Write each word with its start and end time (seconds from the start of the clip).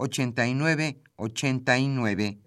89 0.00 1.00
89. 1.16 2.38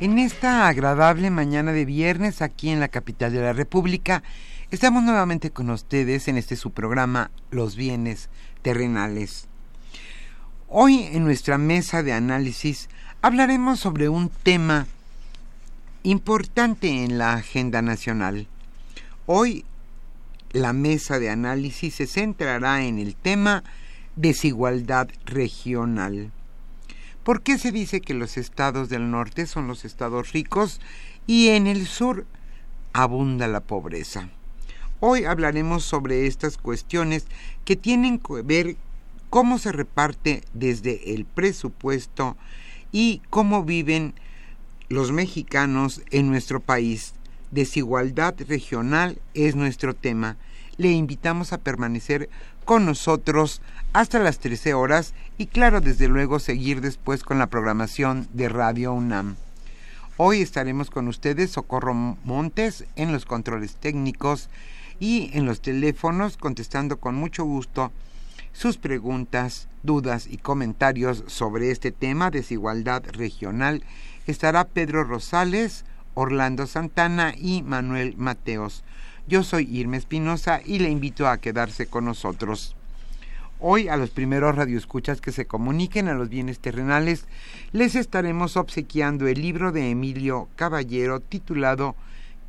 En 0.00 0.18
esta 0.18 0.68
agradable 0.68 1.30
mañana 1.30 1.72
de 1.72 1.86
viernes 1.86 2.42
aquí 2.42 2.68
en 2.68 2.80
la 2.80 2.88
capital 2.88 3.32
de 3.32 3.40
la 3.40 3.54
República, 3.54 4.22
estamos 4.70 5.04
nuevamente 5.04 5.52
con 5.52 5.70
ustedes 5.70 6.28
en 6.28 6.36
este 6.36 6.56
su 6.56 6.72
programa 6.72 7.30
Los 7.50 7.76
bienes 7.76 8.28
terrenales. 8.60 9.48
Hoy 10.68 11.08
en 11.12 11.24
nuestra 11.24 11.56
mesa 11.56 12.02
de 12.02 12.12
análisis 12.12 12.90
hablaremos 13.22 13.78
sobre 13.78 14.08
un 14.08 14.30
tema 14.30 14.88
importante 16.02 17.04
en 17.04 17.18
la 17.18 17.34
agenda 17.34 17.80
nacional. 17.80 18.48
Hoy 19.26 19.64
la 20.50 20.72
mesa 20.72 21.20
de 21.20 21.30
análisis 21.30 21.94
se 21.94 22.08
centrará 22.08 22.84
en 22.84 22.98
el 22.98 23.14
tema 23.14 23.62
desigualdad 24.16 25.08
regional. 25.24 26.32
¿Por 27.22 27.42
qué 27.42 27.58
se 27.58 27.70
dice 27.70 28.00
que 28.00 28.12
los 28.12 28.36
estados 28.36 28.88
del 28.88 29.08
norte 29.12 29.46
son 29.46 29.68
los 29.68 29.84
estados 29.84 30.32
ricos 30.32 30.80
y 31.28 31.50
en 31.50 31.68
el 31.68 31.86
sur 31.86 32.26
abunda 32.92 33.46
la 33.46 33.60
pobreza? 33.60 34.30
Hoy 34.98 35.26
hablaremos 35.26 35.84
sobre 35.84 36.26
estas 36.26 36.58
cuestiones 36.58 37.26
que 37.64 37.76
tienen 37.76 38.18
que 38.18 38.42
ver 38.42 38.76
cómo 39.30 39.60
se 39.60 39.70
reparte 39.70 40.42
desde 40.54 41.14
el 41.14 41.24
presupuesto 41.24 42.36
y 42.92 43.22
cómo 43.30 43.64
viven 43.64 44.14
los 44.88 45.10
mexicanos 45.10 46.02
en 46.10 46.30
nuestro 46.30 46.60
país. 46.60 47.14
Desigualdad 47.50 48.34
regional 48.46 49.18
es 49.34 49.56
nuestro 49.56 49.94
tema. 49.94 50.36
Le 50.76 50.90
invitamos 50.92 51.52
a 51.52 51.58
permanecer 51.58 52.28
con 52.64 52.86
nosotros 52.86 53.60
hasta 53.92 54.18
las 54.18 54.38
13 54.38 54.74
horas 54.74 55.14
y 55.38 55.46
claro, 55.46 55.80
desde 55.80 56.08
luego, 56.08 56.38
seguir 56.38 56.80
después 56.80 57.24
con 57.24 57.38
la 57.38 57.48
programación 57.48 58.28
de 58.32 58.48
Radio 58.48 58.92
UNAM. 58.92 59.36
Hoy 60.18 60.40
estaremos 60.40 60.90
con 60.90 61.08
ustedes 61.08 61.50
Socorro 61.50 61.94
Montes 61.94 62.84
en 62.96 63.12
los 63.12 63.24
controles 63.24 63.76
técnicos 63.76 64.50
y 65.00 65.30
en 65.32 65.46
los 65.46 65.60
teléfonos 65.60 66.36
contestando 66.36 66.98
con 67.00 67.14
mucho 67.14 67.44
gusto 67.44 67.90
sus 68.52 68.76
preguntas, 68.76 69.68
dudas 69.82 70.26
y 70.30 70.36
comentarios 70.36 71.24
sobre 71.26 71.70
este 71.70 71.90
tema, 71.90 72.30
desigualdad 72.30 73.02
regional, 73.12 73.82
estará 74.26 74.64
Pedro 74.64 75.04
Rosales, 75.04 75.84
Orlando 76.14 76.66
Santana 76.66 77.34
y 77.36 77.62
Manuel 77.62 78.14
Mateos. 78.16 78.84
Yo 79.26 79.42
soy 79.42 79.68
Irma 79.70 79.96
Espinosa 79.96 80.60
y 80.64 80.78
le 80.78 80.90
invito 80.90 81.26
a 81.26 81.38
quedarse 81.38 81.86
con 81.86 82.04
nosotros. 82.04 82.76
Hoy 83.60 83.88
a 83.88 83.96
los 83.96 84.10
primeros 84.10 84.56
radioescuchas 84.56 85.20
que 85.20 85.30
se 85.30 85.46
comuniquen 85.46 86.08
a 86.08 86.14
los 86.14 86.28
bienes 86.28 86.58
terrenales 86.58 87.26
les 87.70 87.94
estaremos 87.94 88.56
obsequiando 88.56 89.28
el 89.28 89.40
libro 89.40 89.70
de 89.70 89.90
Emilio 89.90 90.48
Caballero 90.56 91.20
titulado 91.20 91.94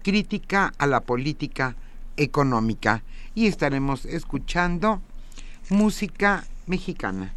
Crítica 0.02 0.74
a 0.80 0.88
la 0.88 1.02
política 1.02 1.75
económica 2.18 3.03
y 3.36 3.46
estaremos 3.46 4.06
escuchando 4.06 5.02
música 5.69 6.46
mexicana. 6.68 7.34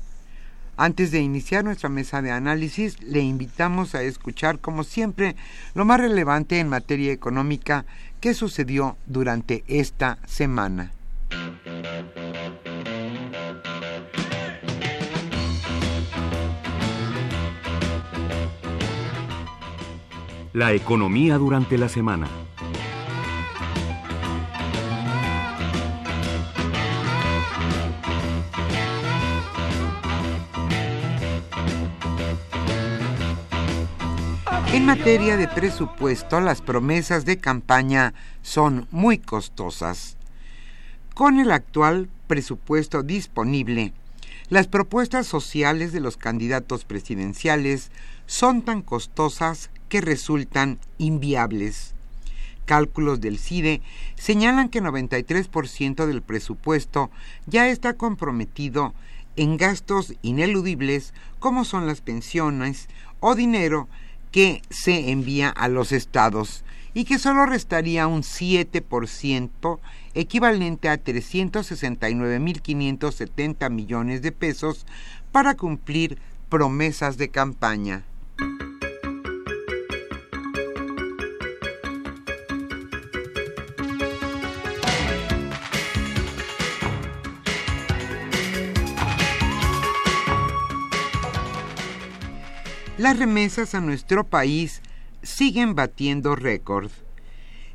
Antes 0.79 1.11
de 1.11 1.21
iniciar 1.21 1.65
nuestra 1.65 1.89
mesa 1.89 2.21
de 2.21 2.31
análisis, 2.31 3.01
le 3.03 3.21
invitamos 3.21 3.95
a 3.95 4.03
escuchar, 4.03 4.59
como 4.59 4.85
siempre, 4.85 5.35
lo 5.75 5.87
más 5.87 6.01
relevante 6.01 6.61
en 6.61 6.69
materia 6.69 7.13
económica 7.13 7.87
que 8.21 8.35
sucedió 8.35 8.99
durante 9.07 9.65
esta 9.69 10.19
semana. 10.27 10.93
La 20.53 20.73
economía 20.73 21.39
durante 21.39 21.79
la 21.79 21.89
semana. 21.89 22.29
En 34.77 34.85
materia 34.85 35.39
de 35.39 35.49
presupuesto, 35.49 36.39
las 36.39 36.61
promesas 36.61 37.25
de 37.25 37.39
campaña 37.39 38.13
son 38.43 38.87
muy 38.91 39.17
costosas. 39.17 40.19
Con 41.15 41.41
el 41.41 41.51
actual 41.51 42.11
presupuesto 42.27 43.03
disponible, 43.03 43.95
las 44.51 44.67
propuestas 44.67 45.27
sociales 45.27 45.93
de 45.93 46.01
los 46.01 46.19
candidatos 46.19 46.85
presidenciales 46.85 47.91
son 48.27 48.61
tan 48.61 48.83
costosas 48.83 49.71
que 49.89 50.03
resultan 50.03 50.79
inviables. 50.99 51.95
Cálculos 52.67 53.23
del 53.23 53.39
CIDE 53.39 53.81
señalan 54.17 54.69
que 54.69 54.83
93% 54.83 56.05
del 56.05 56.21
presupuesto 56.21 57.11
ya 57.47 57.67
está 57.69 57.95
comprometido 57.95 58.93
en 59.37 59.57
gastos 59.57 60.13
ineludibles 60.21 61.15
como 61.39 61.65
son 61.65 61.87
las 61.87 62.03
pensiones 62.03 62.89
o 63.21 63.35
dinero 63.35 63.89
que 64.37 64.61
se 64.69 65.11
envía 65.13 65.49
a 65.49 65.67
los 65.67 65.93
estados 65.93 66.63
y 66.93 67.07
que 67.07 67.19
solo 67.19 67.47
restaría 67.47 68.07
un 68.07 68.21
7%, 68.21 69.79
equivalente 70.13 70.91
a 70.91 71.03
369.570 71.03 73.71
millones 73.71 74.21
de 74.21 74.33
pesos, 74.33 74.85
para 75.33 75.55
cumplir 75.55 76.19
promesas 76.51 77.17
de 77.17 77.31
campaña. 77.31 78.05
Las 92.99 93.19
remesas 93.19 93.75
a 93.75 93.81
nuestro 93.83 94.25
país 94.25 94.81
siguen 95.23 95.75
batiendo 95.75 96.35
récord. 96.35 96.91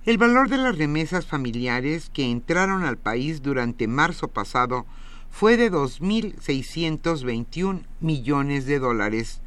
El 0.04 0.18
valor 0.18 0.50
de 0.50 0.58
las 0.58 0.76
remesas 0.76 1.28
familiares 1.28 2.10
que 2.12 2.32
entraron 2.32 2.84
al 2.84 2.98
país 2.98 3.44
durante 3.44 3.88
marzo 3.88 4.30
pasado 4.30 4.88
fue 5.30 5.58
de 5.58 5.72
2.621 5.72 7.84
millones 8.00 8.66
de 8.66 8.80
dólares. 8.80 9.42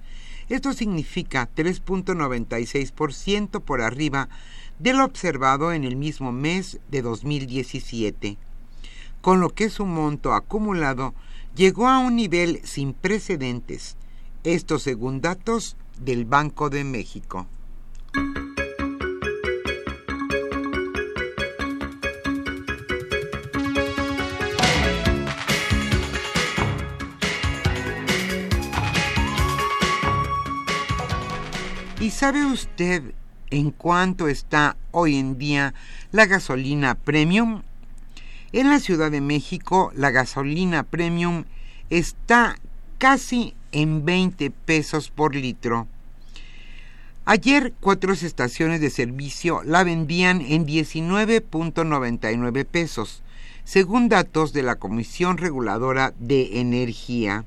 Esto 0.48 0.72
significa 0.74 1.50
3.96% 1.56 3.60
por 3.60 3.80
arriba 3.80 4.28
de 4.78 4.92
lo 4.92 5.04
observado 5.04 5.72
en 5.72 5.82
el 5.82 5.96
mismo 5.96 6.30
mes 6.30 6.78
de 6.88 7.02
2017, 7.02 8.38
con 9.20 9.40
lo 9.40 9.50
que 9.50 9.70
su 9.70 9.86
monto 9.86 10.34
acumulado 10.34 11.14
llegó 11.56 11.88
a 11.88 11.98
un 11.98 12.14
nivel 12.14 12.60
sin 12.62 12.92
precedentes, 12.92 13.96
esto 14.44 14.78
según 14.78 15.22
datos 15.22 15.76
del 15.98 16.26
Banco 16.26 16.68
de 16.68 16.84
México. 16.84 17.46
¿Y 32.00 32.10
sabe 32.10 32.44
usted 32.44 33.14
en 33.48 33.70
cuánto 33.70 34.28
está 34.28 34.76
hoy 34.90 35.16
en 35.16 35.38
día 35.38 35.72
la 36.12 36.26
gasolina 36.26 36.96
premium? 36.96 37.62
En 38.52 38.68
la 38.68 38.78
Ciudad 38.78 39.10
de 39.10 39.22
México 39.22 39.90
la 39.94 40.10
gasolina 40.10 40.82
premium 40.82 41.44
está 41.88 42.56
casi 42.98 43.54
en 43.74 44.04
20 44.04 44.50
pesos 44.50 45.10
por 45.10 45.34
litro. 45.34 45.86
Ayer 47.26 47.74
cuatro 47.80 48.12
estaciones 48.12 48.80
de 48.80 48.90
servicio 48.90 49.62
la 49.64 49.82
vendían 49.82 50.40
en 50.40 50.64
19.99 50.66 52.64
pesos, 52.66 53.24
según 53.64 54.08
datos 54.08 54.52
de 54.52 54.62
la 54.62 54.76
Comisión 54.76 55.38
Reguladora 55.38 56.14
de 56.18 56.60
Energía. 56.60 57.44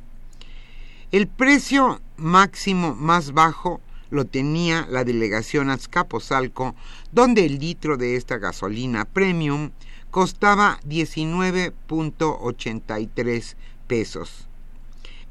El 1.11 1.27
precio 1.27 2.01
máximo 2.17 2.95
más 2.95 3.31
bajo 3.33 3.79
lo 4.09 4.25
tenía 4.25 4.87
la 4.89 5.03
delegación 5.03 5.69
Azcapotzalco, 5.69 6.73
donde 7.11 7.45
el 7.45 7.59
litro 7.59 7.97
de 7.97 8.15
esta 8.15 8.37
gasolina 8.37 9.05
premium 9.05 9.69
costaba 10.11 10.79
19.83 10.87 13.55
pesos. 13.87 14.46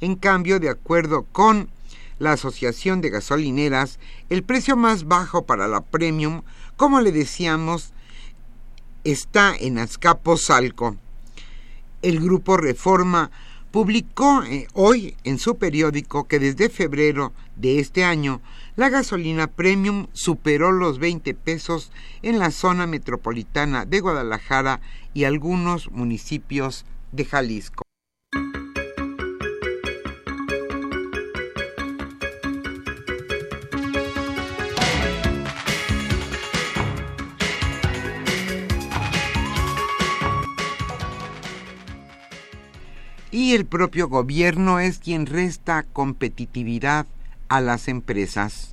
En 0.01 0.17
cambio, 0.17 0.61
de 0.61 0.69
acuerdo 0.69 1.25
con 1.33 1.71
la 2.19 2.33
Asociación 2.33 3.01
de 3.01 3.11
Gasolineras, 3.11 3.99
el 4.29 4.43
precio 4.43 4.77
más 4.77 5.05
bajo 5.07 5.47
para 5.47 5.69
la 5.69 5.81
premium, 5.81 6.43
como 6.77 7.01
le 7.01 7.13
decíamos, 7.13 7.93
está 9.05 9.55
en 9.59 9.79
Azcapotzalco. 9.79 10.97
El 12.03 12.21
grupo 12.21 12.57
Reforma 12.57 13.31
publicó 13.71 14.43
eh, 14.45 14.69
hoy 14.75 15.17
en 15.25 15.39
su 15.39 15.59
periódico 15.59 16.27
que 16.27 16.39
desde 16.39 16.69
febrero 16.69 17.33
de 17.57 17.79
este 17.79 18.05
año 18.05 18.41
la 18.75 18.89
gasolina 18.89 19.47
premium 19.47 20.07
superó 20.13 20.73
los 20.73 20.99
20 20.99 21.35
pesos 21.35 21.91
en 22.23 22.39
la 22.39 22.51
zona 22.51 22.87
metropolitana 22.87 23.85
de 23.85 24.01
Guadalajara 24.01 24.81
y 25.15 25.25
algunos 25.25 25.91
municipios 25.91 26.85
de 27.13 27.25
Jalisco. 27.25 27.86
Y 43.37 43.53
el 43.53 43.67
propio 43.67 44.09
gobierno 44.09 44.81
es 44.81 44.99
quien 44.99 45.27
resta 45.27 45.83
competitividad 45.83 47.05
a 47.49 47.61
las 47.61 47.87
empresas. 47.87 48.71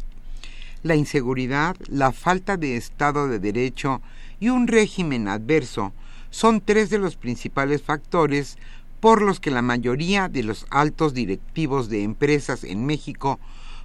La 0.84 0.96
inseguridad, 0.96 1.76
la 1.90 2.14
falta 2.14 2.56
de 2.56 2.78
Estado 2.78 3.28
de 3.28 3.40
Derecho 3.40 4.02
y 4.40 4.48
un 4.48 4.68
régimen 4.68 5.28
adverso 5.28 5.92
son 6.30 6.62
tres 6.62 6.90
de 6.90 6.98
los 6.98 7.18
principales 7.18 7.82
factores 7.82 8.58
por 9.02 9.22
los 9.22 9.42
que 9.42 9.52
la 9.52 9.62
mayoría 9.62 10.30
de 10.30 10.44
los 10.44 10.66
altos 10.70 11.14
directivos 11.14 11.90
de 11.90 12.04
empresas 12.04 12.64
en 12.64 12.86
México 12.86 13.42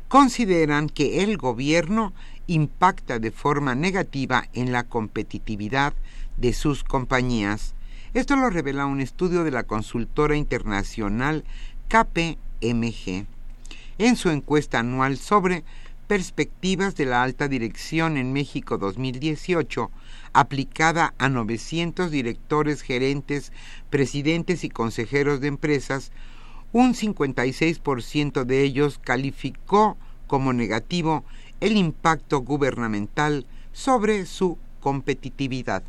consideran 0.06 0.90
que 0.90 1.24
el 1.24 1.38
gobierno 1.38 2.12
impacta 2.46 3.18
de 3.18 3.32
forma 3.32 3.74
negativa 3.74 4.46
en 4.52 4.70
la 4.70 4.84
competitividad 4.84 5.92
de 6.36 6.52
sus 6.52 6.84
compañías 6.84 7.74
esto 8.14 8.36
lo 8.36 8.48
revela 8.48 8.86
un 8.86 9.00
estudio 9.00 9.44
de 9.44 9.50
la 9.50 9.64
consultora 9.64 10.36
internacional 10.36 11.44
KPMG 11.88 13.26
en 13.98 14.16
su 14.16 14.30
encuesta 14.30 14.78
anual 14.78 15.18
sobre 15.18 15.64
Perspectivas 16.06 16.96
de 16.96 17.04
la 17.04 17.22
Alta 17.22 17.48
Dirección 17.48 18.16
en 18.16 18.32
México 18.32 18.78
2018, 18.78 19.90
aplicada 20.32 21.12
a 21.18 21.28
900 21.28 22.10
directores, 22.10 22.80
gerentes, 22.80 23.52
presidentes 23.90 24.64
y 24.64 24.70
consejeros 24.70 25.42
de 25.42 25.48
empresas, 25.48 26.10
un 26.72 26.94
56% 26.94 28.44
de 28.44 28.62
ellos 28.62 28.98
calificó 29.04 29.98
como 30.26 30.54
negativo 30.54 31.24
el 31.60 31.76
impacto 31.76 32.40
gubernamental 32.40 33.44
sobre 33.72 34.24
su 34.24 34.56
competitividad. 34.80 35.82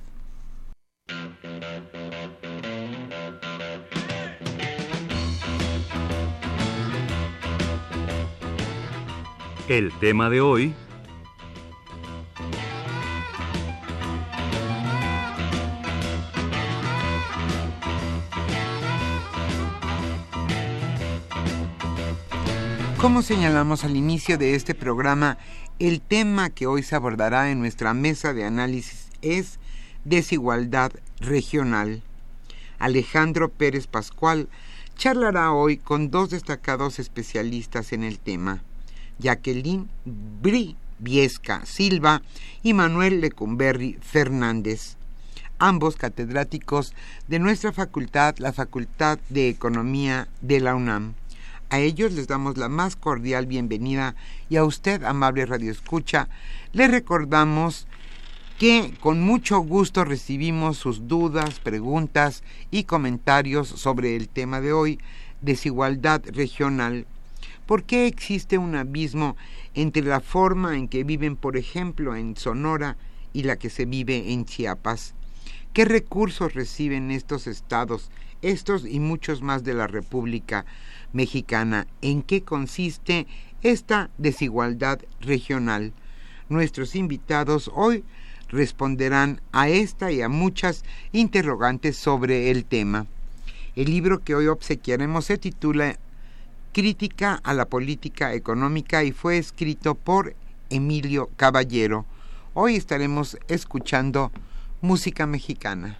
El 9.69 9.91
tema 9.99 10.31
de 10.31 10.41
hoy... 10.41 10.73
Como 22.99 23.21
señalamos 23.21 23.83
al 23.83 23.95
inicio 23.95 24.39
de 24.39 24.55
este 24.55 24.73
programa, 24.73 25.37
el 25.77 26.01
tema 26.01 26.49
que 26.49 26.65
hoy 26.65 26.81
se 26.81 26.95
abordará 26.95 27.51
en 27.51 27.59
nuestra 27.59 27.93
mesa 27.93 28.33
de 28.33 28.45
análisis 28.45 29.09
es 29.21 29.59
desigualdad 30.03 30.93
regional. 31.19 32.01
Alejandro 32.79 33.49
Pérez 33.49 33.85
Pascual 33.85 34.49
charlará 34.97 35.51
hoy 35.51 35.77
con 35.77 36.09
dos 36.09 36.31
destacados 36.31 36.97
especialistas 36.97 37.93
en 37.93 38.03
el 38.03 38.17
tema. 38.17 38.63
Jacqueline 39.19 39.87
Bri 40.05 40.75
Viesca 40.99 41.65
Silva 41.65 42.21
y 42.61 42.73
Manuel 42.73 43.21
Lecumberri 43.21 43.97
Fernández, 44.01 44.97
ambos 45.57 45.95
catedráticos 45.95 46.93
de 47.27 47.39
nuestra 47.39 47.71
facultad, 47.71 48.35
la 48.37 48.53
Facultad 48.53 49.19
de 49.29 49.49
Economía 49.49 50.27
de 50.41 50.59
la 50.59 50.75
UNAM. 50.75 51.13
A 51.69 51.79
ellos 51.79 52.13
les 52.13 52.27
damos 52.27 52.57
la 52.57 52.67
más 52.67 52.95
cordial 52.95 53.45
bienvenida 53.45 54.15
y 54.49 54.57
a 54.57 54.65
usted, 54.65 55.03
amable 55.03 55.45
Radio 55.45 55.71
Escucha, 55.71 56.27
le 56.73 56.87
recordamos 56.87 57.87
que 58.57 58.93
con 58.99 59.21
mucho 59.21 59.59
gusto 59.59 60.03
recibimos 60.03 60.77
sus 60.77 61.07
dudas, 61.07 61.59
preguntas 61.59 62.43
y 62.71 62.83
comentarios 62.83 63.69
sobre 63.69 64.15
el 64.15 64.27
tema 64.27 64.59
de 64.59 64.73
hoy, 64.73 64.99
desigualdad 65.41 66.21
regional 66.25 67.05
¿Por 67.69 67.83
qué 67.83 68.07
existe 68.07 68.57
un 68.57 68.73
abismo 68.73 69.37
entre 69.75 70.01
la 70.01 70.21
forma 70.21 70.75
en 70.75 70.87
que 70.87 71.03
viven, 71.03 71.35
por 71.35 71.55
ejemplo, 71.55 72.15
en 72.15 72.35
Sonora 72.35 72.97
y 73.31 73.43
la 73.43 73.57
que 73.57 73.69
se 73.69 73.85
vive 73.85 74.33
en 74.33 74.45
Chiapas? 74.45 75.13
¿Qué 75.71 75.85
recursos 75.85 76.55
reciben 76.55 77.11
estos 77.11 77.45
estados, 77.45 78.09
estos 78.41 78.87
y 78.87 78.99
muchos 78.99 79.43
más 79.43 79.63
de 79.63 79.75
la 79.75 79.85
República 79.85 80.65
Mexicana? 81.13 81.85
¿En 82.01 82.23
qué 82.23 82.41
consiste 82.41 83.27
esta 83.61 84.09
desigualdad 84.17 85.01
regional? 85.21 85.93
Nuestros 86.49 86.95
invitados 86.95 87.69
hoy 87.75 88.03
responderán 88.47 89.41
a 89.51 89.69
esta 89.69 90.11
y 90.11 90.23
a 90.23 90.27
muchas 90.27 90.83
interrogantes 91.11 91.97
sobre 91.97 92.49
el 92.49 92.65
tema. 92.65 93.05
El 93.75 93.91
libro 93.91 94.23
que 94.23 94.33
hoy 94.33 94.47
obsequiaremos 94.47 95.25
se 95.25 95.37
titula 95.37 95.99
Crítica 96.71 97.39
a 97.43 97.53
la 97.53 97.65
Política 97.65 98.33
Económica 98.33 99.03
y 99.03 99.11
fue 99.11 99.37
escrito 99.37 99.95
por 99.95 100.35
Emilio 100.69 101.29
Caballero. 101.35 102.05
Hoy 102.53 102.75
estaremos 102.75 103.37
escuchando 103.47 104.31
música 104.79 105.25
mexicana. 105.25 105.99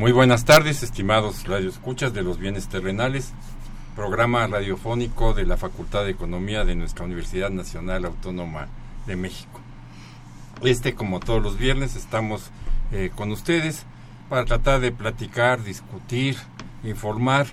Muy 0.00 0.12
buenas 0.12 0.46
tardes, 0.46 0.82
estimados 0.82 1.46
radioescuchas 1.46 2.14
de 2.14 2.22
los 2.22 2.38
bienes 2.38 2.68
terrenales, 2.68 3.34
programa 3.94 4.46
radiofónico 4.46 5.34
de 5.34 5.44
la 5.44 5.58
Facultad 5.58 6.04
de 6.04 6.10
Economía 6.10 6.64
de 6.64 6.74
nuestra 6.74 7.04
Universidad 7.04 7.50
Nacional 7.50 8.06
Autónoma 8.06 8.68
de 9.06 9.16
México. 9.16 9.60
Este, 10.62 10.94
como 10.94 11.20
todos 11.20 11.42
los 11.42 11.58
viernes, 11.58 11.96
estamos 11.96 12.50
eh, 12.92 13.10
con 13.14 13.30
ustedes 13.30 13.84
para 14.30 14.46
tratar 14.46 14.80
de 14.80 14.90
platicar, 14.90 15.62
discutir, 15.62 16.38
informar 16.82 17.48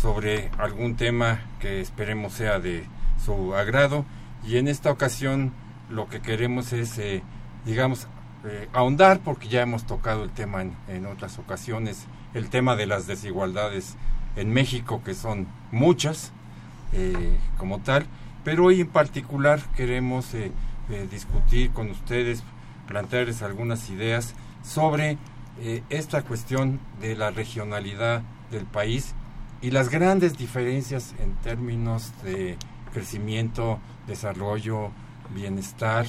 sobre 0.00 0.50
algún 0.56 0.96
tema 0.96 1.42
que 1.60 1.82
esperemos 1.82 2.32
sea 2.32 2.58
de 2.58 2.86
su 3.22 3.54
agrado. 3.54 4.06
Y 4.46 4.56
en 4.56 4.66
esta 4.66 4.90
ocasión 4.90 5.52
lo 5.90 6.08
que 6.08 6.22
queremos 6.22 6.72
es, 6.72 6.96
eh, 6.96 7.22
digamos, 7.66 8.06
eh, 8.44 8.68
ahondar, 8.72 9.20
porque 9.20 9.48
ya 9.48 9.62
hemos 9.62 9.86
tocado 9.86 10.24
el 10.24 10.30
tema 10.30 10.62
en, 10.88 11.06
otras 11.06 11.38
ocasiones, 11.38 12.06
el 12.34 12.50
tema 12.50 12.74
de 12.74 12.86
las 12.86 13.06
desigualdades 13.06 13.96
en 14.34 14.52
México, 14.52 15.02
que 15.04 15.14
son 15.14 15.46
muchas 15.70 16.32
eh, 16.92 17.38
como 17.56 17.78
tal, 17.80 18.06
pero 18.44 18.64
hoy 18.64 18.80
en 18.80 18.88
particular 18.88 19.60
queremos 19.76 20.34
eh, 20.34 20.50
discutir 21.10 21.70
con 21.70 21.90
ustedes, 21.90 22.42
plantearles 22.88 23.42
algunas 23.42 23.88
ideas 23.90 24.34
sobre 24.62 25.18
esta 25.90 26.22
cuestión 26.22 26.80
de 27.00 27.14
la 27.14 27.30
regionalidad 27.30 28.22
del 28.50 28.64
país 28.64 29.14
y 29.60 29.70
las 29.70 29.90
grandes 29.90 30.36
diferencias 30.36 31.14
en 31.20 31.34
términos 31.36 32.12
de 32.24 32.56
crecimiento, 32.92 33.78
desarrollo, 34.06 34.90
bienestar, 35.34 36.06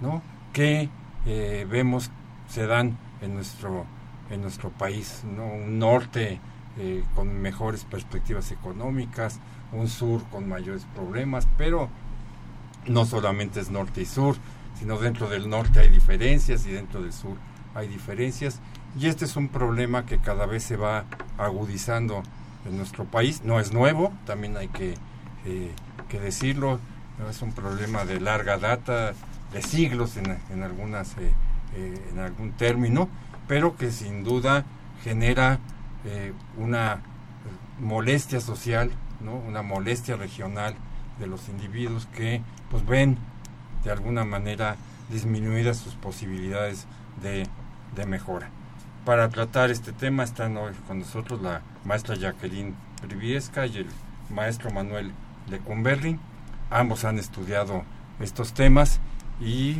¿no? 0.00 0.22
que 0.52 0.88
eh, 1.26 1.66
vemos 1.68 2.10
se 2.48 2.66
dan 2.66 2.96
en 3.20 3.34
nuestro 3.34 3.84
en 4.30 4.42
nuestro 4.42 4.70
país 4.70 5.22
¿no? 5.24 5.46
un 5.46 5.78
norte 5.78 6.40
eh, 6.78 7.04
con 7.14 7.40
mejores 7.40 7.84
perspectivas 7.84 8.50
económicas 8.52 9.40
un 9.72 9.88
sur 9.88 10.24
con 10.30 10.48
mayores 10.48 10.86
problemas 10.94 11.46
pero 11.56 11.88
no 12.86 13.04
solamente 13.04 13.60
es 13.60 13.70
norte 13.70 14.02
y 14.02 14.06
sur 14.06 14.36
sino 14.78 14.98
dentro 14.98 15.28
del 15.28 15.48
norte 15.48 15.80
hay 15.80 15.88
diferencias 15.88 16.66
y 16.66 16.72
dentro 16.72 17.02
del 17.02 17.12
sur 17.12 17.36
hay 17.76 17.88
diferencias. 17.88 18.58
Y 18.98 19.06
este 19.06 19.26
es 19.26 19.36
un 19.36 19.48
problema 19.48 20.06
que 20.06 20.18
cada 20.18 20.46
vez 20.46 20.64
se 20.64 20.76
va 20.76 21.04
agudizando 21.38 22.22
en 22.64 22.76
nuestro 22.76 23.04
país. 23.04 23.42
No 23.44 23.60
es 23.60 23.72
nuevo 23.72 24.12
también 24.24 24.56
hay 24.56 24.68
que, 24.68 24.94
eh, 25.44 25.70
que 26.08 26.18
decirlo. 26.18 26.80
Es 27.30 27.42
un 27.42 27.52
problema 27.52 28.04
de 28.04 28.20
larga 28.20 28.58
data 28.58 29.14
siglos 29.62 30.16
en, 30.16 30.36
en 30.50 30.62
algunas 30.62 31.16
eh, 31.18 31.32
eh, 31.74 32.08
en 32.12 32.18
algún 32.18 32.52
término 32.52 33.08
pero 33.46 33.76
que 33.76 33.90
sin 33.90 34.24
duda 34.24 34.64
genera 35.02 35.58
eh, 36.04 36.32
una 36.56 37.02
molestia 37.80 38.40
social 38.40 38.90
no 39.20 39.34
una 39.34 39.62
molestia 39.62 40.16
regional 40.16 40.74
de 41.18 41.26
los 41.26 41.48
individuos 41.48 42.06
que 42.06 42.42
pues 42.70 42.84
ven 42.86 43.18
de 43.84 43.90
alguna 43.90 44.24
manera 44.24 44.76
disminuidas 45.10 45.78
sus 45.78 45.94
posibilidades 45.94 46.86
de, 47.22 47.46
de 47.94 48.06
mejora. 48.06 48.50
Para 49.04 49.28
tratar 49.28 49.70
este 49.70 49.92
tema 49.92 50.24
están 50.24 50.56
hoy 50.56 50.72
con 50.88 50.98
nosotros 50.98 51.40
la 51.40 51.62
maestra 51.84 52.16
Jacqueline 52.16 52.74
Priviesca 53.06 53.66
y 53.66 53.78
el 53.78 53.86
maestro 54.30 54.70
Manuel 54.70 55.12
Lecumberri. 55.48 56.18
Ambos 56.70 57.04
han 57.04 57.20
estudiado 57.20 57.84
estos 58.18 58.52
temas 58.52 58.98
y 59.40 59.76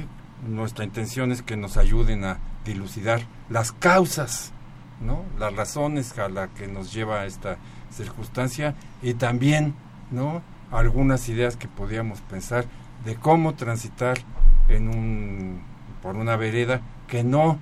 nuestra 0.46 0.84
intención 0.84 1.32
es 1.32 1.42
que 1.42 1.56
nos 1.56 1.76
ayuden 1.76 2.24
a 2.24 2.38
dilucidar 2.64 3.22
las 3.48 3.72
causas, 3.72 4.52
¿no? 5.00 5.24
las 5.38 5.54
razones 5.54 6.18
a 6.18 6.28
las 6.28 6.50
que 6.50 6.66
nos 6.66 6.92
lleva 6.92 7.20
a 7.20 7.26
esta 7.26 7.56
circunstancia 7.90 8.74
y 9.02 9.14
también 9.14 9.74
¿no? 10.10 10.42
algunas 10.70 11.28
ideas 11.28 11.56
que 11.56 11.68
podíamos 11.68 12.20
pensar 12.22 12.66
de 13.04 13.16
cómo 13.16 13.54
transitar 13.54 14.18
en 14.68 14.88
un, 14.88 15.62
por 16.02 16.16
una 16.16 16.36
vereda 16.36 16.80
que 17.06 17.22
no 17.24 17.58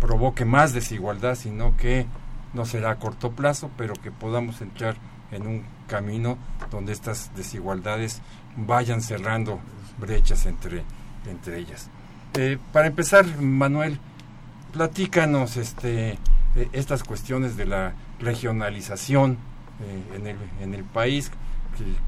provoque 0.00 0.44
más 0.44 0.72
desigualdad, 0.72 1.36
sino 1.36 1.76
que 1.76 2.06
no 2.52 2.66
será 2.66 2.90
a 2.90 2.98
corto 2.98 3.30
plazo, 3.30 3.70
pero 3.76 3.94
que 3.94 4.10
podamos 4.10 4.60
entrar 4.60 4.96
en 5.30 5.46
un 5.46 5.64
camino 5.86 6.36
donde 6.70 6.92
estas 6.92 7.30
desigualdades 7.36 8.20
vayan 8.56 9.00
cerrando 9.00 9.60
brechas 9.98 10.46
entre 10.46 10.82
entre 11.26 11.58
ellas. 11.58 11.88
Eh, 12.34 12.58
para 12.72 12.86
empezar, 12.86 13.26
Manuel, 13.40 13.98
platícanos 14.72 15.56
este, 15.56 16.18
eh, 16.56 16.68
estas 16.72 17.04
cuestiones 17.04 17.56
de 17.56 17.66
la 17.66 17.94
regionalización 18.20 19.38
eh, 19.80 20.16
en, 20.16 20.26
el, 20.26 20.36
en 20.60 20.74
el 20.74 20.84
país, 20.84 21.30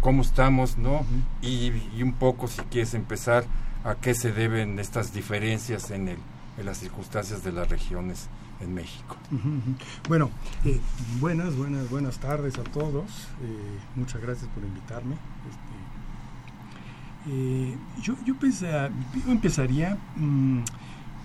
cómo 0.00 0.23
estamos, 0.23 0.78
¿no? 0.78 1.04
y, 1.42 1.73
un 2.02 2.12
poco, 2.12 2.49
si 2.49 2.62
quieres 2.62 2.94
empezar, 2.94 3.44
a 3.85 3.97
qué 3.97 4.14
se 4.14 4.33
deben 4.33 4.78
estas 4.78 5.12
diferencias 5.12 5.90
en, 5.90 6.09
el, 6.09 6.18
en 6.59 6.66
las 6.66 6.78
circunstancias 6.78 7.44
de 7.44 7.52
las 7.52 7.68
regiones 7.68 8.28
en 8.61 8.75
México. 8.75 9.16
Bueno, 10.09 10.30
eh, 10.64 10.80
buenas, 11.21 11.56
buenas, 11.56 11.88
buenas 11.90 12.18
tardes 12.18 12.59
a 12.59 12.64
todos. 12.64 13.28
Eh, 13.42 13.78
muchas 13.94 14.21
gracias 14.23 14.49
por 14.50 14.64
invitarme. 14.64 15.14
Este, 15.14 15.93
eh, 17.28 17.76
yo, 18.02 18.16
yo, 18.25 18.35
empezaría 19.28 19.97
mm, 20.16 20.61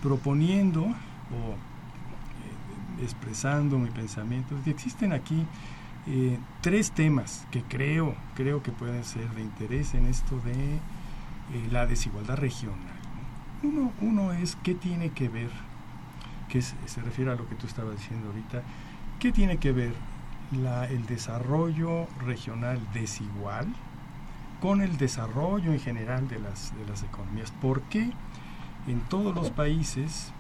proponiendo 0.02 0.84
o 0.84 1.56
expresando 3.02 3.78
mi 3.78 3.90
pensamiento 3.90 4.56
que 4.64 4.72
existen 4.72 5.14
aquí 5.14 5.46
tres 6.62 6.92
temas 6.92 7.46
que 7.52 7.62
creo, 7.62 8.16
creo 8.36 8.64
que 8.64 8.72
pueden 8.72 9.04
ser 9.04 9.30
de 9.36 9.42
interés 9.42 9.94
en 9.94 10.08
esto 10.08 10.40
de 10.40 10.80
la 11.72 11.86
desigualdad 11.86 12.38
regional. 12.38 12.98
Uno, 13.62 13.92
uno 14.02 14.32
es 14.32 14.58
qué 14.64 14.74
tiene 14.74 15.10
que 15.12 15.30
ver 15.30 15.52
que 16.50 16.62
se 16.62 17.02
refiere 17.04 17.32
a 17.32 17.36
lo 17.36 17.48
que 17.48 17.56
tú 17.56 17.68
estabas 17.68 17.96
diciendo 17.96 18.28
ahorita, 18.28 18.64
¿qué 19.20 19.32
tiene 19.32 19.58
que 19.58 19.72
ver 19.72 19.94
el 20.52 21.06
desarrollo 21.06 22.08
regional 22.26 22.80
desigual 22.94 23.68
con 24.60 24.82
el 24.82 24.98
desarrollo 24.98 25.72
en 25.72 25.80
general 25.80 26.28
de 26.28 26.40
las, 26.40 26.74
de 26.78 26.86
las 26.86 27.04
economías? 27.04 27.52
¿Por 27.62 27.82
qué 27.84 28.12
en 28.88 29.02
todos 29.02 29.36
los 29.36 29.52
países, 29.52 30.32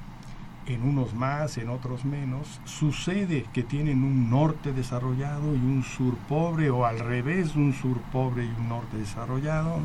en 0.65 0.83
unos 0.83 1.13
más, 1.13 1.57
en 1.57 1.69
otros 1.69 2.05
menos, 2.05 2.59
sucede 2.65 3.45
que 3.53 3.63
tienen 3.63 4.03
un 4.03 4.29
norte 4.29 4.73
desarrollado 4.73 5.55
y 5.55 5.59
un 5.59 5.83
sur 5.83 6.15
pobre, 6.27 6.69
o 6.69 6.85
al 6.85 6.99
revés, 6.99 7.55
un 7.55 7.73
sur 7.73 7.99
pobre 8.11 8.45
y 8.45 8.49
un 8.49 8.69
norte 8.69 8.97
desarrollado, 8.97 9.79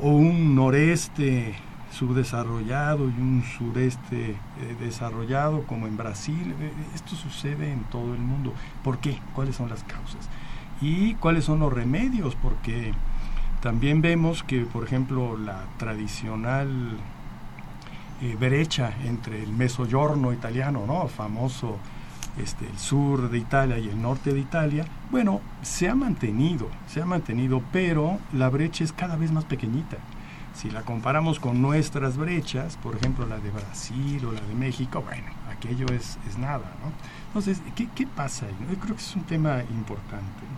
o 0.00 0.10
un 0.10 0.54
noreste 0.54 1.54
subdesarrollado 1.90 3.08
y 3.10 3.20
un 3.20 3.42
sureste 3.42 4.30
eh, 4.30 4.36
desarrollado 4.80 5.64
como 5.66 5.86
en 5.86 5.96
Brasil. 5.96 6.54
Eh, 6.60 6.72
esto 6.94 7.16
sucede 7.16 7.72
en 7.72 7.84
todo 7.84 8.14
el 8.14 8.20
mundo. 8.20 8.54
¿Por 8.82 8.98
qué? 8.98 9.18
¿Cuáles 9.34 9.56
son 9.56 9.68
las 9.68 9.82
causas? 9.84 10.28
¿Y 10.80 11.14
cuáles 11.14 11.44
son 11.44 11.60
los 11.60 11.72
remedios? 11.72 12.36
Porque 12.36 12.94
también 13.60 14.00
vemos 14.00 14.42
que, 14.42 14.60
por 14.60 14.84
ejemplo, 14.84 15.36
la 15.36 15.64
tradicional 15.78 16.68
eh, 18.22 18.36
brecha 18.38 18.92
entre 19.04 19.42
el 19.42 19.52
Mesogiorno 19.52 20.32
italiano, 20.32 20.84
¿no? 20.86 21.08
famoso 21.08 21.78
este, 22.38 22.66
el 22.66 22.78
sur 22.78 23.30
de 23.30 23.38
Italia 23.38 23.78
y 23.78 23.88
el 23.88 24.00
norte 24.00 24.32
de 24.32 24.40
Italia, 24.40 24.86
bueno, 25.10 25.40
se 25.62 25.88
ha 25.88 25.94
mantenido, 25.94 26.68
se 26.86 27.02
ha 27.02 27.06
mantenido, 27.06 27.62
pero 27.72 28.18
la 28.32 28.48
brecha 28.48 28.84
es 28.84 28.92
cada 28.92 29.16
vez 29.16 29.32
más 29.32 29.44
pequeñita. 29.44 29.98
Si 30.54 30.70
la 30.70 30.82
comparamos 30.82 31.38
con 31.38 31.62
nuestras 31.62 32.16
brechas, 32.16 32.76
por 32.76 32.96
ejemplo 32.96 33.26
la 33.26 33.38
de 33.38 33.50
Brasil 33.50 34.24
o 34.26 34.32
la 34.32 34.40
de 34.40 34.54
México, 34.54 35.02
bueno, 35.02 35.26
aquello 35.50 35.86
es, 35.86 36.18
es 36.28 36.38
nada, 36.38 36.72
¿no? 36.82 36.92
Entonces, 37.28 37.62
¿qué, 37.76 37.88
qué 37.94 38.06
pasa 38.06 38.46
ahí? 38.46 38.56
Yo 38.70 38.78
creo 38.78 38.96
que 38.96 39.02
es 39.02 39.16
un 39.16 39.22
tema 39.22 39.62
importante. 39.70 40.49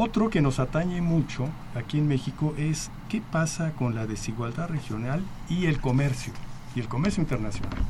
Otro 0.00 0.30
que 0.30 0.40
nos 0.40 0.60
atañe 0.60 1.00
mucho 1.00 1.48
aquí 1.74 1.98
en 1.98 2.06
México 2.06 2.54
es 2.56 2.88
qué 3.08 3.20
pasa 3.20 3.72
con 3.72 3.96
la 3.96 4.06
desigualdad 4.06 4.68
regional 4.68 5.24
y 5.48 5.66
el 5.66 5.80
comercio, 5.80 6.32
y 6.76 6.78
el 6.78 6.86
comercio 6.86 7.20
internacional. 7.20 7.80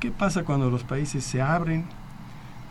¿Qué 0.00 0.10
pasa 0.10 0.42
cuando 0.42 0.70
los 0.70 0.82
países 0.82 1.22
se 1.22 1.40
abren 1.40 1.84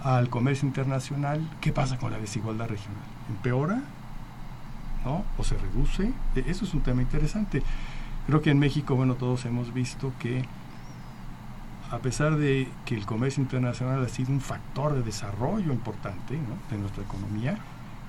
al 0.03 0.29
comercio 0.29 0.67
internacional? 0.67 1.49
¿Qué 1.61 1.71
pasa 1.71 1.97
con 1.97 2.11
la 2.11 2.19
desigualdad 2.19 2.67
regional? 2.67 3.01
¿Empeora? 3.29 3.81
¿No? 5.05 5.23
¿O 5.37 5.45
se 5.45 5.55
reduce? 5.55 6.11
E, 6.35 6.43
eso 6.45 6.65
es 6.65 6.73
un 6.73 6.81
tema 6.81 7.01
interesante. 7.01 7.63
Creo 8.27 8.41
que 8.41 8.49
en 8.49 8.59
México, 8.59 8.97
bueno, 8.97 9.15
todos 9.15 9.45
hemos 9.45 9.73
visto 9.73 10.11
que 10.19 10.43
a 11.91 11.99
pesar 11.99 12.35
de 12.35 12.67
que 12.83 12.95
el 12.95 13.05
comercio 13.05 13.41
internacional 13.41 14.03
ha 14.03 14.09
sido 14.09 14.33
un 14.33 14.41
factor 14.41 14.95
de 14.95 15.01
desarrollo 15.01 15.71
importante 15.71 16.37
de 16.69 16.77
nuestra 16.77 17.03
economía, 17.03 17.57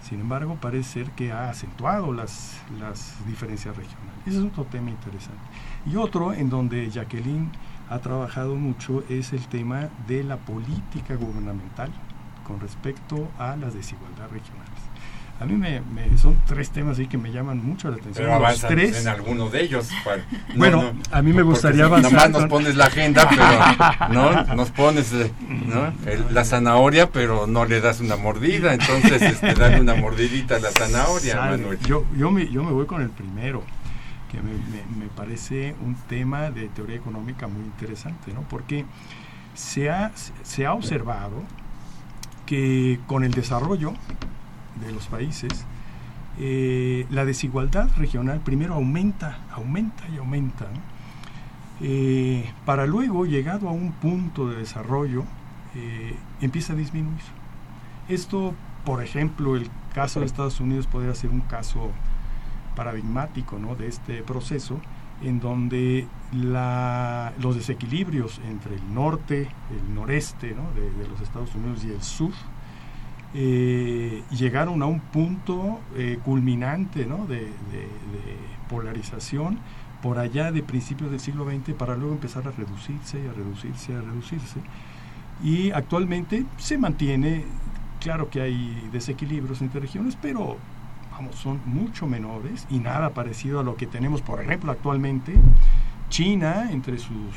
sin 0.09 0.21
embargo 0.21 0.57
parece 0.61 1.05
ser 1.05 1.11
que 1.13 1.33
ha 1.33 1.51
acentuado 1.51 2.13
las, 2.13 2.61
las 2.79 3.17
diferencias 3.27 3.77
regionales. 3.77 4.15
Ese 4.25 4.39
es 4.39 4.45
otro 4.45 4.65
tema 4.65 4.91
interesante. 4.91 5.43
Y 5.85 5.97
otro 5.97 6.33
en 6.33 6.49
donde 6.49 6.89
Jacqueline 6.91 7.50
ha 7.89 7.99
trabajado 7.99 8.54
mucho 8.54 9.02
es 9.09 9.33
el 9.33 9.47
tema 9.49 9.89
de 10.07 10.23
la 10.23 10.37
política 10.37 11.17
gubernamental 11.17 11.91
con 12.47 12.61
respecto 12.61 13.28
a 13.39 13.57
las 13.57 13.75
desigualdades 13.75 14.30
regionales. 14.30 14.75
A 15.39 15.45
mí 15.45 15.55
me, 15.55 15.83
son 16.17 16.41
tres 16.47 16.71
temas 16.71 16.99
ahí 16.99 17.09
que 17.09 17.19
me 17.19 17.31
llaman 17.31 17.63
mucho 17.63 17.91
la 17.91 17.97
atención. 17.97 18.27
Pero 18.27 18.41
Los 18.41 18.61
tres. 18.61 19.03
en 19.03 19.09
alguno 19.09 19.51
de 19.51 19.63
ellos. 19.63 19.89
bueno, 20.57 20.95
a 21.11 21.21
mí 21.21 21.33
me 21.35 21.43
gustaría 21.43 21.85
avanzar. 21.85 22.13
Nomás 22.13 22.31
nos 22.31 22.47
pones 22.47 22.75
la 22.75 22.87
agenda, 22.87 23.29
pero 23.29 24.09
no 24.13 24.55
nos 24.55 24.71
pones 24.71 25.13
eh, 25.13 25.31
¿no? 25.67 25.93
la 26.31 26.45
zanahoria, 26.45 27.11
pero 27.11 27.47
no 27.47 27.67
le 27.67 27.83
das 27.83 28.01
una 28.01 28.17
mordida. 28.17 28.73
Entonces, 28.73 29.21
este, 29.21 29.53
dale 29.55 29.79
una 29.81 29.95
mordidita 29.95 30.57
a 30.57 30.59
la 30.59 30.71
zanahoria, 30.71 31.55
Yo, 31.87 32.07
yo, 32.17 32.31
me, 32.31 32.49
yo 32.49 32.65
me 32.65 32.73
voy 32.73 32.87
con 32.87 33.03
el 33.03 33.11
primero, 33.11 33.63
que 34.33 34.39
me, 34.41 34.53
me, 34.99 35.07
parece 35.15 35.75
un 35.85 35.97
tema 36.09 36.51
de 36.51 36.69
teoría 36.69 36.97
económica 36.97 37.47
muy 37.47 37.63
interesante, 37.63 38.33
¿no? 38.33 38.41
Porque 38.43 38.87
se 39.53 39.91
ha, 39.91 40.13
se 40.15 40.65
ha 40.65 40.73
observado 40.73 41.43
que 42.47 43.01
con 43.07 43.25
el 43.25 43.33
desarrollo 43.33 43.93
de 44.84 44.93
los 44.93 45.06
países, 45.06 45.67
eh, 46.39 47.06
la 47.10 47.25
desigualdad 47.25 47.89
regional 47.97 48.41
primero 48.41 48.75
aumenta, 48.75 49.39
aumenta 49.52 50.06
y 50.08 50.19
aumenta, 50.19 50.67
eh, 51.80 52.50
para 52.65 52.86
luego, 52.86 53.25
llegado 53.25 53.69
a 53.69 53.73
un 53.73 53.93
punto 53.93 54.49
de 54.49 54.56
desarrollo, 54.56 55.25
eh, 55.75 56.15
empieza 56.41 56.75
a 56.75 56.76
disminuir. 56.76 57.23
Esto, 58.08 58.54
por 58.84 59.02
ejemplo, 59.02 59.56
el 59.56 59.71
caso 59.95 60.21
de 60.21 60.26
Estados 60.26 60.60
Unidos 60.60 60.86
podría 60.86 61.15
ser 61.15 61.30
un 61.30 61.41
caso 61.41 61.91
paradigmático 62.75 63.58
¿no? 63.58 63.75
de 63.75 63.89
este 63.89 64.23
proceso, 64.23 64.78
en 65.23 65.41
donde 65.41 66.06
la, 66.32 67.32
los 67.41 67.56
desequilibrios 67.56 68.41
entre 68.47 68.75
el 68.75 68.95
norte, 68.95 69.49
el 69.71 69.95
noreste 69.95 70.49
de 70.49 71.08
los 71.08 71.21
Estados 71.23 71.54
Unidos 71.54 71.82
y 71.84 71.91
el 71.91 72.02
sur, 72.02 72.32
eh, 73.34 74.23
llegaron 74.30 74.82
a 74.82 74.86
un 74.86 75.00
punto 75.00 75.80
eh, 75.97 76.19
culminante 76.25 77.04
de, 77.04 77.52
polarización 78.69 79.58
por 80.02 80.19
allá 80.19 80.50
de 80.50 80.62
principios 80.62 81.10
del 81.10 81.21
siglo 81.21 81.45
XX 81.49 81.75
para 81.75 81.97
luego 81.97 82.12
empezar 82.12 82.47
a 82.49 82.50
reducirse 82.50 83.23
y 83.23 83.28
a 83.28 83.32
reducirse, 83.32 83.95
a 83.95 84.00
reducirse. 84.00 84.60
Y 85.43 85.71
actualmente 85.71 86.45
se 86.56 86.78
mantiene, 86.78 87.45
claro 88.00 88.28
que 88.28 88.41
hay 88.41 88.89
desequilibrios 88.93 89.60
entre 89.62 89.80
regiones, 89.80 90.17
pero 90.21 90.56
vamos, 91.12 91.36
son 91.36 91.60
mucho 91.67 92.06
menores 92.06 92.67
y 92.71 92.78
nada 92.78 93.10
parecido 93.10 93.60
a 93.60 93.62
lo 93.62 93.76
que 93.76 93.86
tenemos, 93.86 94.23
por 94.23 94.41
ejemplo, 94.41 94.73
actualmente 94.73 95.34
China, 96.08 96.71
entre 96.71 96.99
sus, 96.99 97.34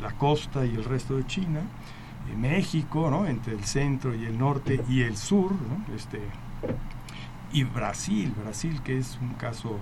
la 0.00 0.12
costa 0.12 0.64
y 0.66 0.70
el 0.70 0.84
resto 0.84 1.16
de 1.16 1.26
China, 1.26 1.60
México, 2.36 3.10
¿no? 3.10 3.26
entre 3.26 3.54
el 3.54 3.64
centro 3.64 4.14
y 4.14 4.24
el 4.24 4.38
norte 4.38 4.82
y 4.88 5.02
el 5.02 5.16
sur, 5.16 5.52
este, 5.94 6.20
y 7.52 7.64
Brasil, 7.64 8.32
Brasil 8.42 8.80
que 8.82 8.98
es 8.98 9.18
un 9.20 9.34
caso 9.34 9.78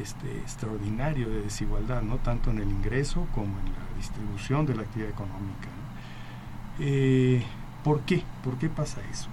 este, 0.00 0.38
extraordinario 0.38 1.28
de 1.28 1.42
desigualdad, 1.42 2.02
no 2.02 2.16
tanto 2.16 2.50
en 2.50 2.58
el 2.58 2.68
ingreso 2.68 3.26
como 3.34 3.58
en 3.58 3.66
la 3.66 3.96
distribución 3.96 4.66
de 4.66 4.74
la 4.74 4.82
actividad 4.82 5.10
económica. 5.10 5.68
Eh, 6.78 7.42
¿Por 7.84 8.00
qué? 8.00 8.22
¿Por 8.42 8.58
qué 8.58 8.68
pasa 8.68 9.00
eso? 9.12 9.28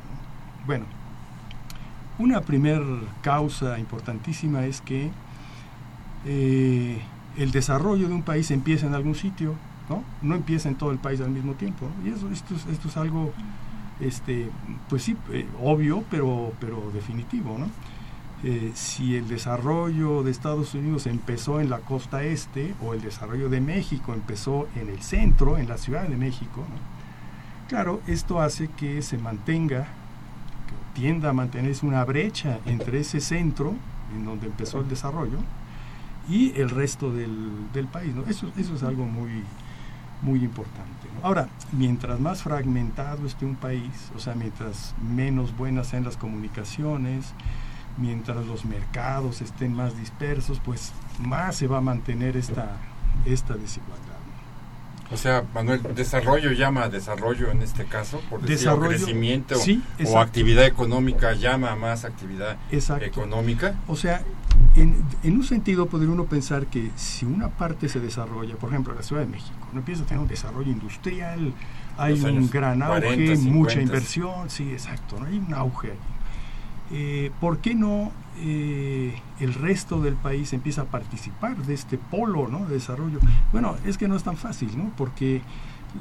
Bueno, 0.65 0.85
una 2.19 2.41
primer 2.41 2.81
causa 3.21 3.79
importantísima 3.79 4.65
es 4.65 4.81
que 4.81 5.11
eh, 6.25 7.01
el 7.37 7.51
desarrollo 7.51 8.07
de 8.07 8.13
un 8.13 8.23
país 8.23 8.51
empieza 8.51 8.85
en 8.85 8.93
algún 8.93 9.15
sitio 9.15 9.55
¿no? 9.89 10.03
No 10.21 10.35
empieza 10.35 10.69
en 10.69 10.75
todo 10.75 10.91
el 10.91 10.99
país 10.99 11.21
al 11.21 11.29
mismo 11.29 11.53
tiempo. 11.53 11.89
Y 12.05 12.09
eso, 12.09 12.29
esto, 12.29 12.55
es, 12.55 12.65
esto 12.67 12.87
es 12.87 12.97
algo, 12.97 13.33
este, 13.99 14.49
pues 14.89 15.03
sí, 15.03 15.15
eh, 15.31 15.47
obvio, 15.61 16.03
pero, 16.09 16.53
pero 16.59 16.91
definitivo, 16.93 17.57
¿no? 17.57 17.67
Eh, 18.45 18.71
si 18.75 19.15
el 19.15 19.29
desarrollo 19.29 20.21
de 20.21 20.31
Estados 20.31 20.73
Unidos 20.73 21.07
empezó 21.07 21.61
en 21.61 21.69
la 21.69 21.79
costa 21.79 22.23
este 22.23 22.75
o 22.81 22.93
el 22.93 23.01
desarrollo 23.01 23.47
de 23.47 23.61
México 23.61 24.13
empezó 24.13 24.67
en 24.75 24.89
el 24.89 25.01
centro, 25.01 25.57
en 25.57 25.69
la 25.69 25.77
Ciudad 25.77 26.09
de 26.09 26.17
México, 26.17 26.65
claro, 27.69 28.01
esto 28.05 28.41
hace 28.41 28.67
que 28.67 29.01
se 29.01 29.17
mantenga, 29.17 29.83
que 30.67 31.01
tienda 31.01 31.29
a 31.29 31.33
mantenerse 31.33 31.85
una 31.85 32.03
brecha 32.03 32.59
entre 32.65 32.99
ese 32.99 33.21
centro, 33.21 33.75
en 34.13 34.25
donde 34.25 34.47
empezó 34.47 34.81
el 34.81 34.89
desarrollo, 34.89 35.37
y 36.27 36.51
el 36.59 36.69
resto 36.69 37.13
del, 37.13 37.71
del 37.71 37.87
país. 37.87 38.13
¿no? 38.13 38.23
Eso, 38.23 38.51
eso 38.57 38.75
es 38.75 38.83
algo 38.83 39.05
muy, 39.05 39.41
muy 40.23 40.43
importante. 40.43 40.89
Ahora, 41.21 41.47
mientras 41.71 42.19
más 42.19 42.43
fragmentado 42.43 43.27
esté 43.27 43.45
un 43.45 43.55
país, 43.55 44.11
o 44.15 44.19
sea, 44.19 44.35
mientras 44.35 44.95
menos 45.01 45.55
buenas 45.55 45.87
sean 45.87 46.03
las 46.03 46.17
comunicaciones, 46.17 47.33
mientras 47.97 48.45
los 48.45 48.65
mercados 48.65 49.41
estén 49.41 49.73
más 49.73 49.97
dispersos, 49.97 50.59
pues 50.59 50.91
más 51.19 51.55
se 51.55 51.67
va 51.67 51.77
a 51.77 51.81
mantener 51.81 52.35
esta, 52.35 52.77
esta 53.25 53.53
desigualdad. 53.53 54.13
O 55.11 55.17
sea, 55.17 55.43
Manuel, 55.53 55.81
desarrollo 55.93 56.51
llama 56.53 56.83
a 56.83 56.89
desarrollo 56.89 57.51
en 57.51 57.61
este 57.61 57.85
caso, 57.85 58.19
por 58.29 58.41
decir, 58.41 58.57
Desarrollo, 58.57 58.89
crecimiento 58.89 59.55
sí, 59.55 59.83
o 60.07 60.19
actividad 60.19 60.65
económica 60.65 61.33
llama 61.33 61.71
a 61.71 61.75
más 61.75 62.03
actividad 62.03 62.57
Exacto. 62.71 63.05
económica. 63.05 63.75
O 63.87 63.95
sea, 63.95 64.23
en, 64.75 64.95
en 65.23 65.35
un 65.35 65.43
sentido 65.43 65.87
podría 65.87 66.11
uno 66.11 66.25
pensar 66.25 66.67
que 66.67 66.91
si 66.95 67.25
una 67.25 67.49
parte 67.49 67.89
se 67.89 67.99
desarrolla, 67.99 68.55
por 68.55 68.69
ejemplo, 68.69 68.93
la 68.93 69.03
Ciudad 69.03 69.21
de 69.21 69.27
México, 69.27 69.67
no 69.71 69.79
empieza 69.79 70.03
a 70.03 70.05
tener 70.05 70.21
un 70.21 70.27
desarrollo 70.27 70.71
industrial, 70.71 71.53
hay 71.97 72.13
un 72.21 72.49
gran 72.49 72.81
auge, 72.81 73.01
40, 73.01 73.35
50. 73.35 73.51
mucha 73.51 73.81
inversión, 73.81 74.49
sí, 74.49 74.71
exacto, 74.71 75.19
¿no? 75.19 75.25
hay 75.25 75.37
un 75.37 75.53
auge 75.53 75.91
ahí. 75.91 75.97
Eh, 76.91 77.31
¿Por 77.39 77.59
qué 77.59 77.75
no 77.75 78.11
eh, 78.39 79.15
el 79.39 79.53
resto 79.53 80.01
del 80.01 80.15
país 80.15 80.53
empieza 80.53 80.81
a 80.81 80.85
participar 80.85 81.55
de 81.57 81.73
este 81.73 81.97
polo 81.97 82.47
¿no? 82.47 82.65
de 82.65 82.75
desarrollo? 82.75 83.19
Bueno, 83.51 83.75
es 83.85 83.97
que 83.97 84.07
no 84.07 84.15
es 84.15 84.23
tan 84.23 84.37
fácil, 84.37 84.77
¿no? 84.77 84.91
Porque 84.97 85.41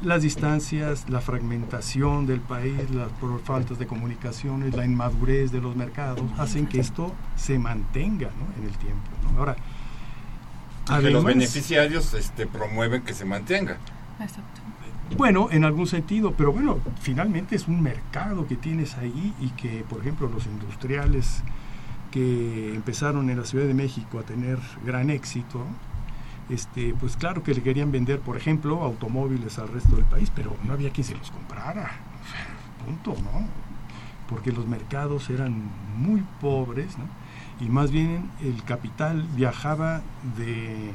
las 0.03 0.23
distancias, 0.23 1.09
la 1.09 1.21
fragmentación 1.21 2.27
del 2.27 2.41
país, 2.41 2.91
las 2.91 3.11
por 3.13 3.41
faltas 3.41 3.79
de 3.79 3.87
comunicaciones, 3.87 4.75
la 4.75 4.85
inmadurez 4.85 5.53
de 5.53 5.61
los 5.61 5.77
mercados, 5.77 6.23
hacen 6.39 6.67
que 6.67 6.81
esto 6.81 7.13
se 7.37 7.59
mantenga 7.59 8.31
¿no? 8.39 8.63
en 8.63 8.69
el 8.69 8.77
tiempo. 8.79 9.11
¿no? 9.23 9.39
Ahora, 9.41 9.57
que 11.01 11.11
los 11.11 11.25
beneficiarios 11.25 12.15
este, 12.15 12.47
promueven 12.47 13.03
que 13.03 13.15
se 13.15 13.25
mantenga. 13.25 13.79
Exacto. 14.21 14.63
Bueno, 15.17 15.49
en 15.51 15.65
algún 15.65 15.87
sentido, 15.87 16.33
pero 16.33 16.53
bueno, 16.53 16.79
finalmente 17.01 17.55
es 17.55 17.69
un 17.69 17.83
mercado 17.83 18.47
que 18.47 18.57
tienes 18.57 18.97
ahí 18.97 19.35
y 19.41 19.51
que, 19.51 19.85
por 19.89 20.01
ejemplo, 20.01 20.29
los 20.29 20.47
industriales 20.47 21.43
que 22.11 22.75
empezaron 22.75 23.29
en 23.29 23.39
la 23.39 23.45
Ciudad 23.45 23.67
de 23.67 23.75
México 23.75 24.19
a 24.19 24.23
tener 24.23 24.59
gran 24.85 25.11
éxito, 25.11 25.67
este, 26.49 26.95
pues 26.99 27.17
claro 27.17 27.43
que 27.43 27.55
le 27.55 27.63
querían 27.63 27.93
vender, 27.93 28.21
por 28.21 28.37
ejemplo, 28.37 28.83
automóviles 28.83 29.59
al 29.59 29.69
resto 29.69 29.97
del 29.97 30.05
país, 30.05 30.31
pero 30.35 30.57
no 30.65 30.73
había 30.73 30.91
quien 30.91 31.07
se 31.07 31.15
los 31.15 31.31
comprara. 31.31 31.91
Punto, 32.85 33.15
¿no? 33.23 33.47
Porque 34.29 34.53
los 34.53 34.67
mercados 34.67 35.31
eran 35.31 35.71
muy 35.97 36.23
pobres, 36.41 36.99
¿no? 36.99 37.05
Y 37.65 37.69
más 37.69 37.91
bien 37.91 38.31
el 38.41 38.63
capital 38.65 39.23
viajaba 39.35 40.03
de 40.37 40.93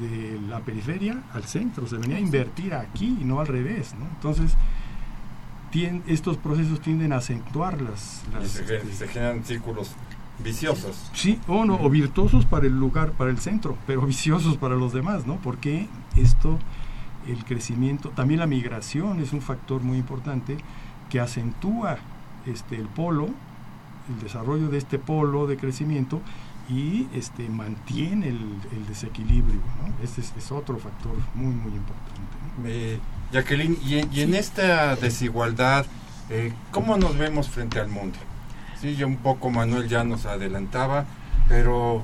de 0.00 0.40
la 0.48 0.60
periferia 0.60 1.22
al 1.32 1.44
centro, 1.44 1.86
se 1.86 1.96
venía 1.96 2.16
a 2.16 2.20
invertir 2.20 2.74
aquí 2.74 3.18
y 3.20 3.24
no 3.24 3.40
al 3.40 3.46
revés, 3.46 3.94
¿no? 3.98 4.06
Entonces, 4.06 4.52
tien, 5.70 6.02
estos 6.06 6.36
procesos 6.38 6.80
tienden 6.80 7.12
a 7.12 7.16
acentuar 7.16 7.80
las... 7.80 8.22
las 8.32 8.48
se, 8.48 8.62
este, 8.62 8.92
se, 8.92 9.08
generan 9.08 9.44
círculos 9.44 9.92
viciosos. 10.38 11.10
Sí, 11.12 11.38
o 11.46 11.64
no, 11.64 11.76
o 11.76 11.90
virtuosos 11.90 12.44
para 12.44 12.66
el 12.66 12.78
lugar, 12.78 13.12
para 13.12 13.30
el 13.30 13.38
centro, 13.38 13.76
pero 13.86 14.02
viciosos 14.06 14.56
para 14.56 14.74
los 14.74 14.92
demás, 14.92 15.26
¿no? 15.26 15.36
Porque 15.36 15.88
esto, 16.16 16.58
el 17.28 17.44
crecimiento, 17.44 18.10
también 18.10 18.40
la 18.40 18.46
migración 18.46 19.20
es 19.20 19.32
un 19.32 19.42
factor 19.42 19.82
muy 19.82 19.98
importante 19.98 20.56
que 21.10 21.20
acentúa 21.20 21.98
este, 22.46 22.76
el 22.76 22.88
polo, 22.88 23.28
el 24.08 24.20
desarrollo 24.22 24.68
de 24.68 24.78
este 24.78 24.98
polo 24.98 25.46
de 25.46 25.56
crecimiento 25.56 26.20
y 26.68 27.06
este 27.14 27.48
mantiene 27.48 28.28
el, 28.28 28.58
el 28.72 28.86
desequilibrio. 28.86 29.60
¿no? 29.80 29.94
Este 30.02 30.20
es, 30.20 30.32
es, 30.36 30.52
otro 30.52 30.78
factor 30.78 31.12
muy, 31.34 31.54
muy 31.54 31.72
importante. 31.72 32.36
¿no? 32.58 32.68
Eh, 32.68 32.98
Jacqueline, 33.32 33.78
y, 33.84 33.96
y 33.96 34.02
sí. 34.12 34.22
en 34.22 34.34
esta 34.34 34.96
desigualdad, 34.96 35.86
eh, 36.30 36.52
¿cómo 36.70 36.96
nos 36.96 37.16
vemos 37.16 37.48
frente 37.48 37.80
al 37.80 37.88
mundo? 37.88 38.18
Sí, 38.80 38.96
yo 38.96 39.06
un 39.06 39.16
poco, 39.16 39.50
Manuel 39.50 39.88
ya 39.88 40.04
nos 40.04 40.26
adelantaba, 40.26 41.04
pero 41.48 42.02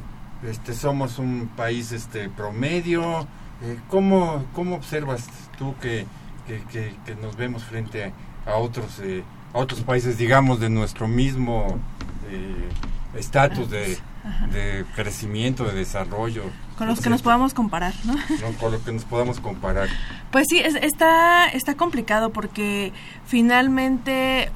este, 0.49 0.73
somos 0.75 1.19
un 1.19 1.51
país 1.57 1.93
este, 1.93 2.29
promedio. 2.29 3.27
Eh, 3.63 3.79
¿cómo, 3.89 4.45
¿Cómo 4.55 4.77
observas 4.77 5.27
tú 5.59 5.75
que, 5.81 6.07
que, 6.47 6.63
que, 6.73 6.95
que 7.05 7.15
nos 7.17 7.37
vemos 7.37 7.65
frente 7.65 8.13
a, 8.47 8.53
a 8.53 8.57
otros, 8.57 8.99
eh, 9.01 9.23
a 9.53 9.59
otros 9.59 9.81
países, 9.83 10.17
digamos, 10.17 10.61
de 10.61 10.71
nuestro 10.71 11.09
mismo 11.09 11.79
estatus 13.15 13.69
de 13.69 13.99
de 14.53 14.85
crecimiento, 14.95 15.65
de 15.65 15.75
desarrollo. 15.75 16.45
Con 16.77 16.89
los 16.89 17.01
que 17.01 17.11
nos 17.11 17.23
podamos 17.23 17.55
comparar, 17.55 17.93
¿no? 18.05 18.15
¿no? 18.15 18.59
Con 18.59 18.73
los 18.73 18.83
que 18.83 18.93
nos 18.93 19.05
podamos 19.05 19.41
comparar. 19.41 19.89
Pues 20.31 20.47
sí, 20.49 20.59
es, 20.59 20.75
está, 20.77 21.47
está 21.49 21.75
complicado 21.75 22.31
porque 22.31 22.93
finalmente 23.27 24.51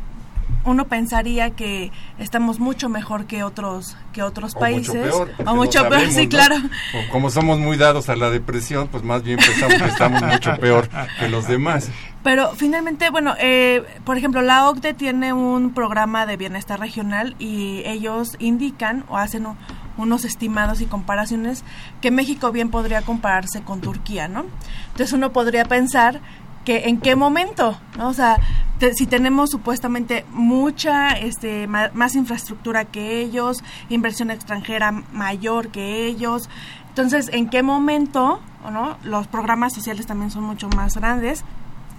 uno 0.64 0.86
pensaría 0.86 1.50
que 1.50 1.92
estamos 2.18 2.58
mucho 2.58 2.88
mejor 2.88 3.26
que 3.26 3.42
otros 3.42 3.96
que 4.12 4.22
otros 4.22 4.54
o 4.54 4.60
países. 4.60 4.94
mucho 4.94 5.26
peor, 5.26 5.48
o 5.48 5.56
mucho 5.56 5.88
peor 5.88 6.10
sí 6.10 6.24
¿no? 6.24 6.28
claro. 6.28 6.56
O 6.56 7.12
como 7.12 7.30
somos 7.30 7.58
muy 7.58 7.76
dados 7.76 8.08
a 8.08 8.16
la 8.16 8.30
depresión 8.30 8.88
pues 8.88 9.02
más 9.02 9.22
bien 9.22 9.38
pensamos 9.38 9.82
que 9.82 9.88
estamos 9.88 10.22
mucho 10.22 10.56
peor 10.56 10.88
que 11.18 11.28
los 11.28 11.46
demás. 11.46 11.90
Pero 12.22 12.52
finalmente 12.54 13.10
bueno 13.10 13.34
eh, 13.38 13.84
por 14.04 14.16
ejemplo 14.16 14.42
la 14.42 14.68
OCDE 14.68 14.94
tiene 14.94 15.32
un 15.32 15.74
programa 15.74 16.26
de 16.26 16.36
bienestar 16.36 16.80
regional 16.80 17.34
y 17.38 17.82
ellos 17.84 18.36
indican 18.38 19.04
o 19.08 19.18
hacen 19.18 19.46
un, 19.46 19.56
unos 19.96 20.24
estimados 20.24 20.80
y 20.80 20.86
comparaciones 20.86 21.64
que 22.00 22.10
México 22.10 22.50
bien 22.52 22.70
podría 22.70 23.02
compararse 23.02 23.62
con 23.62 23.80
Turquía 23.80 24.28
no 24.28 24.46
entonces 24.92 25.12
uno 25.12 25.32
podría 25.32 25.64
pensar 25.64 26.20
que 26.64 26.88
en 26.88 26.98
qué 26.98 27.16
momento, 27.16 27.78
¿no? 27.96 28.08
O 28.08 28.14
sea, 28.14 28.38
te, 28.78 28.94
si 28.94 29.06
tenemos 29.06 29.50
supuestamente 29.50 30.24
mucha, 30.30 31.10
este, 31.10 31.66
más 31.66 32.14
infraestructura 32.14 32.84
que 32.84 33.20
ellos, 33.20 33.62
inversión 33.88 34.30
extranjera 34.30 34.90
mayor 34.90 35.68
que 35.68 36.06
ellos, 36.06 36.48
entonces, 36.94 37.28
¿en 37.32 37.48
qué 37.48 37.64
momento, 37.64 38.40
¿no? 38.70 38.98
Los 39.02 39.26
programas 39.26 39.72
sociales 39.72 40.06
también 40.06 40.30
son 40.30 40.44
mucho 40.44 40.68
más 40.68 40.96
grandes. 40.96 41.44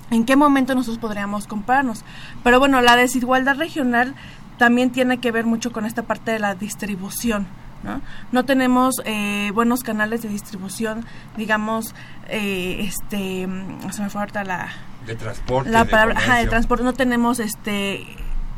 ¿En 0.09 0.23
qué 0.23 0.37
momento 0.37 0.73
nosotros 0.73 0.99
podríamos 0.99 1.47
compararnos? 1.47 2.05
Pero 2.45 2.59
bueno, 2.59 2.79
la 2.79 2.95
desigualdad 2.95 3.57
regional 3.57 4.15
también 4.57 4.91
tiene 4.91 5.17
que 5.17 5.33
ver 5.33 5.45
mucho 5.45 5.73
con 5.73 5.85
esta 5.85 6.03
parte 6.03 6.31
de 6.31 6.39
la 6.39 6.55
distribución. 6.55 7.45
¿No? 7.83 8.01
No 8.31 8.45
tenemos 8.45 8.95
eh, 9.05 9.51
buenos 9.53 9.83
canales 9.83 10.21
de 10.21 10.29
distribución, 10.29 11.05
digamos, 11.37 11.93
eh, 12.27 12.87
este, 12.87 13.47
se 13.91 14.01
me 14.01 14.09
fue 14.09 14.21
ahorita 14.21 14.43
la... 14.43 14.69
De 15.05 15.15
transporte. 15.15 15.69
La 15.69 15.83
de 15.83 15.91
palabra, 15.91 16.17
ajá, 16.17 16.37
de 16.37 16.47
transporte, 16.47 16.83
no 16.83 16.93
tenemos 16.93 17.39
este 17.39 18.05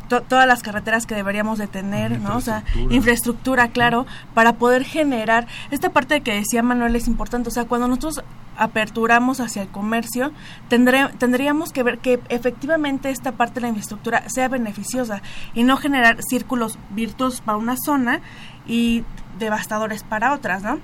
to, 0.07 0.21
todas 0.21 0.47
las 0.47 0.63
carreteras 0.63 1.05
que 1.05 1.15
deberíamos 1.15 1.57
de 1.57 1.67
tener, 1.67 2.19
¿no? 2.19 2.37
O 2.37 2.41
sea, 2.41 2.59
Infraestructura. 2.59 2.95
infraestructura, 2.95 3.67
claro, 3.69 4.05
para 4.33 4.53
poder 4.53 4.83
generar 4.83 5.47
esta 5.71 5.89
parte 5.89 6.21
que 6.21 6.33
decía 6.33 6.63
Manuel 6.63 6.95
es 6.95 7.07
importante, 7.07 7.49
o 7.49 7.51
sea, 7.51 7.65
cuando 7.65 7.87
nosotros 7.87 8.23
aperturamos 8.57 9.39
hacia 9.39 9.61
el 9.61 9.67
comercio, 9.67 10.31
tendré, 10.67 11.07
tendríamos 11.19 11.71
que 11.71 11.83
ver 11.83 11.99
que 11.99 12.19
efectivamente 12.29 13.09
esta 13.11 13.33
parte 13.33 13.55
de 13.55 13.61
la 13.61 13.67
infraestructura 13.67 14.27
sea 14.29 14.47
beneficiosa 14.47 15.21
y 15.53 15.63
no 15.63 15.77
generar 15.77 16.17
círculos 16.27 16.79
virtuosos 16.89 17.41
para 17.41 17.57
una 17.57 17.75
zona 17.77 18.21
y 18.67 19.03
devastadores 19.39 20.03
para 20.03 20.33
otras, 20.33 20.63
¿no? 20.63 20.79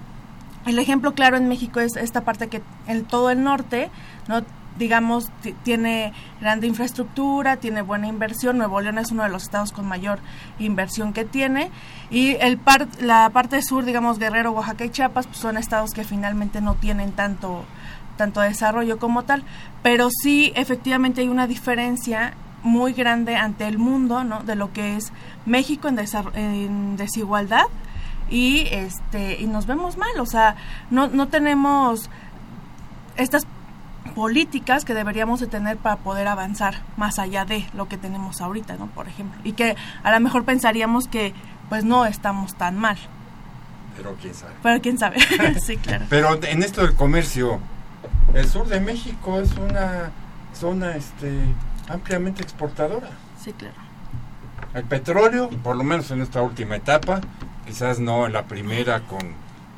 El 0.65 0.79
ejemplo 0.79 1.13
claro 1.13 1.37
en 1.37 1.49
México 1.49 1.79
es 1.79 1.95
esta 1.97 2.21
parte 2.21 2.47
que 2.47 2.61
en 2.87 3.03
todo 3.05 3.29
el 3.29 3.43
norte, 3.43 3.89
¿no? 4.27 4.43
digamos, 4.77 5.29
tiene 5.63 6.13
grande 6.41 6.67
infraestructura, 6.67 7.57
tiene 7.57 7.81
buena 7.81 8.07
inversión. 8.07 8.57
Nuevo 8.57 8.81
León 8.81 8.97
es 8.97 9.11
uno 9.11 9.23
de 9.23 9.29
los 9.29 9.43
estados 9.43 9.71
con 9.71 9.87
mayor 9.87 10.19
inversión 10.59 11.13
que 11.13 11.25
tiene. 11.25 11.69
Y 12.09 12.35
el 12.39 12.57
par 12.57 12.87
la 12.99 13.29
parte 13.29 13.61
sur, 13.61 13.85
digamos, 13.85 14.19
Guerrero, 14.19 14.51
Oaxaca 14.51 14.85
y 14.85 14.89
Chiapas, 14.89 15.27
pues 15.27 15.37
son 15.39 15.57
estados 15.57 15.91
que 15.91 16.03
finalmente 16.03 16.61
no 16.61 16.75
tienen 16.75 17.11
tanto, 17.11 17.65
tanto 18.17 18.41
desarrollo 18.41 18.97
como 18.97 19.23
tal. 19.23 19.43
Pero 19.81 20.09
sí, 20.09 20.51
efectivamente, 20.55 21.21
hay 21.21 21.27
una 21.27 21.47
diferencia 21.47 22.33
muy 22.63 22.93
grande 22.93 23.35
ante 23.35 23.67
el 23.67 23.77
mundo, 23.77 24.23
¿no? 24.23 24.41
De 24.43 24.55
lo 24.55 24.73
que 24.73 24.95
es 24.95 25.11
México 25.45 25.87
en, 25.87 25.99
en 26.35 26.97
desigualdad 26.97 27.65
y 28.29 28.67
este 28.71 29.39
y 29.39 29.47
nos 29.47 29.65
vemos 29.67 29.97
mal, 29.97 30.19
o 30.19 30.25
sea, 30.25 30.55
no, 30.89 31.07
no 31.07 31.27
tenemos 31.27 32.09
estas 33.15 33.45
políticas 34.15 34.85
que 34.85 34.93
deberíamos 34.93 35.39
de 35.39 35.47
tener 35.47 35.77
para 35.77 35.97
poder 35.97 36.27
avanzar 36.27 36.75
más 36.97 37.19
allá 37.19 37.45
de 37.45 37.67
lo 37.73 37.87
que 37.87 37.97
tenemos 37.97 38.41
ahorita, 38.41 38.75
¿no? 38.77 38.87
Por 38.87 39.07
ejemplo, 39.07 39.39
y 39.43 39.53
que 39.53 39.75
a 40.03 40.11
lo 40.11 40.19
mejor 40.19 40.45
pensaríamos 40.45 41.07
que 41.07 41.33
pues 41.69 41.83
no 41.83 42.05
estamos 42.05 42.55
tan 42.55 42.77
mal. 42.77 42.97
Pero 43.95 44.15
quién 44.19 44.33
sabe. 44.33 44.53
Pero 44.61 44.81
quién 44.81 44.97
sabe. 44.97 45.17
sí, 45.59 45.77
claro. 45.77 46.05
Pero 46.09 46.43
en 46.43 46.63
esto 46.63 46.81
del 46.81 46.95
comercio, 46.95 47.59
el 48.33 48.47
sur 48.47 48.67
de 48.67 48.79
México 48.79 49.39
es 49.39 49.51
una 49.57 50.11
zona 50.53 50.95
este 50.95 51.39
ampliamente 51.89 52.43
exportadora. 52.43 53.09
Sí, 53.39 53.53
claro. 53.53 53.75
El 54.73 54.83
petróleo, 54.85 55.49
por 55.49 55.75
lo 55.75 55.83
menos 55.83 56.09
en 56.11 56.21
esta 56.21 56.41
última 56.41 56.75
etapa, 56.75 57.21
quizás 57.65 57.99
no 57.99 58.25
en 58.25 58.33
la 58.33 58.43
primera 58.45 59.01
con 59.01 59.21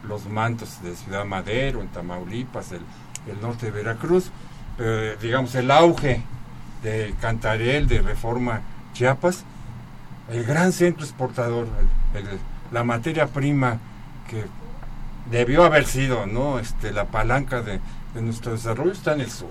los 0.07 0.27
mantos 0.27 0.81
de 0.83 0.95
Ciudad 0.95 1.25
Madero, 1.25 1.81
en 1.81 1.87
Tamaulipas, 1.89 2.71
el, 2.71 2.81
el 3.27 3.41
norte 3.41 3.67
de 3.67 3.71
Veracruz, 3.71 4.31
pero 4.77 5.17
digamos 5.17 5.55
el 5.55 5.71
auge 5.71 6.21
de 6.83 7.13
Cantarel, 7.19 7.87
de 7.87 8.01
Reforma 8.01 8.61
Chiapas, 8.93 9.43
el 10.29 10.43
gran 10.43 10.71
centro 10.71 11.03
exportador, 11.03 11.67
el, 12.13 12.27
el, 12.27 12.39
la 12.71 12.83
materia 12.83 13.27
prima 13.27 13.79
que 14.29 14.45
debió 15.29 15.65
haber 15.65 15.85
sido 15.85 16.25
no 16.27 16.59
este 16.59 16.91
la 16.91 17.05
palanca 17.05 17.61
de, 17.61 17.79
de 18.13 18.21
nuestro 18.21 18.51
desarrollo 18.51 18.91
está 18.91 19.13
en 19.13 19.21
el 19.21 19.31
sur. 19.31 19.49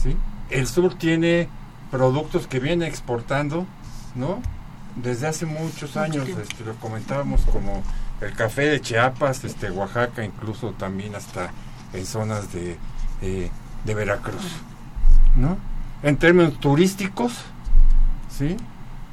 ¿sí? 0.00 0.16
El 0.54 0.68
sur 0.68 0.94
tiene 0.94 1.48
productos 1.90 2.46
que 2.46 2.60
viene 2.60 2.86
exportando, 2.86 3.66
¿no? 4.14 4.40
Desde 4.94 5.26
hace 5.26 5.46
muchos 5.46 5.96
años, 5.96 6.28
este, 6.28 6.64
lo 6.64 6.74
comentábamos 6.76 7.40
como 7.42 7.82
el 8.20 8.32
café 8.34 8.62
de 8.62 8.80
Chiapas, 8.80 9.42
este, 9.42 9.72
Oaxaca, 9.72 10.24
incluso 10.24 10.70
también 10.70 11.16
hasta 11.16 11.50
en 11.92 12.06
zonas 12.06 12.52
de, 12.52 12.76
eh, 13.20 13.50
de 13.84 13.94
Veracruz, 13.94 14.44
¿no? 15.34 15.58
En 16.04 16.16
términos 16.18 16.60
turísticos, 16.60 17.32
¿sí? 18.28 18.56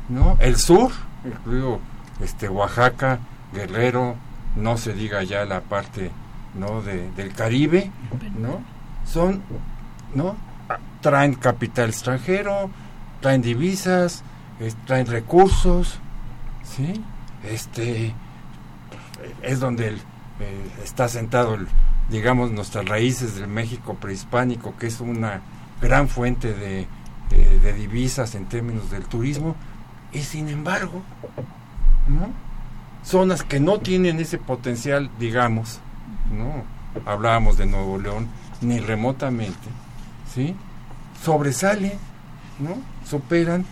¿No? 0.10 0.38
El 0.40 0.58
sur, 0.58 0.92
incluido 1.26 1.80
este, 2.20 2.50
Oaxaca, 2.50 3.18
Guerrero, 3.52 4.16
no 4.56 4.78
se 4.78 4.94
diga 4.94 5.24
ya 5.24 5.46
la 5.46 5.62
parte 5.62 6.12
no 6.54 6.82
del 6.82 7.34
Caribe 7.34 7.90
no 8.38 8.62
son 9.06 9.42
no 10.14 10.36
traen 11.02 11.34
capital 11.36 11.90
extranjero 11.90 12.70
traen 13.20 13.42
divisas 13.42 14.24
traen 14.86 15.08
recursos 15.08 16.00
sí 16.64 17.04
este 17.44 18.14
es 19.42 19.60
donde 19.60 19.90
el, 19.90 19.96
eh, 20.40 20.72
está 20.84 21.08
sentado 21.08 21.58
digamos 22.10 22.52
nuestras 22.52 22.86
raíces 22.86 23.36
del 23.36 23.48
México 23.48 23.96
prehispánico 23.96 24.76
que 24.78 24.88
es 24.88 25.00
una 25.02 25.42
gran 25.82 26.08
fuente 26.08 26.54
de, 26.54 26.88
de 27.30 27.74
divisas 27.74 28.36
en 28.36 28.46
términos 28.46 28.92
del 28.92 29.06
turismo 29.06 29.56
y 30.12 30.20
sin 30.20 30.50
embargo 30.50 31.02
no 32.08 32.30
zonas 33.04 33.44
que 33.44 33.60
no 33.60 33.80
tienen 33.80 34.20
ese 34.20 34.38
potencial 34.38 35.10
digamos 35.20 35.80
no 36.32 36.82
hablábamos 37.06 37.58
de 37.58 37.66
Nuevo 37.66 37.98
León, 37.98 38.28
ni 38.62 38.80
remotamente, 38.80 39.68
¿sí? 40.34 40.56
Sobresale, 41.24 41.98
¿no? 42.60 42.78
Superan, 43.08 43.66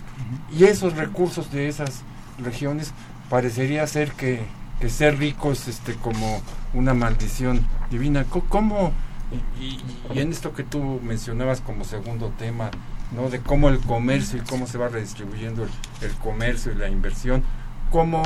y 0.52 0.66
esos 0.66 0.96
recursos 0.96 1.52
de 1.52 1.68
esas 1.68 2.02
regiones 2.38 2.94
parecería 3.30 3.86
ser 3.88 4.12
que, 4.14 4.46
ser 4.88 5.18
rico 5.18 5.52
es 5.52 5.68
este, 5.68 5.94
como 5.96 6.42
una 6.74 6.94
maldición 6.94 7.66
divina. 7.90 8.26
¿Cómo, 8.50 8.92
y, 9.60 9.80
en 10.20 10.32
esto 10.32 10.54
que 10.54 10.64
tú 10.64 11.00
mencionabas 11.04 11.62
como 11.62 11.84
segundo 11.84 12.34
tema, 12.38 12.72
¿no? 13.16 13.30
De 13.30 13.40
cómo 13.40 13.70
el 13.70 13.80
comercio 13.80 14.40
y 14.40 14.46
cómo 14.46 14.68
se 14.68 14.78
va 14.78 14.88
redistribuyendo 14.88 15.68
el, 16.02 16.12
comercio 16.16 16.72
y 16.72 16.76
la 16.76 16.90
inversión, 16.90 17.44
¿cómo, 17.92 18.22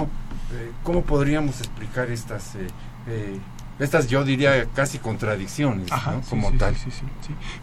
eh, 0.53 0.71
cómo 0.83 1.03
podríamos 1.03 1.59
explicar 1.59 2.09
estas 2.09 2.55
eh, 2.55 2.67
eh, 3.07 3.39
estas 3.79 4.07
yo 4.07 4.23
diría 4.23 4.67
casi 4.73 4.99
contradicciones 4.99 5.89
como 6.29 6.51
tal. 6.53 6.75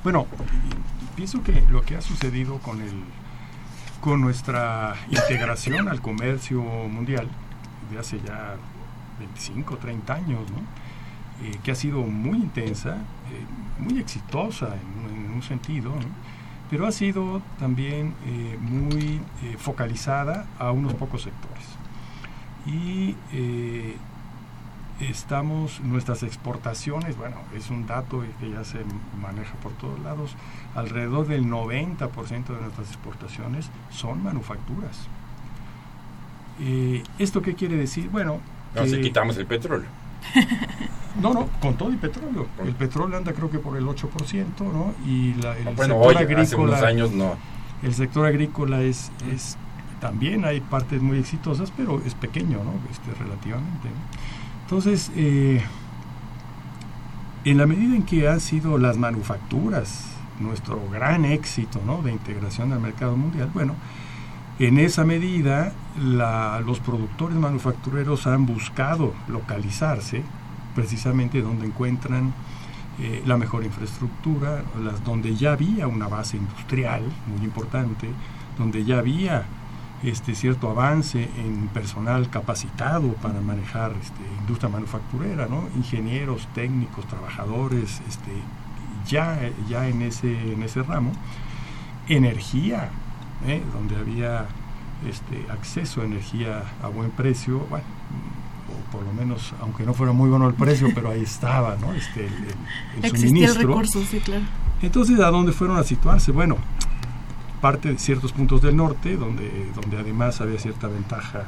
bueno, 0.03 0.27
pienso 1.17 1.43
que 1.43 1.63
lo 1.71 1.83
que 1.83 1.97
ha 1.97 2.01
sucedido 2.01 2.59
con 2.59 2.81
el 2.81 3.03
con 4.01 4.21
nuestra 4.21 4.97
integración 5.11 5.89
al 5.89 6.01
comercio 6.01 6.63
mundial 6.63 7.29
de 7.91 7.99
hace 7.99 8.19
ya 8.21 8.57
25, 9.19 9.77
30 9.77 10.15
años, 10.15 10.41
eh, 11.43 11.59
que 11.63 11.73
ha 11.73 11.75
sido 11.75 12.03
muy 12.03 12.39
intensa, 12.39 12.97
eh, 12.97 13.79
muy 13.79 13.99
exitosa 13.99 14.75
en, 14.75 15.31
un 15.31 15.43
sentido, 15.43 15.93
pero 16.69 16.87
ha 16.87 16.93
sido 16.93 17.41
también 17.59 18.15
eh, 18.27 18.59
muy 18.61 19.21
focalizada 19.59 20.47
a 20.59 20.71
unos 20.71 20.95
pocos 20.95 21.23
sectores. 21.23 21.65
Y 22.67 23.17
estamos, 25.09 25.81
nuestras 25.81 26.23
exportaciones, 26.23 27.17
bueno, 27.17 27.37
es 27.57 27.71
un 27.71 27.87
dato 27.87 28.23
que 28.41 28.51
ya 28.51 28.65
se 28.65 28.79
maneja 29.21 29.55
por 29.63 29.73
todos 29.73 29.99
lados, 30.01 30.35
alrededor 30.75 31.27
del 31.27 31.47
90% 31.47 32.47
de 32.47 32.61
nuestras 32.61 32.89
exportaciones 32.89 33.71
son 33.91 34.23
manufacturas. 34.23 35.09
Eh, 36.61 37.03
¿Esto 37.19 37.41
qué 37.43 37.55
quiere 37.55 37.77
decir? 37.77 38.09
Bueno... 38.11 38.41
No, 38.75 38.87
si 38.87 39.01
quitamos 39.01 39.37
el 39.39 39.47
petróleo. 39.47 39.89
No, 41.21 41.35
no, 41.35 41.49
con 41.61 41.75
todo 41.75 41.89
el 41.89 41.97
petróleo. 41.97 42.47
El 42.65 42.75
petróleo 42.75 43.19
anda 43.19 43.33
creo 43.33 43.51
que 43.51 43.59
por 43.59 43.77
el 43.77 43.85
8%, 43.85 44.47
¿no? 44.61 44.95
Y 45.05 45.35
la, 45.35 45.57
el 45.59 45.75
bueno, 45.75 45.95
sector 45.95 46.17
agrícola... 46.17 46.43
Hace 46.43 46.57
unos 46.57 46.83
años 46.83 47.11
no. 47.11 47.35
El 47.83 47.95
sector 47.95 48.27
agrícola 48.27 48.81
es, 48.83 49.11
es... 49.33 49.57
También 50.01 50.45
hay 50.45 50.61
partes 50.61 51.03
muy 51.03 51.19
exitosas, 51.19 51.73
pero 51.77 52.01
es 52.07 52.15
pequeño, 52.15 52.63
¿no? 52.63 52.75
Este, 52.91 53.13
relativamente. 53.23 53.89
Entonces, 54.71 55.11
eh, 55.17 55.61
en 57.45 57.59
la 57.59 57.67
medida 57.67 57.97
en 57.97 58.05
que 58.05 58.29
han 58.29 58.39
sido 58.39 58.79
las 58.79 58.99
manufacturas 58.99 60.13
nuestro 60.39 60.81
gran 60.93 61.25
éxito 61.25 61.81
de 62.05 62.13
integración 62.13 62.73
al 62.73 62.79
mercado 62.79 63.17
mundial, 63.17 63.51
bueno, 63.53 63.75
en 64.61 64.79
esa 64.79 65.05
medida 65.05 65.73
los 65.99 66.79
productores 66.79 67.37
manufactureros 67.37 68.29
han 68.29 68.47
buscado 68.47 69.13
localizarse 69.27 70.23
precisamente 70.77 71.43
donde 71.43 71.67
encuentran 71.67 72.33
eh, 73.01 73.25
la 73.27 73.37
mejor 73.37 73.65
infraestructura, 73.65 74.63
las, 74.81 75.03
donde 75.03 75.35
ya 75.35 75.55
había 75.55 75.89
una 75.89 76.07
base 76.07 76.37
industrial 76.37 77.03
muy 77.27 77.45
importante, 77.45 78.09
donde 78.57 78.85
ya 78.85 79.01
había 79.01 79.49
este 80.03 80.35
cierto 80.35 80.71
avance 80.71 81.29
en 81.37 81.69
personal 81.69 82.31
capacitado 82.31 83.13
para 83.15 83.41
manejar 83.41 83.93
este, 84.01 84.23
industria 84.41 84.71
manufacturera, 84.71 85.47
¿no? 85.47 85.69
ingenieros, 85.77 86.49
técnicos, 86.55 87.07
trabajadores, 87.07 88.01
este, 88.09 88.33
ya, 89.07 89.39
ya 89.69 89.89
en, 89.89 90.03
ese, 90.03 90.53
en 90.53 90.63
ese 90.63 90.83
ramo, 90.83 91.13
energía, 92.09 92.91
¿eh? 93.47 93.63
donde 93.75 93.97
había 93.97 94.47
este, 95.09 95.47
acceso 95.51 96.01
a 96.01 96.05
energía 96.05 96.65
a 96.83 96.89
buen 96.89 97.11
precio, 97.11 97.61
bueno, 97.69 97.85
o 98.71 98.93
por 98.93 99.03
lo 99.03 99.13
menos, 99.13 99.53
aunque 99.61 99.85
no 99.85 99.93
fuera 99.93 100.13
muy 100.13 100.31
bueno 100.31 100.49
el 100.49 100.55
precio, 100.55 100.89
pero 100.95 101.11
ahí 101.11 101.23
estaba, 101.23 101.77
¿no? 101.77 101.93
Este, 101.93 102.27
el, 102.27 103.05
el 103.05 103.17
suministro. 103.17 103.61
El 103.61 103.69
recurso, 103.69 104.03
sí, 104.05 104.21
claro. 104.21 104.45
Entonces, 104.83 105.21
¿a 105.21 105.31
dónde 105.31 105.53
fueron 105.53 105.77
a 105.77 105.85
situarse? 105.85 106.33
Bueno, 106.33 106.57
parte 107.61 107.91
de 107.91 107.99
ciertos 107.99 108.33
puntos 108.33 108.63
del 108.63 108.77
norte, 108.77 109.17
donde, 109.17 109.69
donde 109.75 109.99
además 109.99 110.41
había 110.41 110.59
cierta 110.59 110.89
ventaja 110.89 111.45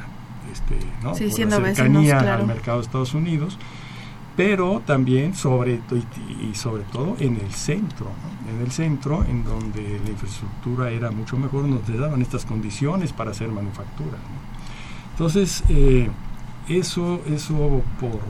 este, 0.53 0.77
¿no? 1.03 1.15
sí, 1.15 1.29
Por 1.31 1.49
la 1.49 1.75
cercanía 1.75 2.19
al 2.19 2.47
mercado 2.47 2.79
de 2.79 2.85
Estados 2.85 3.15
Unidos, 3.15 3.59
pero 4.37 4.83
también 4.87 5.35
sobre 5.35 5.81
y, 6.41 6.55
sobre 6.55 6.83
todo 6.85 7.17
en 7.19 7.37
el 7.37 7.53
centro, 7.53 8.07
en 8.51 8.65
el 8.65 8.71
centro 8.71 9.25
en 9.25 9.45
donde 9.45 10.01
la 10.05 10.11
infraestructura 10.11 10.91
era 10.91 11.11
mucho 11.11 11.37
mejor, 11.37 11.65
nos 11.65 11.87
daban 11.87 12.23
estas 12.23 12.45
condiciones 12.45 13.13
para 13.13 13.31
hacer 13.31 13.49
manufactura. 13.49 14.19
Entonces, 15.13 15.63
eh, 15.69 16.09
eso, 16.69 17.21
eso 17.27 17.83
por 18.01 18.21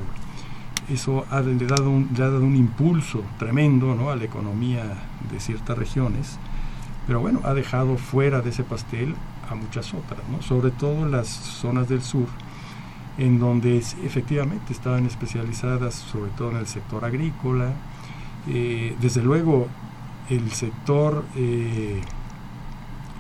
eso 0.93 1.25
ha, 1.31 1.41
le, 1.41 1.67
dado 1.67 1.91
un, 1.91 2.11
le 2.17 2.23
ha 2.23 2.29
dado 2.29 2.45
un 2.45 2.57
impulso 2.57 3.23
tremendo 3.39 3.95
¿no? 3.95 4.11
a 4.11 4.17
la 4.17 4.25
economía 4.25 4.83
de 5.31 5.41
ciertas 5.41 5.79
regiones 5.79 6.39
pero 7.07 7.21
bueno, 7.21 7.41
ha 7.45 7.55
dejado 7.55 7.97
fuera 7.97 8.41
de 8.41 8.51
ese 8.51 8.65
pastel 8.65 9.15
a 9.51 9.55
muchas 9.55 9.93
otras, 9.95 10.21
¿no? 10.31 10.43
sobre 10.43 10.71
todo 10.71 11.07
las 11.07 11.29
zonas 11.29 11.89
del 11.89 12.03
sur, 12.03 12.27
en 13.19 13.39
donde 13.39 13.77
efectivamente 13.77 14.73
estaban 14.73 15.07
especializadas 15.07 15.95
sobre 15.95 16.31
todo 16.33 16.51
en 16.53 16.57
el 16.59 16.67
sector 16.67 17.05
agrícola, 17.05 17.73
eh, 18.49 18.97
desde 19.01 19.23
luego 19.23 19.69
el 20.31 20.51
sector 20.51 21.25
eh, 21.37 22.01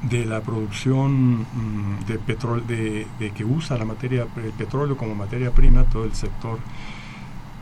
de 0.02 0.24
la 0.24 0.40
producción 0.40 1.42
mm, 1.42 2.04
de 2.06 2.18
petróleo, 2.18 2.64
de, 2.66 3.30
que 3.34 3.44
usa 3.44 3.76
la 3.78 3.84
materia, 3.84 4.26
el 4.36 4.52
petróleo 4.52 4.96
como 4.96 5.14
materia 5.14 5.50
prima, 5.50 5.84
todo 5.84 6.04
el 6.04 6.14
sector 6.14 6.58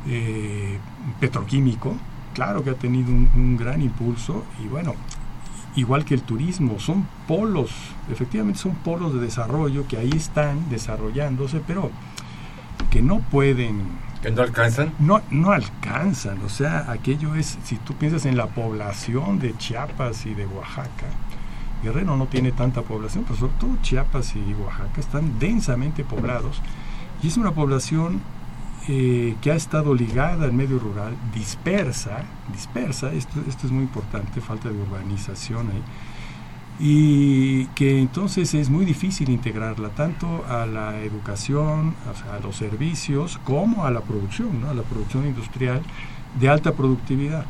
eh, 0.06 0.78
petroquímico, 1.18 1.96
claro 2.34 2.62
que 2.62 2.70
ha 2.70 2.74
tenido 2.74 3.10
un, 3.10 3.28
un, 3.34 3.56
gran 3.56 3.82
impulso 3.82 4.44
y 4.64 4.68
bueno, 4.68 4.94
igual 5.76 6.04
que 6.04 6.14
el 6.14 6.22
turismo, 6.22 6.78
son 6.80 7.06
polos, 7.28 7.70
efectivamente 8.10 8.58
son 8.58 8.74
polos 8.76 9.14
de 9.14 9.20
desarrollo 9.20 9.86
que 9.86 9.96
ahí 9.96 10.10
están 10.14 10.68
desarrollándose, 10.70 11.60
pero 11.66 11.90
que 12.90 13.02
no 13.02 13.20
pueden... 13.20 13.98
¿Que 14.22 14.30
no 14.30 14.42
alcanzan? 14.42 14.92
No, 14.98 15.22
no 15.30 15.52
alcanzan, 15.52 16.42
o 16.44 16.48
sea, 16.48 16.90
aquello 16.90 17.34
es, 17.34 17.58
si 17.64 17.76
tú 17.76 17.94
piensas 17.94 18.26
en 18.26 18.36
la 18.36 18.48
población 18.48 19.38
de 19.38 19.56
Chiapas 19.56 20.26
y 20.26 20.34
de 20.34 20.46
Oaxaca, 20.46 21.06
Guerrero 21.82 22.16
no 22.16 22.26
tiene 22.26 22.52
tanta 22.52 22.82
población, 22.82 23.24
pero 23.26 23.38
sobre 23.38 23.54
todo 23.54 23.76
Chiapas 23.80 24.34
y 24.36 24.54
Oaxaca 24.54 25.00
están 25.00 25.38
densamente 25.38 26.04
poblados 26.04 26.60
y 27.22 27.28
es 27.28 27.36
una 27.36 27.52
población 27.52 28.20
eh, 28.88 29.36
que 29.42 29.52
ha 29.52 29.56
estado 29.56 29.94
ligada 29.94 30.44
al 30.44 30.52
medio 30.52 30.78
rural, 30.78 31.14
dispersa, 31.34 32.24
dispersa, 32.52 33.12
esto, 33.12 33.40
esto 33.46 33.66
es 33.66 33.72
muy 33.72 33.82
importante, 33.82 34.40
falta 34.40 34.68
de 34.68 34.80
urbanización 34.80 35.68
ahí, 35.70 35.82
y 36.82 37.66
que 37.74 38.00
entonces 38.00 38.54
es 38.54 38.70
muy 38.70 38.86
difícil 38.86 39.28
integrarla 39.28 39.90
tanto 39.90 40.44
a 40.48 40.64
la 40.64 40.98
educación, 41.00 41.94
a 42.32 42.38
los 42.42 42.56
servicios, 42.56 43.38
como 43.44 43.84
a 43.84 43.90
la 43.90 44.00
producción, 44.00 44.64
a 44.64 44.72
la 44.72 44.82
producción 44.82 45.26
industrial 45.26 45.82
de 46.38 46.48
alta 46.48 46.72
productividad. 46.72 47.44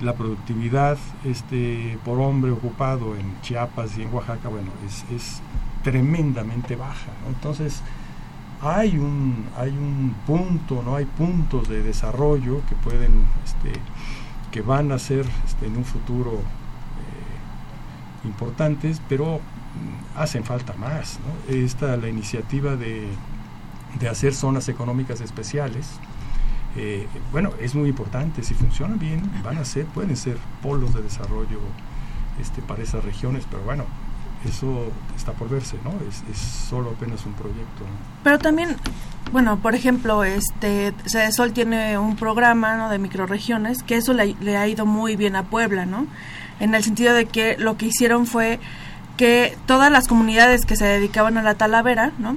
la 0.00 0.14
productividad 0.14 0.96
este, 1.22 1.98
por 2.04 2.18
hombre 2.18 2.50
ocupado 2.50 3.14
en 3.14 3.40
Chiapas 3.42 3.98
y 3.98 4.02
en 4.02 4.12
Oaxaca, 4.12 4.48
bueno, 4.48 4.70
es, 4.86 5.04
es 5.14 5.42
tremendamente 5.84 6.76
baja. 6.76 7.12
Entonces, 7.28 7.82
hay 8.62 8.96
un, 8.96 9.46
hay 9.56 9.70
un 9.70 10.14
punto, 10.24 10.82
¿no? 10.84 10.94
Hay 10.96 11.04
puntos 11.04 11.68
de 11.68 11.82
desarrollo 11.82 12.62
que 12.68 12.76
pueden, 12.76 13.26
este, 13.44 13.72
que 14.52 14.62
van 14.62 14.92
a 14.92 14.98
ser 14.98 15.26
este, 15.44 15.66
en 15.66 15.76
un 15.76 15.84
futuro 15.84 16.32
eh, 16.32 18.26
importantes, 18.26 19.02
pero 19.08 19.38
mm, 19.38 20.18
hacen 20.18 20.44
falta 20.44 20.74
más. 20.74 21.18
¿no? 21.20 21.54
Esta, 21.54 21.96
la 21.96 22.08
iniciativa 22.08 22.76
de, 22.76 23.08
de 23.98 24.08
hacer 24.08 24.32
zonas 24.32 24.68
económicas 24.68 25.20
especiales, 25.20 25.98
eh, 26.76 27.06
bueno, 27.32 27.50
es 27.60 27.74
muy 27.74 27.88
importante, 27.88 28.42
si 28.44 28.54
funcionan 28.54 28.98
bien, 28.98 29.30
van 29.42 29.58
a 29.58 29.64
ser, 29.64 29.86
pueden 29.86 30.16
ser 30.16 30.38
polos 30.62 30.94
de 30.94 31.02
desarrollo 31.02 31.58
este, 32.40 32.62
para 32.62 32.82
esas 32.82 33.04
regiones, 33.04 33.44
pero 33.50 33.62
bueno, 33.64 33.84
eso 34.48 34.90
está 35.16 35.32
por 35.32 35.48
verse, 35.48 35.76
¿no? 35.84 35.90
Es, 36.08 36.22
es 36.30 36.38
solo 36.38 36.90
apenas 36.90 37.24
un 37.26 37.32
proyecto. 37.34 37.84
Pero 38.22 38.38
también, 38.38 38.76
bueno, 39.32 39.58
por 39.58 39.74
ejemplo, 39.74 40.24
este 40.24 40.92
Sol 41.32 41.52
tiene 41.52 41.98
un 41.98 42.16
programa 42.16 42.76
¿no? 42.76 42.88
de 42.88 42.98
microregiones, 42.98 43.82
que 43.82 43.96
eso 43.96 44.12
le, 44.12 44.56
ha 44.56 44.68
ido 44.68 44.86
muy 44.86 45.16
bien 45.16 45.36
a 45.36 45.44
Puebla, 45.44 45.86
¿no? 45.86 46.06
En 46.60 46.74
el 46.74 46.84
sentido 46.84 47.14
de 47.14 47.26
que 47.26 47.56
lo 47.58 47.76
que 47.76 47.86
hicieron 47.86 48.26
fue 48.26 48.60
que 49.16 49.56
todas 49.66 49.90
las 49.90 50.08
comunidades 50.08 50.64
que 50.64 50.76
se 50.76 50.84
dedicaban 50.84 51.38
a 51.38 51.42
la 51.42 51.54
talavera, 51.54 52.12
¿no? 52.18 52.36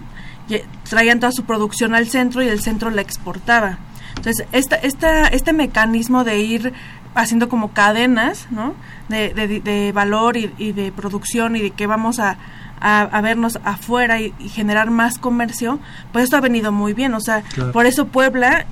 traían 0.88 1.20
toda 1.20 1.32
su 1.32 1.44
producción 1.44 1.96
al 1.96 2.08
centro 2.08 2.44
y 2.44 2.48
el 2.48 2.62
centro 2.62 2.91
la 2.91 3.02
exportaba. 3.02 3.80
Entonces, 4.15 4.48
esta, 4.52 4.76
esta, 4.76 5.28
este 5.28 5.54
mecanismo 5.54 6.24
de 6.24 6.39
ir 6.39 6.74
haciendo 7.15 7.49
como 7.49 7.71
cadenas, 7.71 8.47
¿no? 8.51 8.75
De, 9.10 9.34
de, 9.34 9.91
valor 9.91 10.38
y, 10.38 10.54
y, 10.58 10.73
de 10.73 10.91
producción 10.91 11.56
y 11.56 11.62
de 11.62 11.71
que 11.71 11.88
vamos 11.88 12.19
a, 12.19 12.38
a, 12.80 13.21
vernos 13.21 13.60
afuera 13.63 14.21
y, 14.21 14.32
generar 14.49 14.91
más 14.91 15.17
comercio, 15.17 15.80
pues 16.12 16.25
esto 16.25 16.38
ha 16.38 16.41
venido 16.41 16.71
muy 16.71 16.93
bien. 16.93 17.13
O 17.13 17.19
sea, 17.19 17.43
por 17.73 17.86
eso 17.86 18.08
Puebla 18.08 18.65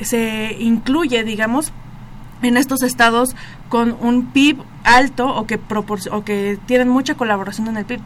se 0.00 0.56
incluye, 0.58 1.22
digamos, 1.24 1.72
en 2.42 2.56
estos 2.56 2.82
estados 2.82 3.36
con 3.68 3.96
un 4.00 4.26
PIB 4.26 4.62
alto 4.82 5.28
o 5.28 5.46
que, 5.46 5.60
o 6.10 6.24
que 6.24 6.58
tienen 6.66 6.88
mucha 6.88 7.14
colaboración 7.14 7.68
en 7.68 7.76
el 7.76 7.84
PIB. 7.84 8.00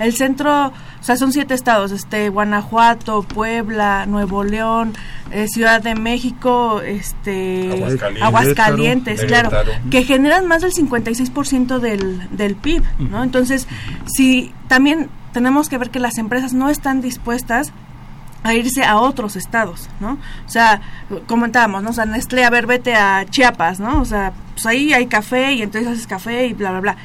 El 0.00 0.16
centro, 0.16 0.68
o 0.68 1.02
sea, 1.02 1.16
son 1.18 1.30
siete 1.30 1.52
estados, 1.52 1.92
este, 1.92 2.30
Guanajuato, 2.30 3.22
Puebla, 3.22 4.06
Nuevo 4.06 4.44
León, 4.44 4.94
eh, 5.30 5.46
Ciudad 5.46 5.82
de 5.82 5.94
México, 5.94 6.80
este, 6.80 7.70
Aguascalientes, 7.70 8.22
Aguascalientes 8.22 9.24
claro, 9.24 9.50
que 9.90 10.02
generan 10.04 10.46
más 10.46 10.62
del 10.62 10.72
56% 10.72 11.78
del, 11.80 12.34
del 12.34 12.56
PIB, 12.56 12.82
¿no? 12.98 13.22
Entonces, 13.22 13.68
si 14.06 14.54
también 14.68 15.10
tenemos 15.34 15.68
que 15.68 15.76
ver 15.76 15.90
que 15.90 16.00
las 16.00 16.16
empresas 16.16 16.54
no 16.54 16.70
están 16.70 17.02
dispuestas 17.02 17.74
a 18.42 18.54
irse 18.54 18.82
a 18.82 18.98
otros 18.98 19.36
estados, 19.36 19.90
¿no? 20.00 20.12
O 20.46 20.48
sea, 20.48 20.80
comentábamos, 21.26 21.82
¿no? 21.82 21.90
O 21.90 21.92
sea, 21.92 22.06
Nestlé, 22.06 22.44
a 22.44 22.50
ver, 22.50 22.66
vete 22.66 22.94
a 22.94 23.26
Chiapas, 23.28 23.80
¿no? 23.80 24.00
O 24.00 24.06
sea, 24.06 24.32
pues 24.54 24.64
ahí 24.64 24.94
hay 24.94 25.08
café 25.08 25.52
y 25.52 25.60
entonces 25.60 25.90
haces 25.90 26.06
café 26.06 26.46
y 26.46 26.54
bla, 26.54 26.70
bla, 26.70 26.80
bla 26.80 26.96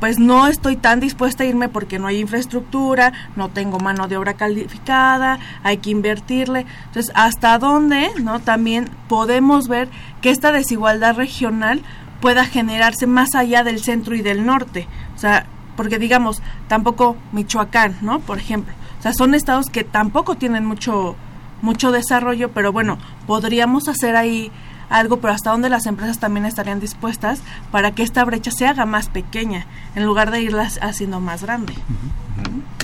pues 0.00 0.18
no 0.18 0.46
estoy 0.46 0.76
tan 0.76 1.00
dispuesta 1.00 1.42
a 1.42 1.46
irme 1.46 1.68
porque 1.68 1.98
no 1.98 2.06
hay 2.06 2.20
infraestructura, 2.20 3.12
no 3.34 3.48
tengo 3.48 3.78
mano 3.78 4.08
de 4.08 4.16
obra 4.16 4.34
calificada, 4.34 5.38
hay 5.62 5.78
que 5.78 5.90
invertirle. 5.90 6.66
Entonces, 6.86 7.12
¿hasta 7.14 7.58
dónde, 7.58 8.10
no? 8.22 8.40
También 8.40 8.90
podemos 9.08 9.68
ver 9.68 9.88
que 10.20 10.30
esta 10.30 10.52
desigualdad 10.52 11.16
regional 11.16 11.82
pueda 12.20 12.44
generarse 12.44 13.06
más 13.06 13.34
allá 13.34 13.64
del 13.64 13.80
centro 13.82 14.14
y 14.14 14.22
del 14.22 14.44
norte. 14.44 14.88
O 15.14 15.18
sea, 15.18 15.46
porque 15.76 15.98
digamos, 15.98 16.42
tampoco 16.68 17.16
Michoacán, 17.32 17.96
¿no? 18.00 18.20
Por 18.20 18.38
ejemplo. 18.38 18.74
O 18.98 19.02
sea, 19.02 19.12
son 19.12 19.34
estados 19.34 19.66
que 19.66 19.84
tampoco 19.84 20.36
tienen 20.36 20.64
mucho 20.64 21.16
mucho 21.62 21.90
desarrollo, 21.90 22.50
pero 22.50 22.72
bueno, 22.72 22.98
podríamos 23.26 23.88
hacer 23.88 24.16
ahí 24.16 24.50
algo, 24.88 25.18
pero 25.18 25.34
hasta 25.34 25.50
dónde 25.50 25.68
las 25.68 25.86
empresas 25.86 26.18
también 26.18 26.46
estarían 26.46 26.80
dispuestas 26.80 27.40
para 27.70 27.92
que 27.92 28.02
esta 28.02 28.24
brecha 28.24 28.50
se 28.50 28.66
haga 28.66 28.86
más 28.86 29.08
pequeña, 29.08 29.66
en 29.94 30.04
lugar 30.04 30.30
de 30.30 30.40
irlas 30.40 30.78
haciendo 30.82 31.20
más 31.20 31.42
grande. 31.42 31.74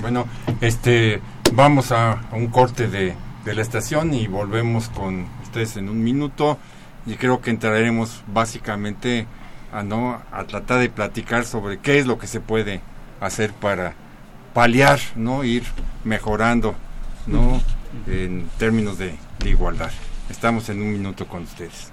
Bueno, 0.01 0.27
este, 0.61 1.21
vamos 1.53 1.93
a 1.93 2.21
un 2.33 2.49
corte 2.49 2.89
de, 2.89 3.15
de 3.45 3.55
la 3.55 3.63
estación 3.63 4.15
y 4.15 4.27
volvemos 4.27 4.89
con 4.89 5.27
ustedes 5.43 5.77
en 5.77 5.89
un 5.89 6.03
minuto. 6.03 6.59
Y 7.05 7.17
creo 7.17 7.41
que 7.41 7.51
entraremos 7.51 8.23
básicamente 8.33 9.27
a 9.73 9.83
no 9.83 10.21
a 10.31 10.45
tratar 10.45 10.79
de 10.79 10.89
platicar 10.89 11.45
sobre 11.45 11.79
qué 11.79 11.99
es 11.99 12.07
lo 12.07 12.19
que 12.19 12.27
se 12.27 12.41
puede 12.41 12.81
hacer 13.21 13.53
para 13.53 13.95
paliar, 14.55 15.01
no 15.17 15.43
ir 15.43 15.65
mejorando, 16.05 16.75
no 17.27 17.61
en 18.07 18.49
términos 18.59 18.99
de 18.99 19.17
igualdad. 19.45 19.91
Estamos 20.31 20.69
en 20.69 20.81
un 20.83 20.93
minuto 20.93 21.27
con 21.27 21.43
ustedes. 21.43 21.93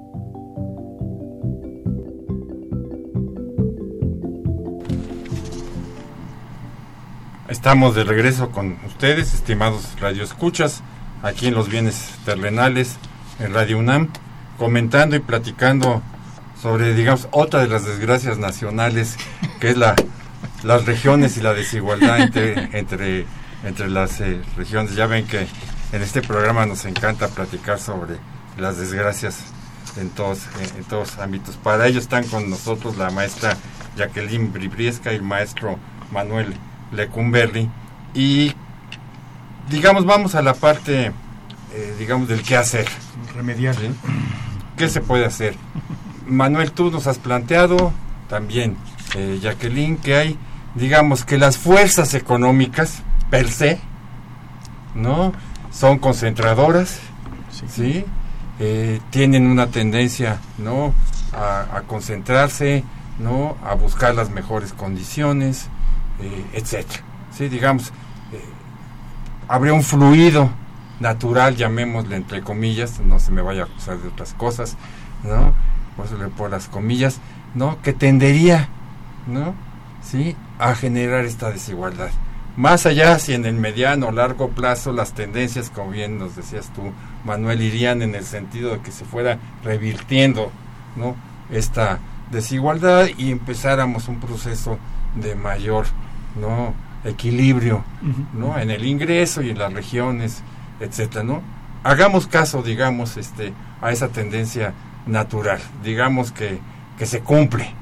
Estamos 7.51 7.95
de 7.95 8.05
regreso 8.05 8.49
con 8.49 8.79
ustedes, 8.85 9.33
estimados 9.33 9.99
radioescuchas, 9.99 10.81
aquí 11.21 11.47
en 11.47 11.53
los 11.53 11.67
bienes 11.67 12.09
terrenales, 12.23 12.95
en 13.39 13.53
Radio 13.53 13.77
UNAM, 13.77 14.07
comentando 14.57 15.17
y 15.17 15.19
platicando 15.19 16.01
sobre, 16.61 16.93
digamos, 16.93 17.27
otra 17.31 17.59
de 17.59 17.67
las 17.67 17.85
desgracias 17.85 18.37
nacionales, 18.37 19.17
que 19.59 19.71
es 19.71 19.75
la, 19.75 19.95
las 20.63 20.85
regiones 20.85 21.35
y 21.35 21.41
la 21.41 21.53
desigualdad 21.53 22.21
entre, 22.21 22.69
entre 22.79 23.25
entre 23.65 23.89
las 23.89 24.21
eh, 24.21 24.41
regiones. 24.55 24.95
Ya 24.95 25.07
ven 25.07 25.27
que 25.27 25.45
en 25.91 26.01
este 26.01 26.21
programa 26.21 26.65
nos 26.65 26.85
encanta 26.85 27.27
platicar 27.27 27.79
sobre 27.79 28.15
las 28.57 28.77
desgracias 28.77 29.39
en 29.97 30.09
todos, 30.09 30.47
en, 30.77 30.85
todos 30.85 31.17
ámbitos. 31.19 31.57
Para 31.57 31.87
ello 31.87 31.99
están 31.99 32.23
con 32.27 32.49
nosotros 32.49 32.95
la 32.95 33.09
maestra 33.09 33.57
Jacqueline 33.97 34.53
Bribriesca 34.53 35.11
y 35.11 35.17
el 35.17 35.21
maestro 35.21 35.77
Manuel 36.11 36.55
Lecumberri. 36.91 37.69
Y 38.13 38.53
digamos, 39.69 40.05
vamos 40.05 40.35
a 40.35 40.41
la 40.41 40.53
parte, 40.53 41.11
eh, 41.73 41.95
digamos, 41.97 42.27
del 42.27 42.43
qué 42.43 42.57
hacer. 42.57 42.87
Remediar. 43.35 43.75
¿Qué 44.77 44.89
se 44.89 45.01
puede 45.01 45.25
hacer? 45.25 45.55
Manuel, 46.27 46.71
tú 46.71 46.91
nos 46.91 47.07
has 47.07 47.17
planteado 47.17 47.91
también, 48.29 48.77
eh, 49.15 49.39
Jacqueline, 49.41 49.97
que 49.97 50.15
hay, 50.15 50.37
digamos, 50.75 51.25
que 51.25 51.37
las 51.37 51.57
fuerzas 51.57 52.13
económicas 52.13 53.03
per 53.29 53.49
se, 53.49 53.79
¿no? 54.95 55.33
Son 55.71 55.99
concentradoras, 55.99 56.99
¿sí? 57.67 58.05
Eh, 58.59 58.99
tienen 59.09 59.47
una 59.47 59.67
tendencia, 59.67 60.39
¿no? 60.57 60.93
A, 61.33 61.81
concentrarse, 61.87 62.83
¿no? 63.19 63.57
A 63.65 63.73
buscar 63.73 64.13
las 64.13 64.29
mejores 64.29 64.73
condiciones, 64.73 65.67
eh, 66.21 66.45
etcétera. 66.53 67.03
Sí, 67.31 67.49
digamos, 67.49 67.89
eh, 68.31 68.41
habría 69.47 69.73
un 69.73 69.83
fluido 69.83 70.49
natural, 70.99 71.55
llamémosle 71.55 72.15
entre 72.15 72.41
comillas, 72.41 72.99
no 72.99 73.19
se 73.19 73.31
me 73.31 73.41
vaya 73.41 73.63
a 73.63 73.65
acusar 73.65 73.97
de 73.97 74.09
otras 74.09 74.33
cosas, 74.33 74.77
¿no? 75.23 75.53
por 76.37 76.49
las 76.49 76.67
comillas, 76.67 77.19
¿no? 77.53 77.81
Que 77.81 77.93
tendería, 77.93 78.69
¿no? 79.27 79.53
¿Sí? 80.01 80.35
A 80.57 80.73
generar 80.73 81.25
esta 81.25 81.51
desigualdad. 81.51 82.09
Más 82.57 82.85
allá, 82.85 83.17
si 83.19 83.33
en 83.33 83.45
el 83.45 83.55
mediano 83.55 84.07
o 84.07 84.11
largo 84.11 84.49
plazo 84.49 84.91
las 84.91 85.13
tendencias, 85.13 85.69
como 85.69 85.91
bien 85.91 86.17
nos 86.17 86.35
decías 86.35 86.71
tú, 86.73 86.91
Manuel, 87.23 87.61
irían 87.61 88.01
en 88.01 88.15
el 88.15 88.25
sentido 88.25 88.71
de 88.71 88.79
que 88.79 88.91
se 88.91 89.05
fuera 89.05 89.37
revirtiendo, 89.63 90.51
¿no? 90.95 91.15
Esta 91.49 91.99
desigualdad 92.31 93.07
y 93.17 93.31
empezáramos 93.31 94.07
un 94.07 94.19
proceso 94.19 94.79
de 95.15 95.35
mayor, 95.35 95.85
¿no? 96.39 96.73
Equilibrio, 97.03 97.83
¿no? 98.33 98.57
En 98.57 98.69
el 98.69 98.85
ingreso 98.85 99.41
y 99.41 99.49
en 99.49 99.57
las 99.57 99.73
regiones, 99.73 100.43
etcétera, 100.79 101.23
¿no? 101.23 101.41
Hagamos 101.83 102.27
caso, 102.27 102.61
digamos, 102.61 103.17
este, 103.17 103.53
a 103.81 103.91
esa 103.91 104.09
tendencia 104.09 104.73
natural, 105.07 105.59
digamos 105.83 106.31
que, 106.31 106.59
que 106.97 107.05
se 107.05 107.21
cumple. 107.21 107.73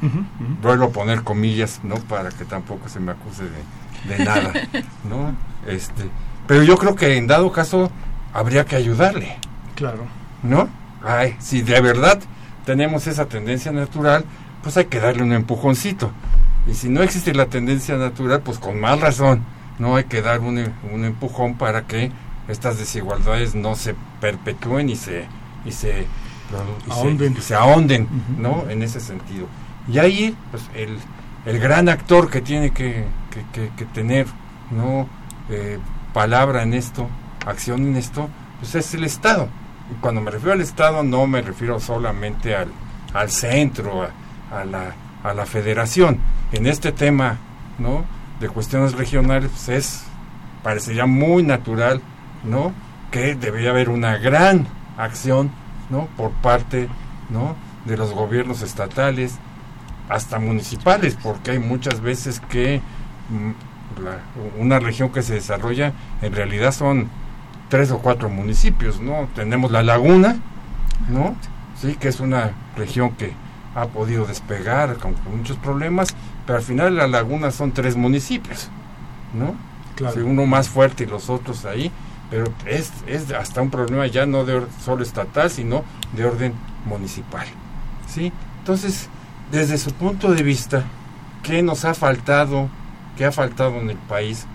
Vuelvo 0.61 0.85
a 0.85 0.89
poner 0.89 1.23
comillas, 1.23 1.81
¿no? 1.83 1.95
Para 1.95 2.29
que 2.29 2.45
tampoco 2.45 2.87
se 2.87 2.99
me 3.01 3.11
acuse 3.11 3.43
de, 3.43 4.15
de 4.17 4.23
nada, 4.23 4.53
¿no? 5.09 5.35
Este, 5.67 6.09
pero 6.47 6.63
yo 6.63 6.77
creo 6.77 6.95
que 6.95 7.17
en 7.17 7.27
dado 7.27 7.51
caso 7.51 7.91
habría 8.33 8.65
que 8.65 8.75
ayudarle. 8.75 9.37
Claro. 9.75 10.05
¿No? 10.43 10.69
Ay, 11.03 11.35
si 11.39 11.61
de 11.61 11.79
verdad 11.81 12.19
tenemos 12.65 13.07
esa 13.07 13.25
tendencia 13.25 13.71
natural, 13.71 14.25
pues 14.63 14.77
hay 14.77 14.85
que 14.85 14.99
darle 14.99 15.23
un 15.23 15.33
empujoncito. 15.33 16.11
Y 16.67 16.73
si 16.73 16.89
no 16.89 17.01
existe 17.01 17.33
la 17.33 17.47
tendencia 17.47 17.97
natural, 17.97 18.41
pues 18.41 18.59
con 18.59 18.79
más 18.79 18.99
razón, 18.99 19.43
no 19.79 19.95
hay 19.95 20.05
que 20.05 20.21
dar 20.21 20.41
un, 20.41 20.71
un 20.91 21.05
empujón 21.05 21.55
para 21.55 21.87
que 21.87 22.11
estas 22.47 22.77
desigualdades 22.77 23.55
no 23.55 23.75
se 23.75 23.95
perpetúen 24.19 24.89
y 24.89 24.95
se 24.95 25.25
y 25.65 25.71
se 25.71 26.07
y 26.87 27.41
se, 27.41 27.55
ahonden, 27.55 28.07
¿no? 28.37 28.65
En 28.69 28.81
ese 28.81 28.99
sentido. 28.99 29.47
Y 29.87 29.99
ahí, 29.99 30.35
pues, 30.51 30.63
el, 30.75 30.97
el 31.45 31.59
gran 31.59 31.89
actor 31.89 32.29
que 32.29 32.41
tiene 32.41 32.71
que, 32.71 33.05
que, 33.53 33.85
tener, 33.93 34.25
¿no? 34.71 35.07
Eh, 35.49 35.77
palabra 36.13 36.63
en 36.63 36.73
esto, 36.73 37.07
acción 37.45 37.85
en 37.85 37.95
esto, 37.95 38.29
pues 38.59 38.75
es 38.75 38.93
el 38.93 39.03
Estado. 39.03 39.47
Y 39.91 39.99
cuando 40.01 40.21
me 40.21 40.31
refiero 40.31 40.53
al 40.53 40.61
Estado, 40.61 41.03
no 41.03 41.27
me 41.27 41.41
refiero 41.41 41.79
solamente 41.79 42.55
al, 42.55 42.69
al 43.13 43.29
centro, 43.29 44.07
a, 44.51 44.65
la, 44.65 44.95
a 45.23 45.33
la 45.33 45.45
federación. 45.45 46.19
En 46.51 46.65
este 46.67 46.91
tema, 46.91 47.37
¿no? 47.77 48.05
De 48.39 48.49
cuestiones 48.49 48.93
regionales, 48.93 49.51
pues 49.51 49.69
es, 49.69 50.03
parecería 50.63 51.05
muy 51.05 51.43
natural, 51.43 52.01
¿no? 52.43 52.73
Que 53.11 53.35
debería 53.35 53.71
haber 53.71 53.89
una 53.89 54.17
gran 54.17 54.67
acción 54.99 55.51
¿no? 55.89 56.07
por 56.17 56.31
parte 56.31 56.87
¿no? 57.29 57.55
de 57.85 57.97
los 57.97 58.11
gobiernos 58.11 58.61
estatales 58.61 59.35
hasta 60.09 60.39
municipales 60.39 61.17
porque 61.21 61.51
hay 61.51 61.59
muchas 61.59 62.01
veces 62.01 62.39
que 62.39 62.81
mm, 63.29 64.61
una 64.61 64.79
región 64.79 65.09
que 65.09 65.21
se 65.21 65.35
desarrolla 65.35 65.93
en 66.21 66.33
realidad 66.33 66.71
son 66.71 67.09
tres 67.69 67.91
o 67.91 67.99
cuatro 67.99 68.29
municipios 68.29 68.99
no 68.99 69.27
tenemos 69.35 69.71
la 69.71 69.83
laguna 69.83 70.37
no 71.09 71.35
sí 71.79 71.95
que 71.95 72.07
es 72.07 72.19
una 72.19 72.51
región 72.75 73.11
que 73.11 73.33
ha 73.81 73.87
podido 73.87 74.25
despegar 74.25 74.97
con, 74.97 75.15
muchos 75.35 75.57
problemas 75.57 76.09
pero 76.45 76.57
al 76.57 76.63
final 76.63 76.95
la 76.95 77.07
laguna 77.07 77.51
son 77.51 77.71
tres 77.71 77.95
municipios 77.95 78.69
no 79.33 79.55
claro. 79.95 80.25
uno 80.25 80.45
más 80.45 80.69
fuerte 80.69 81.03
y 81.03 81.07
los 81.07 81.29
otros 81.29 81.65
ahí 81.65 81.91
pero 82.29 82.45
es, 82.65 82.91
es 83.07 83.31
hasta 83.31 83.61
un 83.61 83.69
problema 83.69 84.05
ya 84.07 84.25
no 84.25 84.45
de 84.45 84.63
solo 84.83 85.03
estatal, 85.03 85.49
sino 85.49 85.83
de 86.15 86.25
orden 86.25 86.53
municipal. 86.85 87.47
¿sí? 88.07 88.31
Entonces, 88.59 89.09
desde 89.51 89.77
su 89.77 89.91
punto 89.93 90.31
de 90.31 90.43
vista, 90.43 90.83
¿qué 91.43 91.63
nos 91.63 91.85
ha 91.85 91.93
faltado, 91.93 92.69
qué 93.17 93.25
ha 93.25 93.31
faltado 93.31 93.79
en 93.79 93.89
el 93.89 93.97
país, 93.97 94.45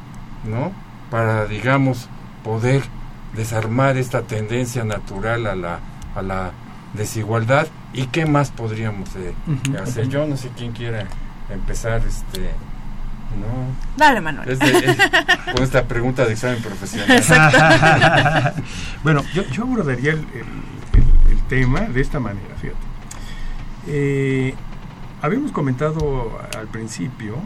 ¿no? 0.44 0.72
Para, 1.10 1.46
digamos, 1.46 2.08
poder 2.44 2.82
desarmar 3.34 3.96
esta 3.96 4.22
tendencia 4.22 4.84
natural 4.84 5.46
a 5.46 5.56
la, 5.56 5.80
a 6.14 6.22
la 6.22 6.52
desigualdad 6.94 7.66
y 7.92 8.06
qué 8.06 8.26
más 8.26 8.50
podríamos 8.50 9.10
eh, 9.16 9.34
hacer. 9.82 10.08
Yo 10.08 10.26
no 10.26 10.36
sé 10.36 10.50
quién 10.56 10.72
quiera 10.72 11.06
empezar, 11.50 12.02
este 12.06 12.50
no. 13.38 13.74
Dale, 13.96 14.20
Manuel. 14.20 14.58
con 15.52 15.62
esta 15.62 15.84
pregunta 15.84 16.24
de 16.24 16.32
examen 16.32 16.62
profesional. 16.62 18.54
bueno, 19.02 19.24
yo, 19.34 19.42
yo 19.50 19.64
abordaría 19.64 20.12
el, 20.12 20.24
tema 21.48 21.80
de 21.82 22.00
esta 22.00 22.20
manera, 22.20 22.54
fíjate. 22.58 22.78
Eh, 23.86 24.54
habíamos 25.20 25.52
comentado 25.52 26.40
al 26.56 26.68
principio 26.68 27.36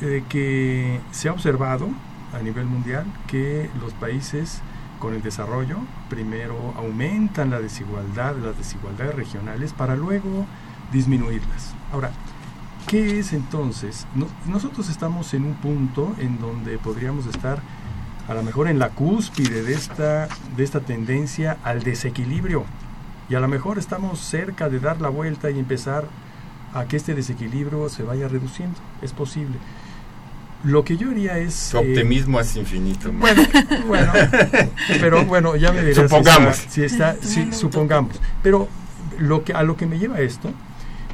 eh, 0.00 0.22
que 0.28 1.00
se 1.10 1.28
ha 1.28 1.32
observado 1.32 1.88
a 2.32 2.38
nivel 2.38 2.66
mundial 2.66 3.04
que 3.26 3.68
los 3.80 3.92
países 3.94 4.62
con 5.02 5.14
el 5.14 5.22
desarrollo 5.22 5.78
primero 6.08 6.74
aumentan 6.76 7.50
la 7.50 7.58
desigualdad, 7.58 8.36
las 8.36 8.56
desigualdades 8.56 9.16
regionales, 9.16 9.72
para 9.72 9.96
luego 9.96 10.46
disminuirlas. 10.92 11.74
Ahora, 11.92 12.12
¿Qué 12.86 13.18
es 13.20 13.32
entonces? 13.32 14.06
nosotros 14.46 14.88
estamos 14.88 15.34
en 15.34 15.44
un 15.44 15.54
punto 15.54 16.14
en 16.18 16.38
donde 16.38 16.78
podríamos 16.78 17.26
estar 17.26 17.60
a 18.28 18.34
lo 18.34 18.42
mejor 18.42 18.68
en 18.68 18.78
la 18.78 18.90
cúspide 18.90 19.62
de 19.62 19.72
esta, 19.72 20.28
de 20.56 20.64
esta 20.64 20.80
tendencia 20.80 21.58
al 21.62 21.82
desequilibrio. 21.82 22.64
Y 23.28 23.34
a 23.34 23.40
lo 23.40 23.48
mejor 23.48 23.78
estamos 23.78 24.18
cerca 24.18 24.68
de 24.68 24.78
dar 24.78 25.00
la 25.00 25.08
vuelta 25.08 25.50
y 25.50 25.58
empezar 25.58 26.06
a 26.74 26.84
que 26.84 26.96
este 26.96 27.14
desequilibrio 27.14 27.88
se 27.88 28.02
vaya 28.02 28.28
reduciendo. 28.28 28.78
Es 29.00 29.12
posible. 29.12 29.56
Lo 30.64 30.84
que 30.84 30.96
yo 30.96 31.10
haría 31.10 31.38
es... 31.38 31.54
Su 31.54 31.78
optimismo 31.78 32.40
es 32.40 32.56
infinito. 32.56 33.10
Bueno, 33.12 33.42
bueno, 33.86 34.12
pero 35.00 35.24
bueno, 35.24 35.56
ya 35.56 35.72
me 35.72 35.82
dirás 35.82 36.10
supongamos. 36.10 36.56
Si 36.56 36.84
está, 36.84 37.16
si 37.20 37.52
supongamos. 37.52 38.20
Pero 38.42 38.68
lo 39.18 39.44
que, 39.44 39.52
a 39.52 39.62
lo 39.62 39.76
que 39.76 39.86
me 39.86 39.98
lleva 39.98 40.20
esto 40.20 40.50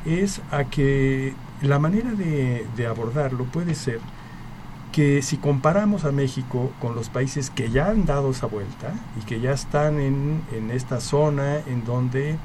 es 0.05 0.40
a 0.51 0.64
que 0.64 1.34
la 1.62 1.78
manera 1.78 2.12
de, 2.12 2.86
abordarlo 2.86 3.44
puede 3.44 3.74
ser 3.74 4.01
que 4.92 5.22
si 5.22 5.36
comparamos 5.36 6.05
a 6.05 6.12
México 6.12 6.72
con 6.80 6.94
los 6.94 7.09
países 7.09 7.51
que 7.51 7.70
ya 7.70 7.88
han 7.88 8.07
dado 8.07 8.30
esa 8.30 8.46
vuelta 8.46 8.92
y 9.20 9.24
que 9.24 9.40
ya 9.40 9.53
están 9.53 10.01
en, 10.01 10.70
esta 10.72 11.01
zona 11.01 11.59
en 11.66 11.84
donde 11.84 12.36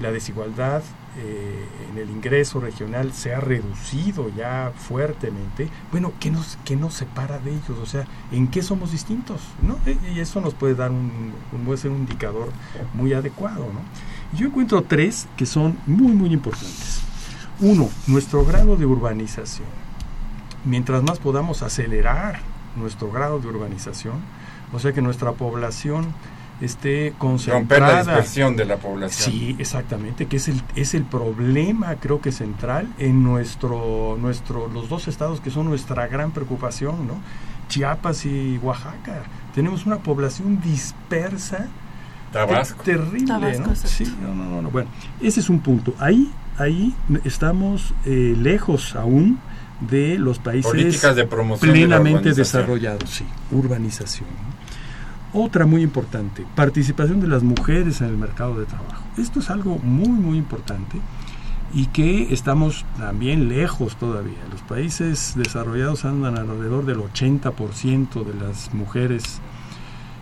la 0.00 0.10
desigualdad 0.10 0.82
eh, 1.16 1.64
en 1.90 1.98
el 1.98 2.10
ingreso 2.10 2.58
regional 2.58 3.12
se 3.12 3.32
ha 3.34 3.40
reducido 3.40 4.28
ya 4.36 4.72
fuertemente, 4.76 5.68
bueno, 5.92 6.12
¿qué 6.18 6.30
nos, 6.30 6.58
qué 6.64 6.74
nos 6.74 6.94
separa 6.94 7.38
de 7.38 7.52
ellos? 7.52 7.78
O 7.80 7.86
sea, 7.86 8.04
¿en 8.32 8.48
qué 8.48 8.62
somos 8.62 8.90
distintos? 8.90 9.40
¿no? 9.62 9.78
E, 9.86 9.96
y 10.12 10.18
eso 10.18 10.40
nos 10.40 10.54
puede 10.54 10.74
dar 10.74 10.90
un, 10.90 11.32
puede 11.64 11.78
ser 11.78 11.92
un 11.92 11.98
indicador 11.98 12.50
muy 12.94 13.12
adecuado. 13.12 13.60
¿no? 13.60 14.36
Yo 14.36 14.48
encuentro 14.48 14.82
tres 14.82 15.28
que 15.36 15.46
son 15.46 15.78
muy, 15.86 16.12
muy 16.12 16.32
importantes. 16.32 17.00
Uno, 17.60 17.88
nuestro 18.08 18.44
grado 18.44 18.76
de 18.76 18.86
urbanización. 18.86 19.68
Mientras 20.64 21.04
más 21.04 21.20
podamos 21.20 21.62
acelerar 21.62 22.40
nuestro 22.74 23.12
grado 23.12 23.38
de 23.38 23.46
urbanización, 23.46 24.16
o 24.72 24.80
sea 24.80 24.92
que 24.92 25.00
nuestra 25.00 25.32
población 25.32 26.06
esté 26.60 27.14
concentrada. 27.18 27.58
Romper 27.60 27.80
la 27.82 27.98
dispersión 27.98 28.56
de 28.56 28.64
la 28.64 28.76
población. 28.76 29.32
Sí, 29.32 29.56
exactamente, 29.58 30.26
que 30.26 30.36
es 30.36 30.48
el, 30.48 30.62
es 30.76 30.94
el 30.94 31.04
problema, 31.04 31.96
creo 31.96 32.20
que 32.20 32.32
central 32.32 32.88
en 32.98 33.22
nuestro, 33.22 34.16
nuestro, 34.20 34.68
los 34.68 34.88
dos 34.88 35.08
estados 35.08 35.40
que 35.40 35.50
son 35.50 35.66
nuestra 35.66 36.06
gran 36.06 36.32
preocupación, 36.32 37.06
¿no? 37.06 37.14
Chiapas 37.68 38.26
y 38.26 38.58
Oaxaca. 38.62 39.22
Tenemos 39.54 39.86
una 39.86 39.98
población 39.98 40.60
dispersa. 40.60 41.66
Tabasco. 42.32 42.82
Terrible, 42.82 43.26
Tabasco, 43.26 43.66
¿no? 43.66 43.70
exacto. 43.70 43.88
Sí, 43.88 44.16
no, 44.22 44.34
no, 44.34 44.44
no, 44.44 44.62
no. 44.62 44.70
Bueno, 44.70 44.88
ese 45.20 45.40
es 45.40 45.48
un 45.48 45.60
punto. 45.60 45.94
Ahí, 45.98 46.30
ahí 46.58 46.94
estamos 47.24 47.94
eh, 48.04 48.34
lejos 48.36 48.96
aún 48.96 49.38
de 49.80 50.18
los 50.18 50.38
países 50.38 50.70
Políticas 50.70 51.16
de 51.16 51.26
promoción 51.26 51.72
plenamente 51.72 52.32
desarrollados, 52.32 53.10
sí, 53.10 53.24
urbanización. 53.50 54.28
¿no? 54.28 54.53
Otra 55.36 55.66
muy 55.66 55.82
importante, 55.82 56.46
participación 56.54 57.18
de 57.18 57.26
las 57.26 57.42
mujeres 57.42 58.00
en 58.00 58.06
el 58.06 58.16
mercado 58.16 58.56
de 58.56 58.66
trabajo. 58.66 59.02
Esto 59.18 59.40
es 59.40 59.50
algo 59.50 59.78
muy, 59.78 60.08
muy 60.08 60.38
importante 60.38 61.00
y 61.72 61.86
que 61.86 62.32
estamos 62.32 62.84
también 62.96 63.48
lejos 63.48 63.96
todavía. 63.96 64.38
Los 64.52 64.62
países 64.62 65.34
desarrollados 65.34 66.04
andan 66.04 66.38
alrededor 66.38 66.86
del 66.86 66.98
80% 66.98 68.22
de 68.22 68.34
las 68.34 68.72
mujeres 68.72 69.40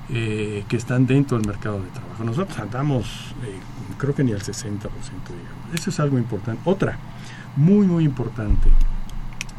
eh, 0.09 0.65
que 0.69 0.79
están 0.79 1.07
dentro 1.07 1.37
del 1.37 1.47
mercado 1.47 1.83
de 1.83 1.91
trabajo. 1.91 2.25
Nosotros 2.25 2.59
andamos, 2.59 3.35
eh, 3.45 3.59
creo 3.99 4.15
que 4.15 4.25
ni 4.25 4.33
al 4.33 4.41
60%, 4.41 4.79
digamos. 4.79 5.75
Eso 5.75 5.91
es 5.91 6.01
algo 6.01 6.17
importante. 6.17 6.63
Otra, 6.65 6.97
muy, 7.57 7.87
muy 7.87 8.05
importante, 8.05 8.71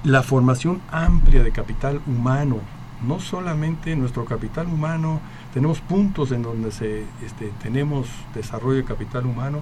la 0.04 0.24
formación 0.24 0.82
amplia 0.91 1.43
de 1.43 1.51
capital 1.51 2.01
humano. 2.08 2.58
No 3.08 3.20
solamente 3.20 3.95
nuestro 3.95 4.26
capital 4.26 4.66
humano, 4.66 5.22
tenemos 5.54 5.80
puntos 5.82 6.32
en 6.32 6.41
donde 6.41 6.72
se, 6.72 7.04
este, 7.24 7.51
tenemos 7.62 8.08
desarrollo 8.34 8.78
de 8.78 8.84
capital 8.84 9.26
humano, 9.26 9.62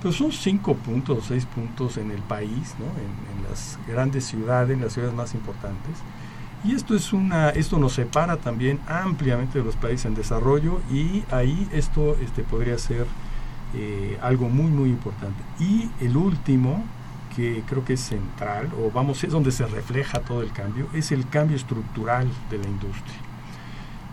pero 0.00 0.12
son 0.12 0.30
cinco 0.30 0.74
puntos, 0.74 1.24
seis 1.26 1.46
puntos 1.46 1.96
en 1.96 2.10
el 2.10 2.20
país, 2.20 2.74
en 2.78 3.48
las 3.48 3.78
grandes 3.88 4.24
ciudades, 4.26 4.76
en 4.76 4.82
las 4.82 4.92
ciudades 4.92 5.14
más 5.14 5.34
importantes. 5.34 5.94
Y 6.64 6.74
esto 6.74 6.94
es 6.94 7.12
una, 7.12 7.50
esto 7.50 7.78
nos 7.78 7.94
separa 7.94 8.36
también 8.36 8.80
ampliamente 8.88 9.58
de 9.58 9.64
los 9.64 9.76
países 9.76 10.06
en 10.06 10.14
desarrollo 10.14 10.80
y 10.90 11.22
ahí 11.30 11.68
esto 11.72 12.16
este, 12.20 12.42
podría 12.42 12.76
ser 12.76 13.06
eh, 13.74 14.18
algo 14.20 14.48
muy 14.48 14.70
muy 14.70 14.90
importante. 14.90 15.42
Y 15.58 15.88
el 16.00 16.16
último, 16.16 16.84
que 17.34 17.62
creo 17.68 17.84
que 17.84 17.94
es 17.94 18.00
central, 18.00 18.70
o 18.82 18.90
vamos, 18.90 19.22
es 19.24 19.30
donde 19.30 19.52
se 19.52 19.66
refleja 19.66 20.20
todo 20.20 20.42
el 20.42 20.52
cambio, 20.52 20.88
es 20.92 21.12
el 21.12 21.28
cambio 21.28 21.56
estructural 21.56 22.28
de 22.50 22.58
la 22.58 22.66
industria. 22.66 23.25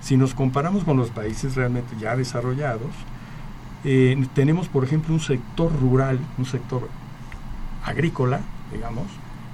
Si 0.03 0.17
nos 0.17 0.33
comparamos 0.33 0.83
con 0.83 0.97
los 0.97 1.11
países 1.11 1.55
realmente 1.55 1.95
ya 1.97 2.17
desarrollados, 2.17 2.91
eh, 3.85 4.27
tenemos 4.33 4.67
por 4.67 4.83
ejemplo 4.83 5.13
un 5.13 5.21
sector 5.21 5.71
rural, 5.79 6.19
un 6.37 6.45
sector 6.45 6.89
agrícola, 7.85 8.41
digamos, 8.73 9.07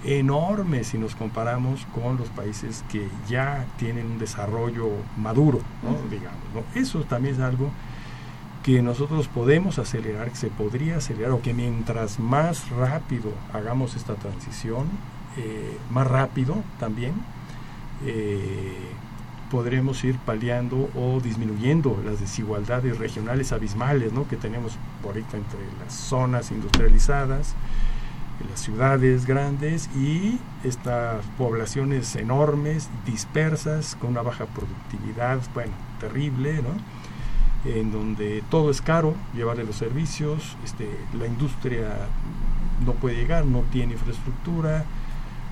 enorme 0.04 0.84
si 0.84 0.98
nos 0.98 1.14
comparamos 1.14 1.86
con 1.94 2.18
los 2.18 2.30
países 2.30 2.84
que 2.92 3.08
ya 3.28 3.68
tienen 3.78 4.08
un 4.08 4.18
desarrollo 4.18 4.90
maduro, 5.18 5.62
¿no? 5.84 5.96
digamos. 6.10 6.40
¿no? 6.56 6.64
Eso 6.80 7.04
también 7.04 7.36
es 7.36 7.42
algo 7.42 7.70
que 8.64 8.82
nosotros 8.82 9.28
podemos 9.28 9.78
acelerar, 9.78 10.32
que 10.32 10.36
se 10.36 10.48
podría 10.48 10.98
acelerar, 10.98 11.32
o 11.32 11.42
que 11.44 11.54
mientras 11.54 12.20
más 12.20 12.70
rápido 12.72 13.34
hagamos 13.54 13.96
esta 13.96 14.16
transición, 14.16 14.88
eh, 15.38 15.78
más 15.92 16.08
rápido 16.08 16.56
también, 16.80 17.14
eh, 18.04 18.78
podremos 19.50 20.04
ir 20.04 20.18
paliando 20.20 20.90
o 20.96 21.20
disminuyendo 21.22 22.02
las 22.06 22.20
desigualdades 22.20 22.98
regionales 22.98 23.52
abismales 23.52 24.14
¿no? 24.14 24.28
que 24.28 24.36
tenemos 24.36 24.78
ahorita 25.04 25.38
entre 25.38 25.60
las 25.84 25.94
zonas 25.94 26.52
industrializadas, 26.52 27.56
las 28.50 28.60
ciudades 28.60 29.26
grandes 29.26 29.90
y 29.96 30.40
estas 30.64 31.24
poblaciones 31.38 32.16
enormes, 32.16 32.90
dispersas, 33.06 33.96
con 34.00 34.12
una 34.12 34.22
baja 34.22 34.46
productividad, 34.46 35.40
bueno, 35.54 35.74
terrible, 36.00 36.62
¿no? 36.62 37.70
en 37.70 37.92
donde 37.92 38.42
todo 38.50 38.72
es 38.72 38.82
caro, 38.82 39.16
llevarle 39.34 39.66
los 39.66 39.76
servicios, 39.76 40.56
este, 40.64 40.90
la 41.18 41.28
industria 41.28 41.90
no 42.86 42.94
puede 42.94 43.18
llegar, 43.18 43.46
no 43.46 43.64
tiene 43.72 43.94
infraestructura, 43.94 44.86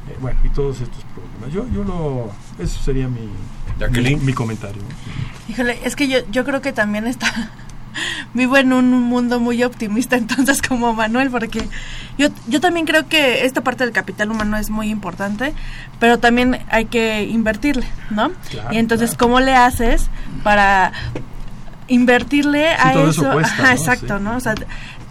eh, 0.09 0.17
bueno, 0.19 0.39
y 0.43 0.49
todos 0.49 0.81
estos 0.81 1.03
problemas. 1.13 1.53
Yo, 1.53 1.67
yo 1.73 1.83
lo, 1.83 2.31
eso 2.63 2.79
sería 2.81 3.07
mi, 3.07 3.29
mi, 4.17 4.33
comentario. 4.33 4.81
Híjole, 5.49 5.79
es 5.83 5.95
que 5.95 6.07
yo, 6.07 6.19
yo 6.31 6.45
creo 6.45 6.61
que 6.61 6.73
también 6.73 7.07
está 7.07 7.51
vivo 8.33 8.57
en 8.57 8.73
un 8.73 8.91
mundo 9.03 9.39
muy 9.39 9.63
optimista 9.63 10.15
entonces 10.15 10.61
como 10.61 10.93
Manuel 10.93 11.29
porque 11.29 11.67
yo, 12.17 12.29
yo 12.47 12.61
también 12.61 12.85
creo 12.85 13.07
que 13.07 13.45
esta 13.45 13.61
parte 13.61 13.83
del 13.83 13.93
capital 13.93 14.31
humano 14.31 14.57
es 14.57 14.69
muy 14.69 14.89
importante 14.89 15.53
pero 15.99 16.19
también 16.19 16.59
hay 16.69 16.85
que 16.85 17.23
invertirle 17.23 17.87
¿no? 18.11 18.31
Claro, 18.49 18.69
y 18.71 18.77
entonces 18.77 19.11
claro. 19.11 19.19
cómo 19.19 19.39
le 19.39 19.55
haces 19.55 20.09
para 20.43 20.91
invertirle 21.87 22.69
a 22.69 22.93
todo 22.93 23.09
eso 23.09 23.21
eso, 23.23 23.31
cuesta, 23.31 23.53
Ajá, 23.53 23.63
¿no? 23.63 23.71
exacto 23.71 24.17
Sí. 24.17 24.23
no 24.23 24.37
o 24.37 24.39
sea 24.39 24.55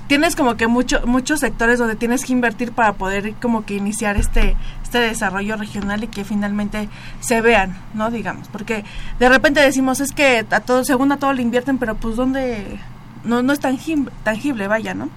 tienes 0.06 0.36
como 0.36 0.56
que 0.56 0.66
mucho, 0.66 1.00
muchos 1.06 1.40
sectores 1.40 1.78
donde 1.78 1.96
tienes 1.96 2.24
que 2.24 2.32
invertir 2.32 2.72
para 2.72 2.94
poder 2.94 3.34
como 3.34 3.64
que 3.64 3.74
iniciar 3.74 4.16
este 4.16 4.56
este 4.82 4.98
desarrollo 5.00 5.56
regional 5.56 6.04
y 6.04 6.08
que 6.08 6.24
finalmente 6.24 6.88
se 7.20 7.40
vean, 7.40 7.76
¿no? 7.94 8.10
Digamos, 8.10 8.48
porque 8.48 8.84
de 9.18 9.28
repente 9.28 9.60
decimos 9.60 10.00
es 10.00 10.12
que 10.12 10.46
a 10.50 10.60
todo, 10.60 10.84
según 10.84 11.10
a 11.12 11.16
todo 11.16 11.32
le 11.32 11.42
invierten, 11.42 11.78
pero 11.78 11.96
pues 11.96 12.16
dónde 12.16 12.78
no 13.24 13.42
no 13.42 13.52
es 13.52 13.60
tangible, 13.60 14.12
tangible, 14.22 14.68
vaya, 14.68 14.94
¿no? 14.94 15.08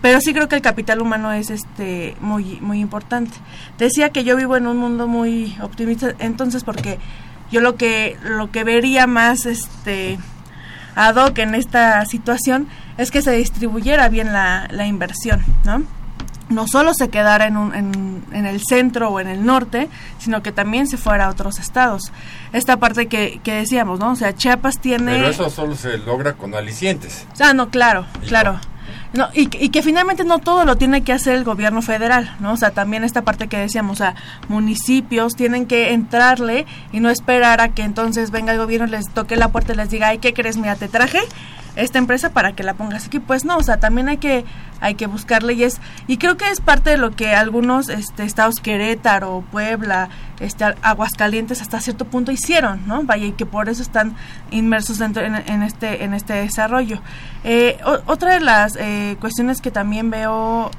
Pero 0.00 0.20
sí 0.20 0.32
creo 0.32 0.48
que 0.48 0.56
el 0.56 0.62
capital 0.62 1.00
humano 1.00 1.32
es 1.32 1.50
este 1.50 2.16
muy 2.20 2.58
muy 2.60 2.80
importante. 2.80 3.36
Decía 3.78 4.10
que 4.10 4.24
yo 4.24 4.36
vivo 4.36 4.56
en 4.56 4.66
un 4.66 4.78
mundo 4.78 5.06
muy 5.06 5.56
optimista, 5.60 6.14
entonces 6.18 6.64
porque 6.64 6.98
yo 7.50 7.60
lo 7.60 7.76
que 7.76 8.16
lo 8.24 8.50
que 8.50 8.64
vería 8.64 9.06
más 9.06 9.46
este 9.46 10.18
ad 10.94 11.16
hoc 11.16 11.38
en 11.38 11.54
esta 11.54 12.04
situación 12.06 12.66
es 12.98 13.10
que 13.10 13.22
se 13.22 13.32
distribuyera 13.32 14.08
bien 14.08 14.32
la, 14.32 14.68
la 14.70 14.86
inversión, 14.86 15.42
¿no? 15.64 15.82
No 16.48 16.66
solo 16.68 16.92
se 16.92 17.08
quedara 17.08 17.46
en, 17.46 17.56
un, 17.56 17.74
en, 17.74 18.24
en 18.32 18.44
el 18.44 18.60
centro 18.62 19.08
o 19.08 19.20
en 19.20 19.28
el 19.28 19.46
norte, 19.46 19.88
sino 20.18 20.42
que 20.42 20.52
también 20.52 20.86
se 20.86 20.98
fuera 20.98 21.26
a 21.26 21.28
otros 21.30 21.58
estados. 21.58 22.12
Esta 22.52 22.76
parte 22.76 23.06
que, 23.06 23.40
que 23.42 23.54
decíamos, 23.54 23.98
¿no? 23.98 24.10
O 24.10 24.16
sea, 24.16 24.34
Chiapas 24.34 24.78
tiene... 24.78 25.12
Pero 25.12 25.28
eso 25.28 25.48
solo 25.48 25.74
se 25.76 25.96
logra 25.96 26.34
con 26.34 26.54
alicientes. 26.54 27.26
Ah, 27.40 27.54
no, 27.54 27.70
claro, 27.70 28.04
Y 28.22 28.26
claro. 28.26 28.60
No, 29.14 29.28
y, 29.34 29.48
y 29.62 29.68
que 29.68 29.82
finalmente 29.82 30.24
no 30.24 30.38
todo 30.38 30.64
lo 30.64 30.76
tiene 30.76 31.02
que 31.02 31.12
hacer 31.12 31.34
el 31.34 31.44
gobierno 31.44 31.80
federal, 31.82 32.34
¿no? 32.40 32.52
O 32.52 32.56
sea, 32.56 32.70
también 32.70 33.04
esta 33.04 33.22
parte 33.22 33.46
que 33.46 33.58
decíamos, 33.58 34.00
o 34.00 34.04
sea, 34.04 34.14
municipios 34.48 35.34
tienen 35.36 35.66
que 35.66 35.92
entrarle 35.92 36.66
y 36.92 37.00
no 37.00 37.10
esperar 37.10 37.60
a 37.60 37.68
que 37.68 37.82
entonces 37.82 38.30
venga 38.30 38.52
el 38.52 38.58
gobierno, 38.58 38.86
les 38.86 39.08
toque 39.08 39.36
la 39.36 39.48
puerta 39.48 39.72
y 39.72 39.76
les 39.76 39.90
diga, 39.90 40.08
ay, 40.08 40.18
¿qué 40.18 40.32
crees? 40.32 40.56
Mira, 40.56 40.76
te 40.76 40.88
traje 40.88 41.20
esta 41.76 41.98
empresa 41.98 42.30
para 42.30 42.52
que 42.52 42.62
la 42.62 42.74
pongas 42.74 43.06
aquí. 43.06 43.18
Pues 43.18 43.44
no, 43.44 43.56
o 43.56 43.62
sea, 43.62 43.78
también 43.78 44.08
hay 44.08 44.18
que 44.18 44.44
hay 44.80 44.94
que 44.94 45.06
buscar 45.06 45.44
leyes 45.44 45.80
y 46.08 46.16
creo 46.16 46.36
que 46.36 46.50
es 46.50 46.60
parte 46.60 46.90
de 46.90 46.96
lo 46.96 47.12
que 47.12 47.34
algunos 47.34 47.88
este, 47.88 48.24
estados 48.24 48.56
Querétaro, 48.56 49.44
Puebla, 49.52 50.08
este, 50.40 50.64
Aguascalientes 50.82 51.62
hasta 51.62 51.80
cierto 51.80 52.04
punto 52.04 52.32
hicieron, 52.32 52.86
¿no? 52.86 53.04
Vaya, 53.04 53.26
y 53.26 53.32
que 53.32 53.46
por 53.46 53.68
eso 53.68 53.82
están 53.82 54.16
inmersos 54.50 54.98
dentro 54.98 55.22
en, 55.22 55.36
en 55.36 55.62
este 55.62 56.04
en 56.04 56.14
este 56.14 56.34
desarrollo. 56.34 57.00
Eh, 57.44 57.78
otra 58.06 58.34
de 58.34 58.40
las 58.40 58.76
eh, 58.76 59.16
cuestiones 59.20 59.60
que 59.60 59.70
también 59.70 60.10
veo 60.10 60.70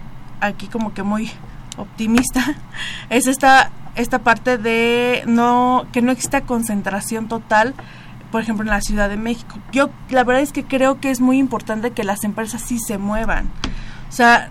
aquí 0.41 0.67
como 0.67 0.93
que 0.93 1.03
muy 1.03 1.31
optimista 1.77 2.55
es 3.09 3.27
esta 3.27 3.71
esta 3.95 4.19
parte 4.19 4.57
de 4.57 5.23
no 5.27 5.85
que 5.91 6.01
no 6.01 6.11
exista 6.11 6.41
concentración 6.41 7.27
total 7.27 7.73
por 8.33 8.41
ejemplo 8.41 8.63
en 8.63 8.71
la 8.71 8.81
Ciudad 8.81 9.09
de 9.09 9.15
México. 9.15 9.59
Yo 9.71 9.91
la 10.09 10.23
verdad 10.23 10.41
es 10.41 10.51
que 10.51 10.63
creo 10.65 10.99
que 10.99 11.11
es 11.11 11.21
muy 11.21 11.37
importante 11.37 11.91
que 11.91 12.03
las 12.03 12.23
empresas 12.23 12.63
sí 12.63 12.79
se 12.79 12.97
muevan. 12.97 13.45
O 14.09 14.11
sea 14.11 14.49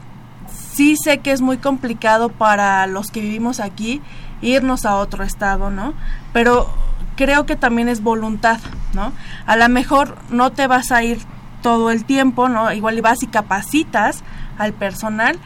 sí 0.72 0.94
sé 1.02 1.18
que 1.18 1.32
es 1.32 1.40
muy 1.40 1.58
complicado 1.58 2.28
para 2.28 2.86
los 2.86 3.10
que 3.10 3.20
vivimos 3.20 3.58
aquí 3.58 4.00
irnos 4.40 4.84
a 4.84 4.96
otro 4.96 5.24
estado 5.24 5.70
no 5.70 5.94
pero 6.32 6.68
creo 7.16 7.44
que 7.44 7.56
también 7.56 7.88
es 7.88 8.02
voluntad 8.02 8.58
no 8.94 9.12
a 9.46 9.56
lo 9.56 9.68
mejor 9.68 10.16
no 10.30 10.50
te 10.50 10.66
vas 10.66 10.90
a 10.90 11.02
ir 11.02 11.18
todo 11.62 11.90
el 11.90 12.04
tiempo 12.04 12.48
no 12.48 12.72
igual 12.72 12.98
y 12.98 13.00
vas 13.00 13.22
y 13.22 13.26
capacitas 13.26 14.22
al 14.58 14.72
personal 14.72 15.38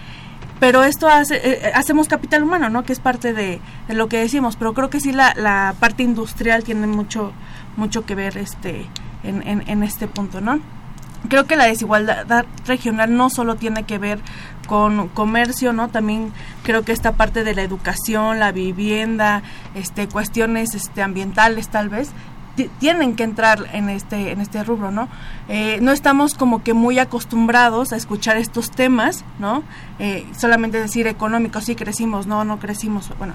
pero 0.58 0.84
esto 0.84 1.08
hace, 1.08 1.36
eh, 1.36 1.72
hacemos 1.74 2.08
capital 2.08 2.42
humano, 2.42 2.70
¿no? 2.70 2.82
Que 2.82 2.94
es 2.94 3.00
parte 3.00 3.34
de, 3.34 3.60
de 3.88 3.94
lo 3.94 4.08
que 4.08 4.18
decimos, 4.18 4.56
pero 4.56 4.72
creo 4.72 4.88
que 4.88 5.00
sí 5.00 5.12
la, 5.12 5.34
la 5.34 5.74
parte 5.78 6.02
industrial 6.02 6.64
tiene 6.64 6.86
mucho 6.86 7.34
mucho 7.76 8.04
que 8.04 8.14
ver 8.14 8.36
este 8.38 8.86
en, 9.22 9.42
en, 9.46 9.82
este 9.82 10.06
punto, 10.08 10.40
¿no? 10.40 10.60
Creo 11.28 11.46
que 11.46 11.56
la 11.56 11.64
desigualdad 11.64 12.46
regional 12.66 13.16
no 13.16 13.30
solo 13.30 13.56
tiene 13.56 13.82
que 13.82 13.98
ver 13.98 14.20
con 14.68 15.08
comercio, 15.08 15.72
¿no? 15.72 15.88
También 15.88 16.32
creo 16.62 16.84
que 16.84 16.92
esta 16.92 17.12
parte 17.12 17.42
de 17.44 17.54
la 17.54 17.62
educación, 17.62 18.38
la 18.38 18.52
vivienda, 18.52 19.42
este 19.74 20.08
cuestiones 20.08 20.74
este 20.74 21.02
ambientales 21.02 21.68
tal 21.68 21.88
vez 21.88 22.10
ti- 22.54 22.70
tienen 22.78 23.16
que 23.16 23.24
entrar 23.24 23.66
en 23.72 23.88
este 23.88 24.30
en 24.32 24.40
este 24.40 24.62
rubro 24.64 24.90
no 24.90 25.08
Eh, 25.48 25.78
no 25.82 25.92
estamos 25.92 26.34
como 26.34 26.62
que 26.62 26.74
muy 26.74 26.98
acostumbrados 26.98 27.92
a 27.92 27.96
escuchar 27.96 28.36
estos 28.36 28.70
temas 28.70 29.24
no 29.38 29.62
Eh, 29.98 30.26
solamente 30.38 30.78
decir 30.80 31.06
económicos 31.06 31.64
sí 31.64 31.74
crecimos 31.76 32.26
no 32.26 32.44
no 32.44 32.58
crecimos 32.58 33.10
bueno 33.18 33.34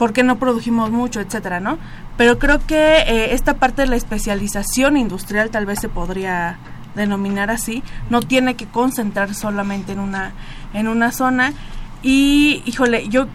por 0.00 0.14
qué 0.14 0.22
no 0.22 0.38
produjimos 0.38 0.90
mucho, 0.90 1.20
etcétera, 1.20 1.60
¿no? 1.60 1.76
Pero 2.16 2.38
creo 2.38 2.58
que 2.66 3.00
eh, 3.00 3.34
esta 3.34 3.58
parte 3.58 3.82
de 3.82 3.88
la 3.88 3.96
especialización 3.96 4.96
industrial 4.96 5.50
tal 5.50 5.66
vez 5.66 5.78
se 5.78 5.90
podría 5.90 6.56
denominar 6.94 7.50
así, 7.50 7.82
no 8.08 8.22
tiene 8.22 8.54
que 8.56 8.64
concentrar 8.64 9.34
solamente 9.34 9.92
en 9.92 9.98
una 9.98 10.32
en 10.72 10.88
una 10.88 11.12
zona. 11.12 11.52
Y 12.02 12.62
híjole, 12.64 13.10
yo 13.10 13.26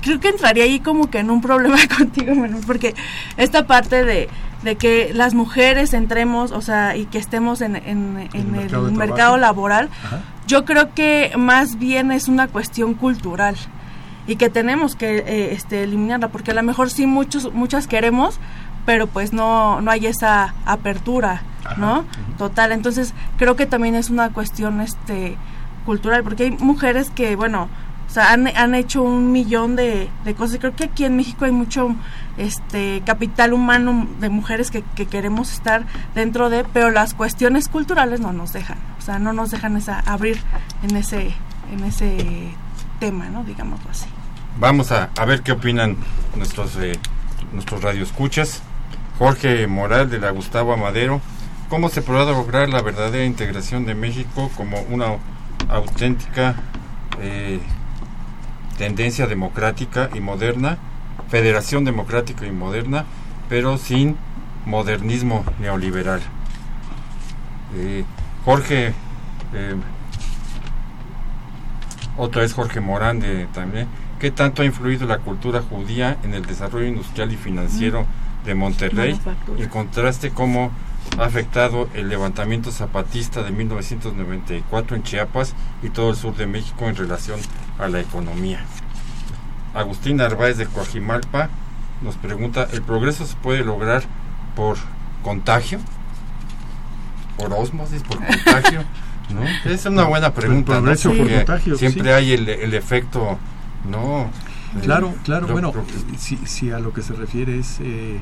creo 0.00 0.18
que 0.18 0.30
entraría 0.30 0.64
ahí 0.64 0.80
como 0.80 1.10
que 1.10 1.18
en 1.18 1.30
un 1.30 1.42
problema 1.42 1.76
contigo, 1.98 2.34
menor, 2.34 2.64
porque 2.66 2.94
esta 3.36 3.66
parte 3.66 4.02
de, 4.02 4.30
de 4.62 4.76
que 4.76 5.12
las 5.12 5.34
mujeres 5.34 5.92
entremos, 5.92 6.52
o 6.52 6.62
sea, 6.62 6.96
y 6.96 7.04
que 7.04 7.18
estemos 7.18 7.60
en, 7.60 7.76
en, 7.76 8.30
el, 8.32 8.92
mercado, 8.92 9.36
laboral, 9.36 9.90
yo 10.46 10.64
creo 10.64 10.94
que 10.94 11.32
más 11.36 11.78
bien 11.78 12.12
es 12.12 12.28
una 12.28 12.48
cuestión 12.48 12.94
cultural 12.94 13.56
y 14.26 14.36
que 14.36 14.50
tenemos 14.50 14.96
que 14.96 15.18
eh, 15.18 15.52
este, 15.52 15.82
eliminarla, 15.82 16.28
porque 16.28 16.52
a 16.52 16.54
lo 16.54 16.62
mejor 16.62 16.90
sí 16.90 17.06
muchos, 17.06 17.52
muchas 17.52 17.86
queremos, 17.86 18.38
pero 18.86 19.06
pues 19.06 19.32
no, 19.32 19.80
no 19.80 19.90
hay 19.90 20.06
esa 20.06 20.54
apertura, 20.64 21.42
¿no? 21.76 22.04
Total, 22.38 22.72
entonces 22.72 23.14
creo 23.36 23.56
que 23.56 23.66
también 23.66 23.94
es 23.94 24.10
una 24.10 24.30
cuestión 24.30 24.80
este 24.80 25.36
cultural, 25.84 26.22
porque 26.22 26.44
hay 26.44 26.50
mujeres 26.52 27.10
que, 27.10 27.36
bueno, 27.36 27.68
o 28.08 28.14
sea, 28.14 28.32
han, 28.32 28.46
han 28.48 28.74
hecho 28.74 29.02
un 29.02 29.32
millón 29.32 29.74
de, 29.74 30.10
de, 30.24 30.34
cosas. 30.34 30.58
Creo 30.58 30.76
que 30.76 30.84
aquí 30.84 31.04
en 31.04 31.16
México 31.16 31.46
hay 31.46 31.50
mucho 31.50 31.96
este 32.36 33.02
capital 33.06 33.54
humano 33.54 34.06
de 34.20 34.28
mujeres 34.28 34.70
que, 34.70 34.82
que, 34.82 35.06
queremos 35.06 35.50
estar 35.50 35.86
dentro 36.14 36.50
de, 36.50 36.64
pero 36.74 36.90
las 36.90 37.14
cuestiones 37.14 37.68
culturales 37.68 38.20
no 38.20 38.34
nos 38.34 38.52
dejan. 38.52 38.76
O 38.98 39.00
sea, 39.00 39.18
no 39.18 39.32
nos 39.32 39.50
dejan 39.50 39.78
esa, 39.78 39.98
abrir 40.00 40.38
en 40.82 40.94
ese, 40.96 41.32
en 41.72 41.84
ese 41.84 42.50
tema, 43.00 43.30
¿no? 43.30 43.44
Digámoslo 43.44 43.90
así. 43.90 44.08
Vamos 44.58 44.92
a, 44.92 45.10
a 45.18 45.24
ver 45.24 45.42
qué 45.42 45.52
opinan 45.52 45.96
nuestros, 46.36 46.76
eh, 46.76 46.98
nuestros 47.52 47.82
radioescuchas. 47.82 48.62
Jorge 49.18 49.66
Moral 49.66 50.10
de 50.10 50.18
la 50.18 50.30
Gustavo 50.30 50.72
Amadero. 50.72 51.20
¿Cómo 51.68 51.88
se 51.88 52.02
podrá 52.02 52.24
lograr 52.24 52.68
la 52.68 52.82
verdadera 52.82 53.24
integración 53.24 53.86
de 53.86 53.94
México 53.94 54.50
como 54.56 54.80
una 54.82 55.16
auténtica 55.68 56.56
eh, 57.20 57.60
tendencia 58.78 59.26
democrática 59.26 60.10
y 60.14 60.20
moderna, 60.20 60.78
federación 61.28 61.84
democrática 61.84 62.46
y 62.46 62.50
moderna, 62.50 63.04
pero 63.48 63.78
sin 63.78 64.16
modernismo 64.66 65.44
neoliberal. 65.60 66.20
Eh, 67.76 68.04
Jorge, 68.44 68.92
eh, 69.54 69.76
otra 72.16 72.42
vez 72.42 72.52
Jorge 72.52 72.80
Morán 72.80 73.20
de, 73.20 73.46
también, 73.46 73.88
¿qué 74.22 74.30
tanto 74.30 74.62
ha 74.62 74.64
influido 74.64 75.06
la 75.06 75.18
cultura 75.18 75.60
judía 75.60 76.16
en 76.22 76.32
el 76.32 76.46
desarrollo 76.46 76.86
industrial 76.86 77.32
y 77.32 77.36
financiero 77.36 78.06
de 78.46 78.54
Monterrey? 78.54 79.20
En 79.58 79.68
contraste, 79.68 80.30
¿cómo 80.30 80.70
ha 81.18 81.24
afectado 81.24 81.88
el 81.94 82.08
levantamiento 82.08 82.70
zapatista 82.70 83.42
de 83.42 83.50
1994 83.50 84.96
en 84.96 85.02
Chiapas 85.02 85.54
y 85.82 85.90
todo 85.90 86.10
el 86.10 86.16
sur 86.16 86.36
de 86.36 86.46
México 86.46 86.88
en 86.88 86.94
relación 86.94 87.40
a 87.80 87.88
la 87.88 88.00
economía. 88.00 88.60
Agustín 89.74 90.18
Narváez 90.18 90.56
de 90.56 90.66
Coajimalpa 90.66 91.50
nos 92.00 92.14
pregunta, 92.14 92.68
¿el 92.72 92.82
progreso 92.82 93.26
se 93.26 93.34
puede 93.36 93.64
lograr 93.64 94.04
por 94.54 94.76
contagio? 95.22 95.80
¿Por 97.36 97.52
osmosis? 97.52 98.02
¿Por 98.02 98.24
contagio? 98.24 98.84
¿No? 99.30 99.70
Es 99.70 99.84
una 99.86 100.04
buena 100.04 100.32
pregunta. 100.32 100.74
progreso 100.74 101.12
por 101.12 101.28
contagio, 101.28 101.76
siempre 101.76 102.12
hay 102.12 102.32
el, 102.32 102.48
el, 102.48 102.74
efecto, 102.74 103.38
¿no? 103.88 104.30
Claro, 104.82 105.14
claro, 105.24 105.48
bueno, 105.48 105.72
si, 106.16 106.36
si, 106.46 106.70
a 106.70 106.78
lo 106.78 106.92
que 106.92 107.02
se 107.02 107.12
refiere 107.14 107.58
es... 107.58 107.78
Eh, 107.80 108.20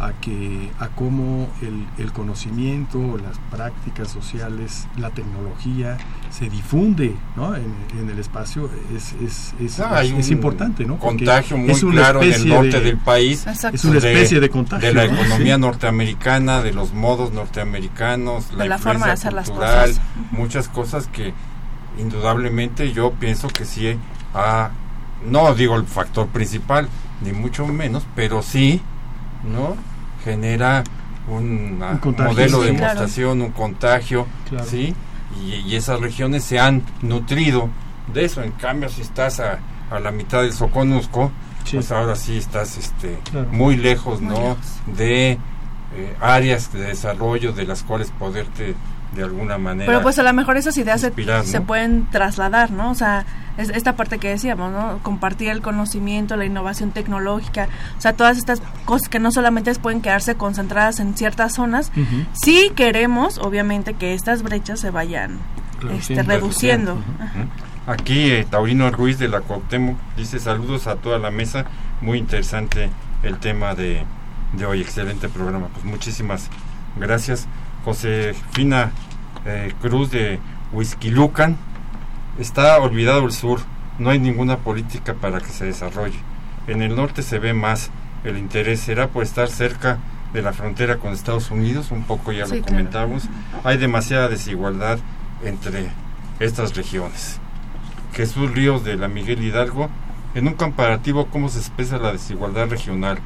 a 0.00 0.14
que 0.14 0.70
a 0.78 0.88
cómo 0.88 1.50
el, 1.60 1.86
el, 1.98 2.12
conocimiento, 2.12 3.18
las 3.18 3.38
prácticas 3.50 4.08
sociales, 4.08 4.88
la 4.96 5.10
tecnología 5.10 5.98
se 6.30 6.48
difunde 6.48 7.14
¿no? 7.36 7.54
en, 7.54 7.74
en 7.98 8.08
el 8.08 8.18
espacio 8.18 8.70
es, 8.96 9.12
es, 9.22 9.54
es, 9.60 9.78
ah, 9.80 10.02
es 10.02 10.30
importante. 10.30 10.86
¿no? 10.86 10.98
contagio 10.98 11.58
muy 11.58 11.78
claro 11.78 12.22
en 12.22 12.32
el 12.32 12.48
norte 12.48 12.80
del 12.80 12.96
país. 12.96 13.46
Es 13.46 13.84
una 13.84 13.98
especie 13.98 14.40
de, 14.40 14.48
contagio. 14.48 14.88
De 14.88 14.94
la 14.94 15.04
economía 15.04 15.58
norteamericana, 15.58 16.62
de 16.62 16.72
los 16.72 16.94
modos 16.94 17.32
norteamericanos, 17.32 18.54
la, 18.54 18.64
la 18.64 18.78
forma 18.78 19.06
de 19.06 19.12
hacer 19.12 19.34
cultural, 19.34 19.90
las 19.90 19.98
cosas. 19.98 20.00
muchas 20.30 20.68
cosas 20.68 21.08
que 21.08 21.34
indudablemente 21.98 22.92
yo 22.92 23.12
pienso 23.12 23.48
que 23.48 23.66
sí 23.66 23.98
ha, 24.32 24.70
no 25.24 25.54
digo 25.54 25.76
el 25.76 25.84
factor 25.84 26.28
principal, 26.28 26.88
ni 27.22 27.32
mucho 27.32 27.66
menos, 27.66 28.06
pero 28.14 28.42
sí, 28.42 28.80
¿no? 29.44 29.76
genera 30.24 30.84
un, 31.28 31.78
modelo 31.78 32.60
de 32.60 32.72
demostración, 32.72 33.42
un 33.42 33.50
contagio, 33.50 34.26
¿sí? 34.66 34.94
Y, 35.44 35.74
esas 35.74 36.00
regiones 36.00 36.44
se 36.44 36.58
han 36.58 36.82
nutrido 37.02 37.68
de 38.12 38.24
eso. 38.24 38.42
En 38.42 38.52
cambio, 38.52 38.88
si 38.88 39.02
estás 39.02 39.40
a, 39.40 39.60
a 39.90 40.00
la 40.00 40.10
mitad 40.10 40.42
del 40.42 40.52
Soconusco, 40.52 41.30
pues 41.70 41.92
ahora 41.92 42.16
sí 42.16 42.36
estás 42.36 42.76
este, 42.76 43.18
muy 43.52 43.76
lejos, 43.76 44.20
¿no? 44.20 44.56
De 44.86 45.32
eh, 45.32 46.16
áreas 46.20 46.72
de 46.72 46.80
desarrollo 46.80 47.52
de 47.52 47.64
las 47.64 47.82
cuales 47.82 48.10
poderte 48.18 48.74
de 49.14 49.22
alguna 49.22 49.58
manera. 49.58 49.86
Pero 49.86 50.02
pues 50.02 50.18
a 50.18 50.22
lo 50.22 50.32
mejor 50.32 50.56
esas 50.56 50.76
ideas 50.78 51.00
se, 51.00 51.12
se, 51.44 51.60
pueden 51.60 52.08
trasladar, 52.10 52.70
¿no? 52.70 52.90
O 52.90 52.94
sea, 52.94 53.24
es 53.60 53.70
esta 53.70 53.94
parte 53.96 54.18
que 54.18 54.28
decíamos, 54.28 54.72
¿no? 54.72 54.98
Compartir 55.02 55.48
el 55.48 55.60
conocimiento, 55.62 56.36
la 56.36 56.44
innovación 56.44 56.90
tecnológica, 56.90 57.68
o 57.96 58.00
sea, 58.00 58.14
todas 58.14 58.38
estas 58.38 58.62
cosas 58.84 59.08
que 59.08 59.18
no 59.18 59.30
solamente 59.30 59.74
pueden 59.76 60.00
quedarse 60.00 60.34
concentradas 60.34 61.00
en 61.00 61.14
ciertas 61.16 61.54
zonas, 61.54 61.92
sí 62.32 62.72
queremos, 62.74 63.38
obviamente, 63.38 63.94
que 63.94 64.14
estas 64.14 64.42
brechas 64.42 64.80
se 64.80 64.90
vayan 64.90 65.38
este, 65.92 66.22
reduciendo. 66.22 66.96
Aquí 67.86 68.30
eh, 68.30 68.46
Taurino 68.48 68.90
Ruiz 68.90 69.18
de 69.18 69.28
la 69.28 69.40
Cuauhtémoc 69.40 69.96
dice 70.16 70.38
saludos 70.38 70.86
a 70.86 70.96
toda 70.96 71.18
la 71.18 71.30
mesa, 71.30 71.64
muy 72.00 72.18
interesante 72.18 72.90
el 73.22 73.38
tema 73.38 73.74
de, 73.74 74.04
de 74.52 74.66
hoy, 74.66 74.80
excelente 74.80 75.28
programa, 75.28 75.68
pues 75.68 75.84
muchísimas 75.84 76.48
gracias. 76.96 77.46
Josefina 77.84 78.92
eh, 79.46 79.72
Cruz 79.80 80.10
de 80.10 80.38
Huizquilucan. 80.72 81.56
Está 82.40 82.78
olvidado 82.78 83.26
el 83.26 83.32
sur, 83.32 83.60
no 83.98 84.08
hay 84.08 84.18
ninguna 84.18 84.56
política 84.56 85.12
para 85.12 85.40
que 85.40 85.50
se 85.50 85.66
desarrolle. 85.66 86.18
En 86.68 86.80
el 86.80 86.96
norte 86.96 87.22
se 87.22 87.38
ve 87.38 87.52
más. 87.52 87.90
El 88.24 88.38
interés 88.38 88.80
será 88.80 89.08
por 89.08 89.24
estar 89.24 89.48
cerca 89.48 89.98
de 90.32 90.40
la 90.40 90.54
frontera 90.54 90.96
con 90.96 91.12
Estados 91.12 91.50
Unidos, 91.50 91.90
un 91.90 92.04
poco 92.04 92.32
ya 92.32 92.46
lo 92.46 92.62
comentamos. 92.62 93.24
Hay 93.62 93.76
demasiada 93.76 94.28
desigualdad 94.28 94.98
entre 95.44 95.90
estas 96.38 96.74
regiones. 96.74 97.38
Jesús 98.14 98.50
Ríos 98.52 98.84
de 98.84 98.96
la 98.96 99.08
Miguel 99.08 99.42
Hidalgo, 99.42 99.90
en 100.34 100.48
un 100.48 100.54
comparativo 100.54 101.26
cómo 101.26 101.50
se 101.50 101.58
expresa 101.58 101.98
la 101.98 102.10
desigualdad 102.10 102.70
regional 102.70 103.18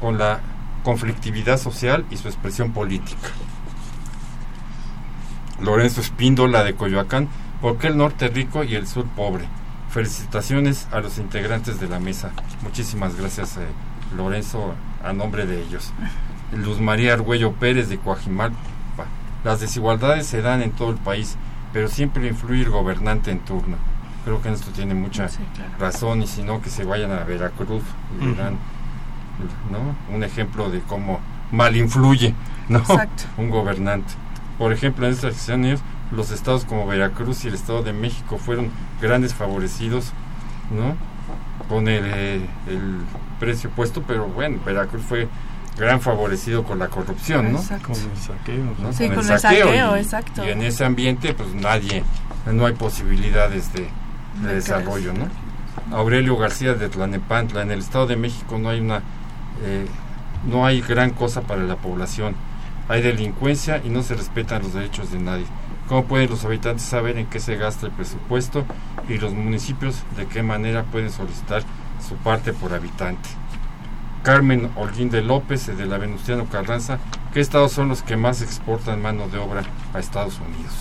con 0.00 0.16
la 0.16 0.38
conflictividad 0.84 1.58
social 1.58 2.04
y 2.08 2.18
su 2.18 2.28
expresión 2.28 2.72
política. 2.72 3.30
Lorenzo 5.60 6.00
Espíndola 6.00 6.62
de 6.62 6.74
Coyoacán, 6.74 7.28
¿por 7.64 7.78
qué 7.78 7.86
el 7.86 7.96
norte 7.96 8.28
rico 8.28 8.62
y 8.62 8.74
el 8.74 8.86
sur 8.86 9.06
pobre? 9.16 9.46
Felicitaciones 9.88 10.86
a 10.92 11.00
los 11.00 11.16
integrantes 11.16 11.80
de 11.80 11.88
la 11.88 11.98
mesa. 11.98 12.30
Muchísimas 12.62 13.16
gracias, 13.16 13.56
eh, 13.56 13.60
Lorenzo, 14.14 14.74
a 15.02 15.14
nombre 15.14 15.46
de 15.46 15.62
ellos. 15.62 15.90
Luz 16.52 16.78
María 16.78 17.14
Argüello 17.14 17.52
Pérez 17.52 17.88
de 17.88 17.96
Coajimalpa. 17.96 18.58
Las 19.44 19.60
desigualdades 19.60 20.26
se 20.26 20.42
dan 20.42 20.60
en 20.60 20.72
todo 20.72 20.90
el 20.90 20.98
país, 20.98 21.38
pero 21.72 21.88
siempre 21.88 22.28
influye 22.28 22.64
el 22.64 22.68
gobernante 22.68 23.30
en 23.30 23.38
turno. 23.38 23.78
Creo 24.26 24.42
que 24.42 24.48
en 24.48 24.54
esto 24.56 24.70
tiene 24.72 24.92
mucha 24.92 25.30
razón 25.78 26.20
y 26.20 26.26
si 26.26 26.42
no, 26.42 26.60
que 26.60 26.68
se 26.68 26.84
vayan 26.84 27.12
a 27.12 27.24
Veracruz 27.24 27.82
y 28.20 28.26
verán 28.26 28.58
¿no? 29.72 30.14
un 30.14 30.22
ejemplo 30.22 30.68
de 30.68 30.80
cómo 30.80 31.18
mal 31.50 31.74
influye 31.76 32.34
¿no? 32.68 32.82
un 33.38 33.48
gobernante. 33.48 34.12
Por 34.58 34.70
ejemplo, 34.70 35.06
en 35.06 35.14
estas 35.14 35.48
años, 35.48 35.80
los 36.14 36.30
estados 36.30 36.64
como 36.64 36.86
Veracruz 36.86 37.44
y 37.44 37.48
el 37.48 37.54
Estado 37.54 37.82
de 37.82 37.92
México 37.92 38.38
fueron 38.38 38.70
grandes 39.00 39.34
favorecidos, 39.34 40.12
¿no? 40.70 40.96
Con 41.68 41.88
el, 41.88 42.04
eh, 42.06 42.46
el 42.66 42.98
precio 43.40 43.70
puesto, 43.70 44.02
pero 44.02 44.26
bueno, 44.26 44.58
Veracruz 44.64 45.02
fue 45.02 45.28
gran 45.78 46.00
favorecido 46.00 46.64
con 46.64 46.78
la 46.78 46.88
corrupción, 46.88 47.52
¿no? 47.52 47.58
Con 47.58 47.96
el 47.96 48.16
saqueo. 48.16 48.64
¿no? 48.80 48.92
Sí, 48.92 49.08
con, 49.08 49.30
el 49.30 49.38
saqueo, 49.38 49.96
exacto. 49.96 50.44
Y 50.44 50.50
en 50.50 50.62
ese 50.62 50.84
ambiente, 50.84 51.34
pues 51.34 51.54
nadie, 51.54 52.04
no 52.50 52.66
hay 52.66 52.74
posibilidades 52.74 53.72
de, 53.72 53.88
de 54.42 54.54
desarrollo, 54.54 55.12
¿no? 55.12 55.28
Aurelio 55.96 56.36
García 56.36 56.74
de 56.74 56.88
Tlanepantla, 56.88 57.62
en 57.62 57.70
el 57.70 57.80
Estado 57.80 58.06
de 58.06 58.16
México 58.16 58.58
no 58.58 58.68
hay 58.68 58.80
una, 58.80 59.02
eh, 59.62 59.86
no 60.46 60.64
hay 60.64 60.80
gran 60.80 61.10
cosa 61.10 61.42
para 61.42 61.62
la 61.62 61.76
población 61.76 62.34
hay 62.88 63.02
delincuencia 63.02 63.80
y 63.82 63.88
no 63.88 64.02
se 64.02 64.14
respetan 64.14 64.62
los 64.62 64.74
derechos 64.74 65.10
de 65.10 65.18
nadie. 65.18 65.46
¿Cómo 65.88 66.04
pueden 66.04 66.30
los 66.30 66.44
habitantes 66.44 66.86
saber 66.86 67.18
en 67.18 67.26
qué 67.26 67.40
se 67.40 67.56
gasta 67.56 67.86
el 67.86 67.92
presupuesto 67.92 68.64
y 69.08 69.18
los 69.18 69.32
municipios 69.32 70.02
de 70.16 70.26
qué 70.26 70.42
manera 70.42 70.84
pueden 70.84 71.10
solicitar 71.10 71.62
su 72.06 72.16
parte 72.16 72.52
por 72.52 72.74
habitante. 72.74 73.28
Carmen 74.22 74.70
Holguín 74.76 75.10
de 75.10 75.22
López, 75.22 75.66
de 75.66 75.86
la 75.86 75.98
Venustiano 75.98 76.46
Carranza, 76.46 76.98
¿qué 77.32 77.40
estados 77.40 77.72
son 77.72 77.88
los 77.88 78.02
que 78.02 78.16
más 78.16 78.40
exportan 78.42 79.02
mano 79.02 79.28
de 79.28 79.38
obra 79.38 79.62
a 79.92 79.98
Estados 79.98 80.38
Unidos? 80.40 80.72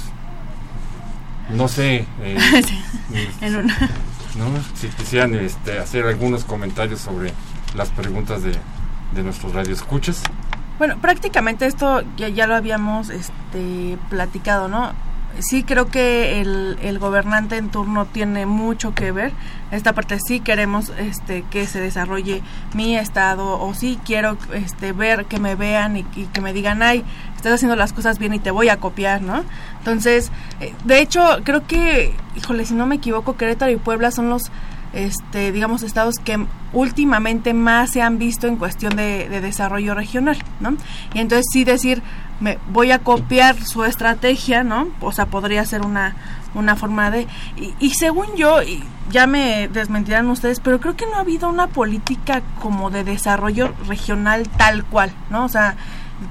No 1.49 1.67
sé, 1.67 2.05
eh, 2.21 2.37
¿no? 4.37 4.45
si 4.75 4.87
quisieran 4.87 5.35
este, 5.35 5.77
hacer 5.79 6.05
algunos 6.05 6.45
comentarios 6.45 7.01
sobre 7.01 7.33
las 7.75 7.89
preguntas 7.89 8.43
de, 8.43 8.53
de 9.13 9.23
nuestros 9.23 9.53
radioescuchas. 9.53 10.23
Bueno, 10.83 10.97
prácticamente 10.99 11.65
esto 11.65 12.03
ya, 12.17 12.27
ya 12.27 12.45
lo 12.45 12.55
habíamos 12.55 13.09
este, 13.09 13.97
platicado, 14.09 14.67
¿no? 14.67 14.91
sí 15.39 15.63
creo 15.63 15.87
que 15.87 16.41
el, 16.41 16.77
el, 16.81 16.99
gobernante 16.99 17.55
en 17.55 17.69
turno 17.69 18.05
tiene 18.05 18.45
mucho 18.45 18.93
que 18.93 19.13
ver. 19.13 19.31
Esta 19.71 19.93
parte 19.93 20.19
sí 20.19 20.41
queremos 20.41 20.91
este, 20.97 21.43
que 21.43 21.67
se 21.67 21.79
desarrolle 21.79 22.43
mi 22.73 22.97
estado 22.97 23.61
o 23.61 23.73
sí 23.73 23.97
quiero 24.05 24.37
este, 24.53 24.91
ver 24.91 25.25
que 25.25 25.39
me 25.39 25.55
vean 25.55 25.95
y, 25.95 26.03
que 26.03 26.41
me 26.41 26.51
digan, 26.51 26.83
ay, 26.83 27.05
estás 27.33 27.53
haciendo 27.53 27.77
las 27.77 27.93
cosas 27.93 28.19
bien 28.19 28.33
y 28.33 28.39
te 28.39 28.51
voy 28.51 28.67
a 28.67 28.77
copiar, 28.77 29.21
¿no? 29.21 29.45
Entonces, 29.79 30.31
eh, 30.59 30.73
de 30.83 30.99
hecho, 30.99 31.39
creo 31.45 31.65
que, 31.65 32.13
híjole, 32.35 32.65
si 32.65 32.73
no 32.73 32.87
me 32.87 32.95
equivoco, 32.95 33.37
Querétaro 33.37 33.71
y 33.71 33.77
Puebla 33.77 34.11
son 34.11 34.29
los 34.29 34.51
este, 34.93 35.51
digamos, 35.51 35.83
estados 35.83 36.15
que 36.15 36.45
últimamente 36.71 37.53
más 37.53 37.91
se 37.91 38.01
han 38.01 38.17
visto 38.17 38.47
en 38.47 38.57
cuestión 38.57 38.95
de, 38.95 39.27
de, 39.27 39.41
desarrollo 39.41 39.95
regional, 39.95 40.37
¿no? 40.59 40.75
Y 41.13 41.19
entonces 41.19 41.45
sí 41.51 41.63
decir, 41.63 42.01
me 42.39 42.59
voy 42.71 42.91
a 42.91 42.99
copiar 42.99 43.55
su 43.63 43.83
estrategia, 43.83 44.63
¿no? 44.63 44.87
O 45.01 45.11
sea, 45.11 45.25
podría 45.27 45.65
ser 45.65 45.81
una, 45.81 46.15
una 46.53 46.75
forma 46.75 47.11
de... 47.11 47.27
Y, 47.79 47.91
según 47.91 48.35
yo, 48.35 48.61
y 48.61 48.83
ya 49.09 49.27
me 49.27 49.67
desmentirán 49.67 50.29
ustedes, 50.29 50.59
pero 50.59 50.79
creo 50.79 50.95
que 50.95 51.05
no 51.05 51.15
ha 51.15 51.21
habido 51.21 51.49
una 51.49 51.67
política 51.67 52.41
como 52.61 52.89
de 52.89 53.03
desarrollo 53.03 53.73
regional 53.87 54.47
tal 54.57 54.83
cual, 54.85 55.11
¿no? 55.29 55.45
O 55.45 55.49
sea, 55.49 55.75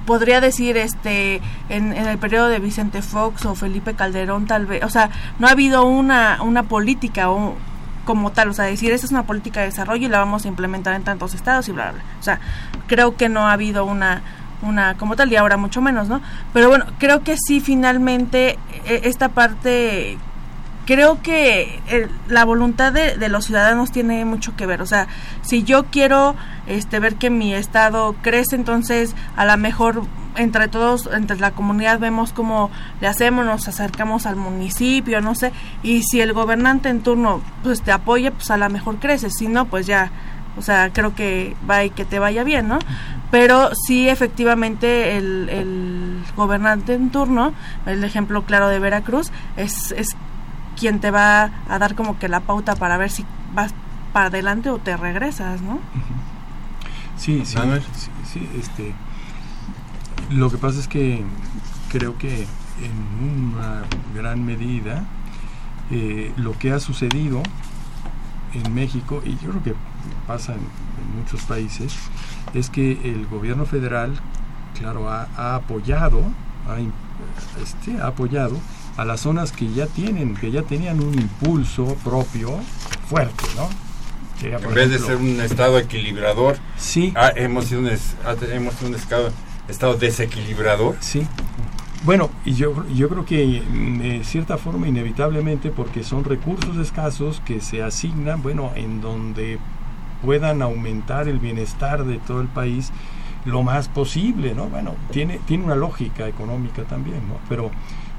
podría 0.06 0.40
decir 0.40 0.76
este 0.76 1.36
en, 1.68 1.92
en, 1.92 2.06
el 2.06 2.18
periodo 2.18 2.48
de 2.48 2.60
Vicente 2.60 3.02
Fox 3.02 3.44
o 3.44 3.54
Felipe 3.54 3.94
Calderón 3.94 4.46
tal 4.46 4.64
vez, 4.64 4.82
o 4.84 4.88
sea, 4.88 5.10
no 5.38 5.48
ha 5.48 5.50
habido 5.50 5.84
una, 5.84 6.38
una 6.42 6.62
política 6.62 7.30
o 7.30 7.56
como 8.04 8.32
tal, 8.32 8.48
o 8.48 8.52
sea, 8.54 8.64
decir, 8.64 8.92
esa 8.92 9.06
es 9.06 9.12
una 9.12 9.24
política 9.24 9.60
de 9.60 9.66
desarrollo 9.66 10.06
y 10.06 10.10
la 10.10 10.18
vamos 10.18 10.44
a 10.44 10.48
implementar 10.48 10.94
en 10.94 11.04
tantos 11.04 11.34
estados 11.34 11.68
y 11.68 11.72
bla, 11.72 11.92
bla, 11.92 11.92
bla. 11.92 12.02
O 12.18 12.22
sea, 12.22 12.40
creo 12.86 13.16
que 13.16 13.28
no 13.28 13.48
ha 13.48 13.52
habido 13.52 13.84
una 13.84 14.22
una 14.62 14.96
como 14.96 15.16
tal 15.16 15.32
y 15.32 15.36
ahora 15.36 15.56
mucho 15.56 15.80
menos, 15.80 16.08
¿no? 16.08 16.20
Pero 16.52 16.68
bueno, 16.68 16.86
creo 16.98 17.22
que 17.22 17.36
sí 17.36 17.60
finalmente 17.60 18.58
e, 18.86 19.00
esta 19.04 19.28
parte 19.28 20.18
creo 20.92 21.22
que 21.22 21.80
la 22.28 22.44
voluntad 22.44 22.92
de, 22.92 23.16
de, 23.16 23.28
los 23.30 23.46
ciudadanos 23.46 23.92
tiene 23.92 24.26
mucho 24.26 24.54
que 24.56 24.66
ver. 24.66 24.82
O 24.82 24.86
sea, 24.86 25.08
si 25.40 25.62
yo 25.62 25.84
quiero 25.84 26.34
este, 26.66 27.00
ver 27.00 27.14
que 27.14 27.30
mi 27.30 27.54
estado 27.54 28.14
crece, 28.20 28.56
entonces 28.56 29.14
a 29.34 29.46
lo 29.46 29.56
mejor 29.56 30.02
entre 30.36 30.68
todos, 30.68 31.08
entre 31.12 31.38
la 31.38 31.52
comunidad 31.52 31.98
vemos 31.98 32.32
cómo 32.32 32.70
le 33.00 33.08
hacemos, 33.08 33.46
nos 33.46 33.68
acercamos 33.68 34.26
al 34.26 34.36
municipio, 34.36 35.20
no 35.22 35.34
sé, 35.34 35.52
y 35.82 36.02
si 36.02 36.20
el 36.20 36.32
gobernante 36.32 36.88
en 36.88 37.02
turno 37.02 37.40
pues 37.62 37.82
te 37.82 37.92
apoya, 37.92 38.30
pues 38.30 38.50
a 38.50 38.56
lo 38.56 38.68
mejor 38.68 38.98
crece, 38.98 39.30
si 39.30 39.48
no, 39.48 39.66
pues 39.66 39.86
ya, 39.86 40.10
o 40.56 40.62
sea, 40.62 40.90
creo 40.92 41.14
que 41.14 41.56
va 41.68 41.84
y 41.84 41.90
que 41.90 42.04
te 42.04 42.18
vaya 42.18 42.44
bien, 42.44 42.68
¿no? 42.68 42.78
Pero 43.30 43.70
sí, 43.74 44.08
efectivamente, 44.08 45.16
el, 45.16 45.48
el 45.48 46.22
gobernante 46.36 46.94
en 46.94 47.10
turno, 47.10 47.54
el 47.86 48.04
ejemplo 48.04 48.44
claro 48.44 48.68
de 48.68 48.78
Veracruz, 48.78 49.32
es, 49.56 49.92
es 49.92 50.16
quien 50.78 51.00
te 51.00 51.10
va 51.10 51.50
a 51.68 51.78
dar 51.78 51.94
como 51.94 52.18
que 52.18 52.28
la 52.28 52.40
pauta 52.40 52.76
para 52.76 52.96
ver 52.96 53.10
si 53.10 53.24
vas 53.54 53.74
para 54.12 54.26
adelante 54.26 54.70
o 54.70 54.78
te 54.78 54.96
regresas, 54.96 55.62
¿no? 55.62 55.80
Sí, 57.16 57.44
sí, 57.44 57.56
sí, 57.94 58.10
sí 58.24 58.50
este 58.58 58.94
lo 60.30 60.50
que 60.50 60.58
pasa 60.58 60.80
es 60.80 60.88
que 60.88 61.22
creo 61.90 62.16
que 62.16 62.46
en 62.82 63.52
una 63.52 63.82
gran 64.14 64.44
medida 64.44 65.04
eh, 65.90 66.32
lo 66.36 66.58
que 66.58 66.72
ha 66.72 66.80
sucedido 66.80 67.42
en 68.54 68.74
México, 68.74 69.22
y 69.24 69.32
yo 69.36 69.50
creo 69.50 69.62
que 69.62 69.74
pasa 70.26 70.54
en, 70.54 70.60
muchos 71.18 71.42
países, 71.42 71.94
es 72.54 72.70
que 72.70 72.92
el 73.04 73.26
gobierno 73.26 73.66
federal, 73.66 74.14
claro, 74.78 75.10
ha, 75.10 75.54
apoyado, 75.54 76.22
ha, 76.66 76.78
este, 77.60 78.00
ha 78.00 78.06
apoyado 78.06 78.56
a 78.96 79.04
las 79.04 79.20
zonas 79.20 79.52
que 79.52 79.72
ya 79.72 79.86
tienen, 79.86 80.34
que 80.34 80.50
ya 80.50 80.62
tenían 80.62 81.00
un 81.00 81.14
impulso 81.14 81.96
propio 82.04 82.50
fuerte, 83.08 83.44
¿no? 83.56 83.68
en 84.42 84.74
vez 84.74 84.90
de 84.90 84.98
ser 84.98 85.16
un 85.16 85.40
estado 85.40 85.78
equilibrador, 85.78 86.56
sí. 86.76 87.14
hemos 87.36 87.66
sido 87.66 87.80
un, 87.80 87.88
hemos 87.88 88.74
sido 88.74 88.88
un 88.88 88.94
estado 88.96 89.30
estado 89.68 89.94
desequilibrador. 89.94 90.96
Sí. 91.00 91.26
Bueno, 92.04 92.30
y 92.44 92.54
yo, 92.54 92.84
yo 92.88 93.08
creo 93.08 93.24
que 93.24 93.62
mm, 93.62 93.98
de 93.98 94.24
cierta 94.24 94.58
forma 94.58 94.88
inevitablemente 94.88 95.70
porque 95.70 96.02
son 96.02 96.24
recursos 96.24 96.76
escasos 96.76 97.40
que 97.44 97.60
se 97.60 97.82
asignan, 97.82 98.42
bueno, 98.42 98.72
en 98.74 99.00
donde 99.00 99.58
puedan 100.22 100.62
aumentar 100.62 101.28
el 101.28 101.38
bienestar 101.38 102.04
de 102.04 102.18
todo 102.18 102.40
el 102.40 102.48
país 102.48 102.90
lo 103.44 103.62
más 103.62 103.88
posible, 103.88 104.54
¿no? 104.54 104.66
Bueno, 104.66 104.94
tiene, 105.10 105.40
tiene 105.46 105.64
una 105.64 105.74
lógica 105.74 106.28
económica 106.28 106.82
también, 106.82 107.28
¿no? 107.28 107.38
Pero 107.48 107.70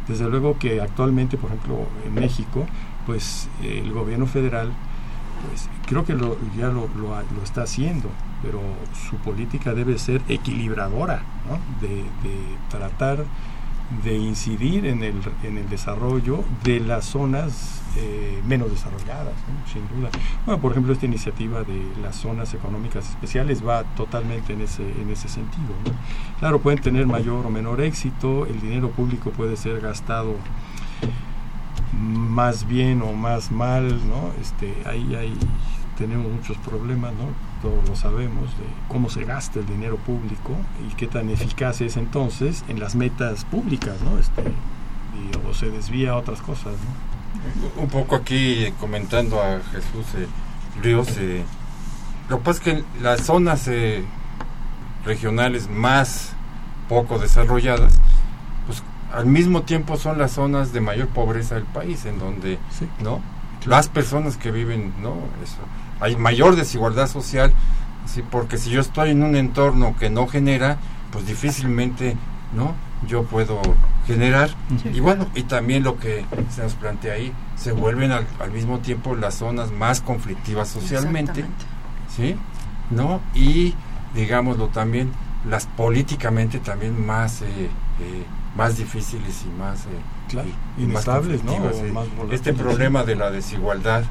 desde 0.08 0.30
luego 0.30 0.58
que 0.60 0.82
actualmente, 0.82 1.38
por 1.38 1.50
ejemplo, 1.50 1.88
en 2.06 2.14
México, 2.14 2.66
pues 3.06 3.50
el 3.62 3.92
gobierno 3.92 4.26
federal, 4.28 4.72
pues 5.48 5.70
creo 5.86 6.06
que 6.06 6.14
lo, 6.14 6.38
ya 6.58 6.68
lo, 6.68 6.88
lo, 6.96 7.16
lo 7.16 7.44
está 7.44 7.64
haciendo 7.64 8.10
pero 8.44 8.60
su 9.10 9.16
política 9.18 9.74
debe 9.74 9.98
ser 9.98 10.22
equilibradora, 10.28 11.24
¿no? 11.48 11.58
de, 11.82 12.04
tratar 12.70 13.24
de 14.04 14.16
incidir 14.16 14.86
en 14.86 15.04
el, 15.04 15.22
en 15.44 15.58
el 15.58 15.70
desarrollo 15.70 16.44
de 16.64 16.80
las 16.80 17.06
zonas 17.06 17.82
eh, 17.96 18.42
menos 18.48 18.72
desarrolladas, 18.72 19.34
sin 19.72 19.88
duda. 19.88 20.10
Bueno, 20.46 20.60
por 20.60 20.72
ejemplo, 20.72 20.94
esta 20.94 21.06
iniciativa 21.06 21.64
de 21.64 21.92
las 22.02 22.16
zonas 22.16 22.54
económicas 22.54 23.10
especiales 23.10 23.66
va 23.66 23.84
totalmente 23.96 24.54
en 24.54 24.62
ese, 24.62 24.82
en 24.82 25.10
ese 25.12 25.30
sentido. 25.30 25.74
Claro, 26.40 26.60
pueden 26.60 26.82
tener 26.82 27.06
mayor 27.06 27.46
o 27.46 27.50
menor 27.50 27.82
éxito, 27.82 28.46
el 28.48 28.60
dinero 28.62 28.90
público 28.90 29.30
puede 29.30 29.56
ser 29.58 29.80
gastado 29.80 30.36
más 31.94 32.68
bien 32.68 33.02
o 33.04 33.14
más 33.14 33.52
mal, 33.52 33.88
¿no? 34.08 34.32
Este, 34.42 34.74
ahí 34.86 35.16
hay, 35.16 35.38
tenemos 35.98 36.32
muchos 36.32 36.58
problemas, 36.58 37.14
¿no? 37.14 37.53
Todos 37.64 37.88
lo 37.88 37.96
sabemos, 37.96 38.50
de 38.58 38.66
cómo 38.90 39.10
se 39.10 39.24
gasta 39.24 39.60
el 39.60 39.66
dinero 39.66 39.96
público 39.96 40.54
y 40.86 40.94
qué 40.96 41.08
tan 41.08 41.30
eficaz 41.30 41.80
es 41.80 41.96
entonces 41.96 42.66
en 42.68 42.82
las 42.82 42.94
metas 42.94 43.46
públicas, 43.46 43.96
¿no? 44.04 44.20
Este, 44.20 44.42
y, 44.44 45.48
o 45.48 45.54
se 45.54 45.72
desvía 45.72 46.12
a 46.12 46.18
otras 46.18 46.42
cosas, 46.42 46.74
¿no? 46.74 47.82
Un 47.82 47.88
poco 47.88 48.18
aquí 48.18 48.66
eh, 48.66 48.74
comentando 48.80 49.42
a 49.42 49.62
Jesús 49.72 50.06
eh, 50.16 50.28
Ríos, 50.82 51.08
eh, 51.18 51.44
lo 52.30 52.40
que 52.40 52.44
pasa 52.44 52.60
es 52.60 52.64
que 52.64 52.84
las 53.02 53.22
zonas 53.22 53.68
eh, 53.70 54.04
regionales 55.06 55.70
más 55.70 56.34
poco 56.90 57.18
desarrolladas, 57.18 57.94
pues 58.66 58.84
al 59.14 59.26
mismo 59.26 59.62
tiempo 59.62 59.96
son 59.96 60.18
las 60.18 60.34
zonas 60.34 60.74
de 60.74 60.82
mayor 60.82 61.08
pobreza 61.08 61.56
del 61.56 61.64
país, 61.64 62.06
en 62.06 62.20
donde, 62.20 62.60
¿no? 63.02 63.22
Las 63.66 63.88
personas 63.88 64.36
que 64.36 64.52
viven, 64.52 64.94
¿no? 65.02 65.14
Eso, 65.42 65.60
hay 66.04 66.16
mayor 66.18 66.56
desigualdad 66.56 67.08
social, 67.08 67.54
¿sí? 68.06 68.24
porque 68.30 68.58
si 68.58 68.70
yo 68.70 68.82
estoy 68.82 69.12
en 69.12 69.24
un 69.24 69.36
entorno 69.36 69.96
que 69.98 70.10
no 70.10 70.28
genera, 70.28 70.78
pues 71.12 71.26
difícilmente 71.26 72.18
no 72.54 72.76
yo 73.08 73.24
puedo 73.24 73.62
generar. 74.06 74.50
Y 74.94 75.00
bueno 75.00 75.28
y 75.36 75.44
también 75.44 75.84
lo 75.84 75.98
que 75.98 76.26
se 76.50 76.62
nos 76.62 76.74
plantea 76.74 77.14
ahí 77.14 77.34
se 77.56 77.72
vuelven 77.72 78.12
al, 78.12 78.26
mismo 78.52 78.80
tiempo 78.80 79.16
las 79.16 79.36
zonas 79.36 79.72
más 79.72 80.02
conflictivas 80.02 80.68
socialmente 80.68 81.46
sí 82.10 82.36
no 82.90 83.22
y 83.34 83.74
digámoslo 84.14 84.68
también 84.68 85.12
las 85.50 85.66
políticamente 85.66 86.60
también 86.60 87.06
más 87.06 87.42
eh, 87.42 87.46
eh, 88.02 88.24
más 88.56 88.78
difíciles 88.78 89.46
y 89.46 89.60
más 89.60 89.86
eh, 89.86 90.44
inestables 90.78 91.44
no 91.44 91.58
este 92.32 92.54
problema 92.54 93.04
de 93.04 93.16
la 93.16 93.32
desigualdad 93.32 94.04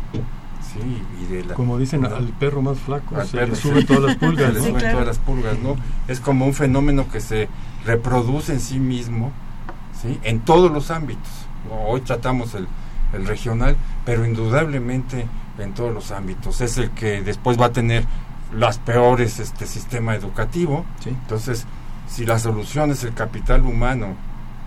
Como 1.55 1.79
dicen, 1.79 2.05
al 2.05 2.29
perro 2.29 2.63
más 2.63 2.79
flaco 2.79 3.23
se 3.25 3.47
le 3.47 3.57
suben 3.57 3.87
todas 3.87 4.03
las 4.03 4.17
pulgas, 4.17 4.55
todas 4.55 5.07
las 5.07 5.19
pulgas, 5.19 5.59
¿no? 5.59 5.77
Es 6.09 6.21
como 6.21 6.47
un 6.47 6.55
fenómeno 6.55 7.09
que 7.09 7.21
se 7.21 7.49
reproduce 7.85 8.53
en 8.53 8.61
sí 8.61 8.79
mismo, 8.79 9.33
¿sí? 10.01 10.19
En 10.23 10.41
todos 10.41 10.71
los 10.71 10.91
ámbitos. 10.91 11.31
Hoy 11.71 12.01
tratamos 12.01 12.55
el, 12.55 12.67
el 13.13 13.27
regional, 13.27 13.77
pero 14.05 14.27
indudablemente 14.27 15.27
en 15.59 15.75
todos 15.75 15.93
los 15.93 16.11
ámbitos. 16.11 16.61
Es 16.61 16.79
el 16.79 16.91
que 16.91 17.23
después 17.23 17.61
va 17.61 17.67
a 17.67 17.73
tener 17.73 18.05
las 18.55 18.79
peores 18.79 19.39
este 19.41 19.67
sistema 19.67 20.15
educativo. 20.15 20.85
Entonces, 21.05 21.67
si 22.09 22.27
la 22.27 22.39
solución 22.39 22.91
es 22.91 23.05
el 23.05 23.15
capital 23.15 23.63
humano, 23.63 24.15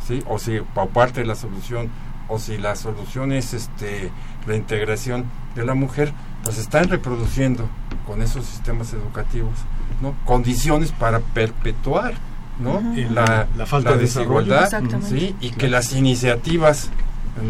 ¿sí? 0.05 0.23
O 0.27 0.39
si 0.39 0.59
por 0.73 0.89
parte 0.89 1.21
de 1.21 1.27
la 1.27 1.35
solución 1.35 1.89
o 2.28 2.39
si 2.39 2.57
la 2.57 2.76
solución 2.76 3.32
es 3.32 3.53
este 3.53 4.11
la 4.47 4.55
integración 4.55 5.26
de 5.55 5.65
la 5.65 5.73
mujer, 5.73 6.11
pues 6.43 6.57
están 6.57 6.88
reproduciendo 6.89 7.67
con 8.05 8.21
esos 8.21 8.45
sistemas 8.45 8.93
educativos 8.93 9.53
¿no? 10.01 10.15
condiciones 10.26 10.91
para 10.91 11.19
perpetuar 11.19 12.13
¿no? 12.59 12.82
la, 13.11 13.47
la, 13.57 13.65
falta 13.65 13.93
de 13.93 13.99
desigualdad 13.99 14.69
¿sí? 15.01 15.36
y 15.41 15.49
que 15.51 15.67
las 15.67 15.93
iniciativas 15.93 16.89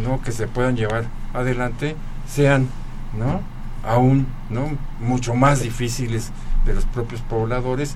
¿no? 0.04 0.22
que 0.22 0.32
se 0.32 0.48
puedan 0.48 0.76
llevar 0.76 1.06
adelante 1.34 1.96
sean 2.28 2.68
¿no? 3.18 3.42
aún 3.84 4.28
¿no? 4.50 4.78
mucho 5.00 5.36
más 5.36 5.62
difíciles 5.62 6.32
de 6.66 6.74
los 6.74 6.86
propios 6.86 7.22
pobladores 7.22 7.96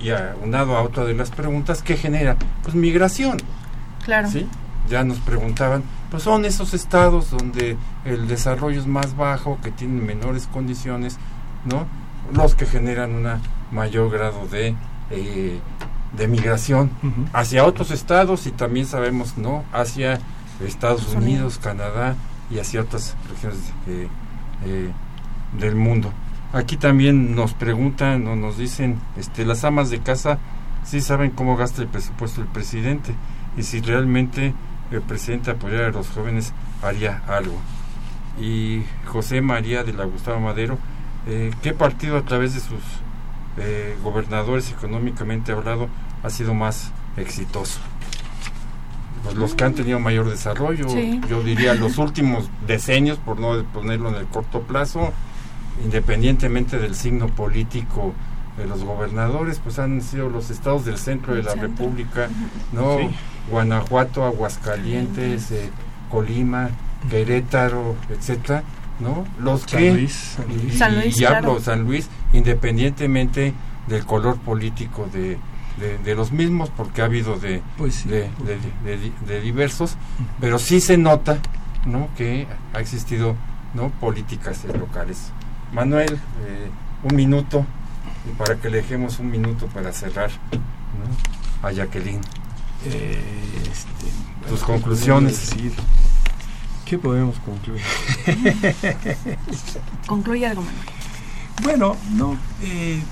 y 0.00 0.10
aunado 0.10 0.76
a 0.76 0.82
otra 0.82 1.04
de 1.04 1.14
las 1.14 1.30
preguntas 1.30 1.82
que 1.82 1.96
genera 1.96 2.36
pues 2.62 2.74
migración 2.74 3.36
claro 4.04 4.28
¿sí? 4.28 4.46
ya 4.88 5.04
nos 5.04 5.18
preguntaban 5.18 5.82
pues 6.10 6.22
son 6.22 6.44
esos 6.44 6.74
estados 6.74 7.30
donde 7.30 7.76
el 8.04 8.28
desarrollo 8.28 8.80
es 8.80 8.86
más 8.86 9.16
bajo 9.16 9.58
que 9.62 9.70
tienen 9.70 10.04
menores 10.04 10.46
condiciones 10.46 11.18
no 11.64 11.86
los 12.32 12.54
que 12.54 12.66
generan 12.66 13.14
un 13.14 13.26
mayor 13.70 14.10
grado 14.10 14.46
de 14.48 14.74
eh, 15.10 15.60
de 16.16 16.28
migración 16.28 16.90
hacia 17.32 17.64
otros 17.64 17.90
estados 17.90 18.46
y 18.46 18.50
también 18.50 18.86
sabemos 18.86 19.36
no 19.36 19.64
hacia 19.72 20.18
Estados 20.66 21.14
Unidos, 21.14 21.58
Canadá 21.58 22.16
y 22.50 22.58
hacia 22.58 22.80
otras 22.80 23.14
regiones 23.30 23.60
eh, 23.86 24.08
eh, 24.64 24.90
del 25.58 25.76
mundo. 25.76 26.12
Aquí 26.52 26.76
también 26.76 27.34
nos 27.34 27.52
preguntan 27.52 28.26
o 28.26 28.34
nos 28.34 28.56
dicen, 28.56 28.98
este, 29.16 29.44
las 29.44 29.64
amas 29.64 29.90
de 29.90 30.00
casa 30.00 30.38
sí 30.82 31.00
saben 31.00 31.30
cómo 31.30 31.56
gasta 31.56 31.82
el 31.82 31.88
presupuesto 31.88 32.40
el 32.40 32.46
presidente 32.48 33.14
y 33.56 33.62
si 33.62 33.80
realmente 33.80 34.54
el 34.90 35.02
presidente 35.02 35.50
apoyara 35.50 35.88
a 35.88 35.90
los 35.90 36.08
jóvenes 36.08 36.52
haría 36.82 37.22
algo. 37.26 37.56
Y 38.40 38.82
José 39.06 39.40
María 39.40 39.84
de 39.84 39.92
la 39.92 40.04
Gustavo 40.04 40.40
Madero, 40.40 40.78
eh, 41.26 41.52
¿qué 41.62 41.72
partido 41.72 42.16
a 42.16 42.22
través 42.22 42.54
de 42.54 42.60
sus 42.60 42.80
gobernadores 44.04 44.70
económicamente 44.70 45.50
hablado 45.50 45.88
ha 46.22 46.30
sido 46.30 46.54
más 46.54 46.92
exitoso? 47.16 47.80
Pues, 49.22 49.34
los 49.34 49.54
que 49.54 49.64
han 49.64 49.74
tenido 49.74 50.00
mayor 50.00 50.30
desarrollo, 50.30 50.86
yo 51.28 51.42
diría 51.42 51.74
los 51.74 51.98
últimos 51.98 52.48
decenios, 52.66 53.18
por 53.18 53.38
no 53.38 53.62
ponerlo 53.74 54.08
en 54.08 54.14
el 54.14 54.26
corto 54.26 54.62
plazo, 54.62 55.12
independientemente 55.84 56.78
del 56.78 56.94
signo 56.94 57.26
político 57.26 58.14
de 58.56 58.64
los 58.64 58.84
gobernadores, 58.84 59.60
pues 59.62 59.78
han 59.78 60.00
sido 60.00 60.28
los 60.28 60.50
estados 60.50 60.84
del 60.84 60.96
centro 60.98 61.34
de 61.34 61.42
la 61.42 61.54
República, 61.54 62.28
¿no? 62.72 62.96
Guanajuato, 63.50 64.24
Aguascalientes, 64.24 65.50
eh, 65.50 65.70
Colima, 66.10 66.70
Querétaro, 67.10 67.96
etcétera, 68.10 68.62
¿no? 69.00 69.24
Los 69.38 69.62
San 69.62 69.78
que 69.80 69.92
Luis, 69.92 70.36
y, 70.66 70.76
San 70.76 70.94
Luis, 70.96 71.20
y 71.20 71.24
hablo 71.24 71.38
claro. 71.40 71.60
San 71.60 71.84
Luis, 71.84 72.08
independientemente 72.32 73.54
del 73.86 74.04
color 74.04 74.38
político 74.38 75.08
de, 75.12 75.38
de, 75.78 75.98
de 75.98 76.14
los 76.14 76.32
mismos, 76.32 76.70
porque 76.76 77.02
ha 77.02 77.06
habido 77.06 77.38
de, 77.38 77.62
Pues 77.76 77.94
sí. 77.96 78.08
de, 78.08 78.30
de- 78.44 78.58
de- 78.96 79.12
de 79.26 79.40
diversos, 79.40 79.96
pero 80.40 80.58
sí 80.58 80.80
se 80.80 80.98
nota 80.98 81.38
¿no? 81.86 82.08
que 82.16 82.46
ha 82.74 82.80
existido 82.80 83.34
¿no? 83.74 83.90
políticas 83.90 84.64
locales. 84.78 85.30
Manuel, 85.72 86.14
eh, 86.46 86.70
un 87.04 87.14
minuto, 87.16 87.64
y 88.30 88.34
para 88.36 88.56
que 88.56 88.68
le 88.68 88.78
dejemos 88.78 89.18
un 89.20 89.30
minuto 89.30 89.66
para 89.68 89.92
cerrar 89.92 90.30
¿no? 90.52 91.68
a 91.68 91.72
Jacqueline. 91.72 92.20
Eh, 92.84 93.20
este, 93.62 94.48
Tus 94.48 94.60
¿qué 94.60 94.66
conclusiones. 94.66 95.50
decir? 95.50 95.72
¿Qué 96.84 96.98
podemos 96.98 97.38
concluir? 97.40 97.82
Concluye 100.06 100.46
algo, 100.46 100.62
Manuel. 100.62 100.86
Bueno, 101.62 101.96
no, 102.12 102.38
eh, 102.62 103.02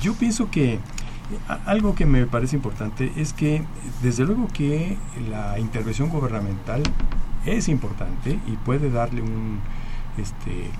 yo 0.00 0.14
pienso 0.14 0.50
que 0.50 0.78
algo 1.66 1.94
que 1.94 2.06
me 2.06 2.24
parece 2.26 2.56
importante 2.56 3.12
es 3.16 3.32
que 3.32 3.62
desde 4.02 4.24
luego 4.24 4.46
que 4.48 4.96
la 5.30 5.58
intervención 5.58 6.08
gubernamental 6.08 6.82
es 7.44 7.68
importante 7.68 8.38
y 8.46 8.52
puede 8.52 8.90
darle 8.90 9.22
un, 9.22 9.60
este, 10.16 10.50
eh, 10.50 10.70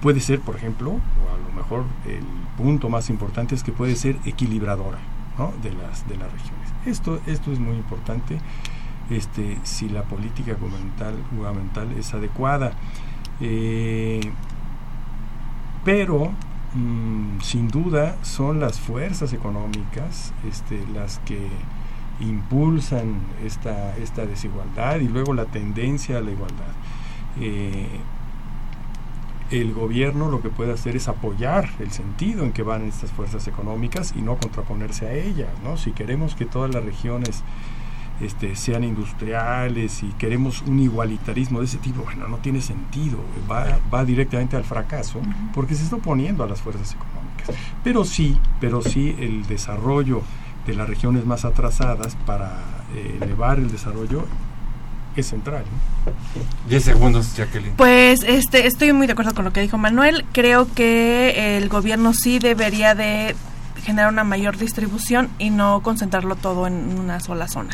puede 0.00 0.20
ser, 0.20 0.40
por 0.40 0.54
ejemplo, 0.54 0.90
o 0.90 1.34
a 1.34 1.48
lo 1.48 1.52
mejor 1.56 1.84
el 2.06 2.24
punto 2.56 2.88
más 2.88 3.10
importante 3.10 3.54
es 3.54 3.64
que 3.64 3.72
puede 3.72 3.96
ser 3.96 4.16
equilibradora 4.24 4.98
¿no? 5.38 5.52
de 5.62 5.72
las 5.72 6.06
de 6.08 6.16
las 6.16 6.30
regiones. 6.30 6.67
Esto 6.88 7.20
esto 7.26 7.52
es 7.52 7.58
muy 7.58 7.76
importante. 7.76 8.38
Este, 9.10 9.58
si 9.62 9.88
la 9.88 10.02
política 10.02 10.54
gubernamental, 10.54 11.92
es 11.98 12.12
adecuada. 12.14 12.72
Eh, 13.40 14.20
pero 15.84 16.32
mm, 16.74 17.40
sin 17.40 17.68
duda 17.68 18.16
son 18.22 18.60
las 18.60 18.78
fuerzas 18.78 19.32
económicas 19.32 20.34
este, 20.46 20.84
las 20.92 21.20
que 21.20 21.38
impulsan 22.20 23.20
esta, 23.44 23.96
esta 23.96 24.26
desigualdad 24.26 24.98
y 25.00 25.08
luego 25.08 25.34
la 25.34 25.46
tendencia 25.46 26.18
a 26.18 26.20
la 26.20 26.30
igualdad. 26.30 26.72
Eh, 27.40 28.00
el 29.50 29.72
gobierno 29.72 30.30
lo 30.30 30.42
que 30.42 30.50
puede 30.50 30.72
hacer 30.72 30.96
es 30.96 31.08
apoyar 31.08 31.70
el 31.78 31.90
sentido 31.90 32.44
en 32.44 32.52
que 32.52 32.62
van 32.62 32.82
estas 32.82 33.10
fuerzas 33.12 33.46
económicas 33.48 34.14
y 34.16 34.20
no 34.20 34.36
contraponerse 34.36 35.06
a 35.06 35.14
ellas. 35.14 35.48
¿no? 35.64 35.76
Si 35.76 35.92
queremos 35.92 36.34
que 36.34 36.44
todas 36.44 36.74
las 36.74 36.84
regiones 36.84 37.42
este, 38.20 38.56
sean 38.56 38.84
industriales 38.84 40.02
y 40.02 40.08
queremos 40.18 40.62
un 40.62 40.80
igualitarismo 40.80 41.60
de 41.60 41.66
ese 41.66 41.78
tipo, 41.78 42.02
bueno, 42.02 42.28
no 42.28 42.38
tiene 42.38 42.60
sentido, 42.60 43.18
va, 43.50 43.78
va 43.92 44.04
directamente 44.04 44.56
al 44.56 44.64
fracaso 44.64 45.20
porque 45.54 45.74
se 45.74 45.84
está 45.84 45.96
oponiendo 45.96 46.44
a 46.44 46.48
las 46.48 46.60
fuerzas 46.60 46.94
económicas. 46.94 47.56
Pero 47.84 48.04
sí, 48.04 48.38
pero 48.60 48.82
sí 48.82 49.16
el 49.18 49.46
desarrollo 49.46 50.22
de 50.66 50.74
las 50.74 50.88
regiones 50.88 51.24
más 51.24 51.44
atrasadas 51.44 52.16
para 52.26 52.58
eh, 52.94 53.18
elevar 53.22 53.58
el 53.58 53.70
desarrollo 53.70 54.24
es 55.16 55.26
central. 55.28 55.64
¿no? 56.06 56.12
Diez 56.68 56.84
segundos, 56.84 57.34
Jacqueline. 57.36 57.72
Pues 57.76 58.20
este, 58.26 58.66
estoy 58.66 58.92
muy 58.92 59.06
de 59.06 59.12
acuerdo 59.14 59.34
con 59.34 59.44
lo 59.44 59.52
que 59.52 59.60
dijo 59.60 59.78
Manuel. 59.78 60.24
Creo 60.32 60.72
que 60.74 61.56
el 61.58 61.68
gobierno 61.68 62.12
sí 62.14 62.38
debería 62.38 62.94
de 62.94 63.34
generar 63.84 64.12
una 64.12 64.24
mayor 64.24 64.56
distribución 64.58 65.28
y 65.38 65.50
no 65.50 65.80
concentrarlo 65.82 66.36
todo 66.36 66.66
en 66.66 66.98
una 66.98 67.20
sola 67.20 67.48
zona. 67.48 67.70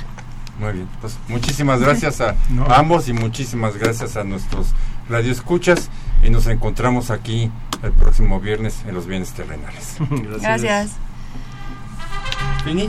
Muy 0.61 0.72
bien, 0.72 0.89
pues 1.01 1.18
muchísimas 1.28 1.80
gracias 1.80 2.20
a 2.20 2.37
No. 2.51 2.64
ambos 2.72 3.09
y 3.09 3.12
muchísimas 3.12 3.76
gracias 3.76 4.16
a 4.16 4.22
nuestros 4.22 4.68
radioescuchas 5.09 5.91
y 6.22 6.30
nos 6.30 6.47
encontramos 6.47 7.11
aquí 7.11 7.51
el 7.82 7.93
próximo 7.93 8.39
viernes 8.41 8.85
en 8.87 8.95
los 8.95 9.07
bienes 9.07 9.32
terrenales. 9.32 9.97
Gracias. 10.41 10.93
Fini. 12.64 12.89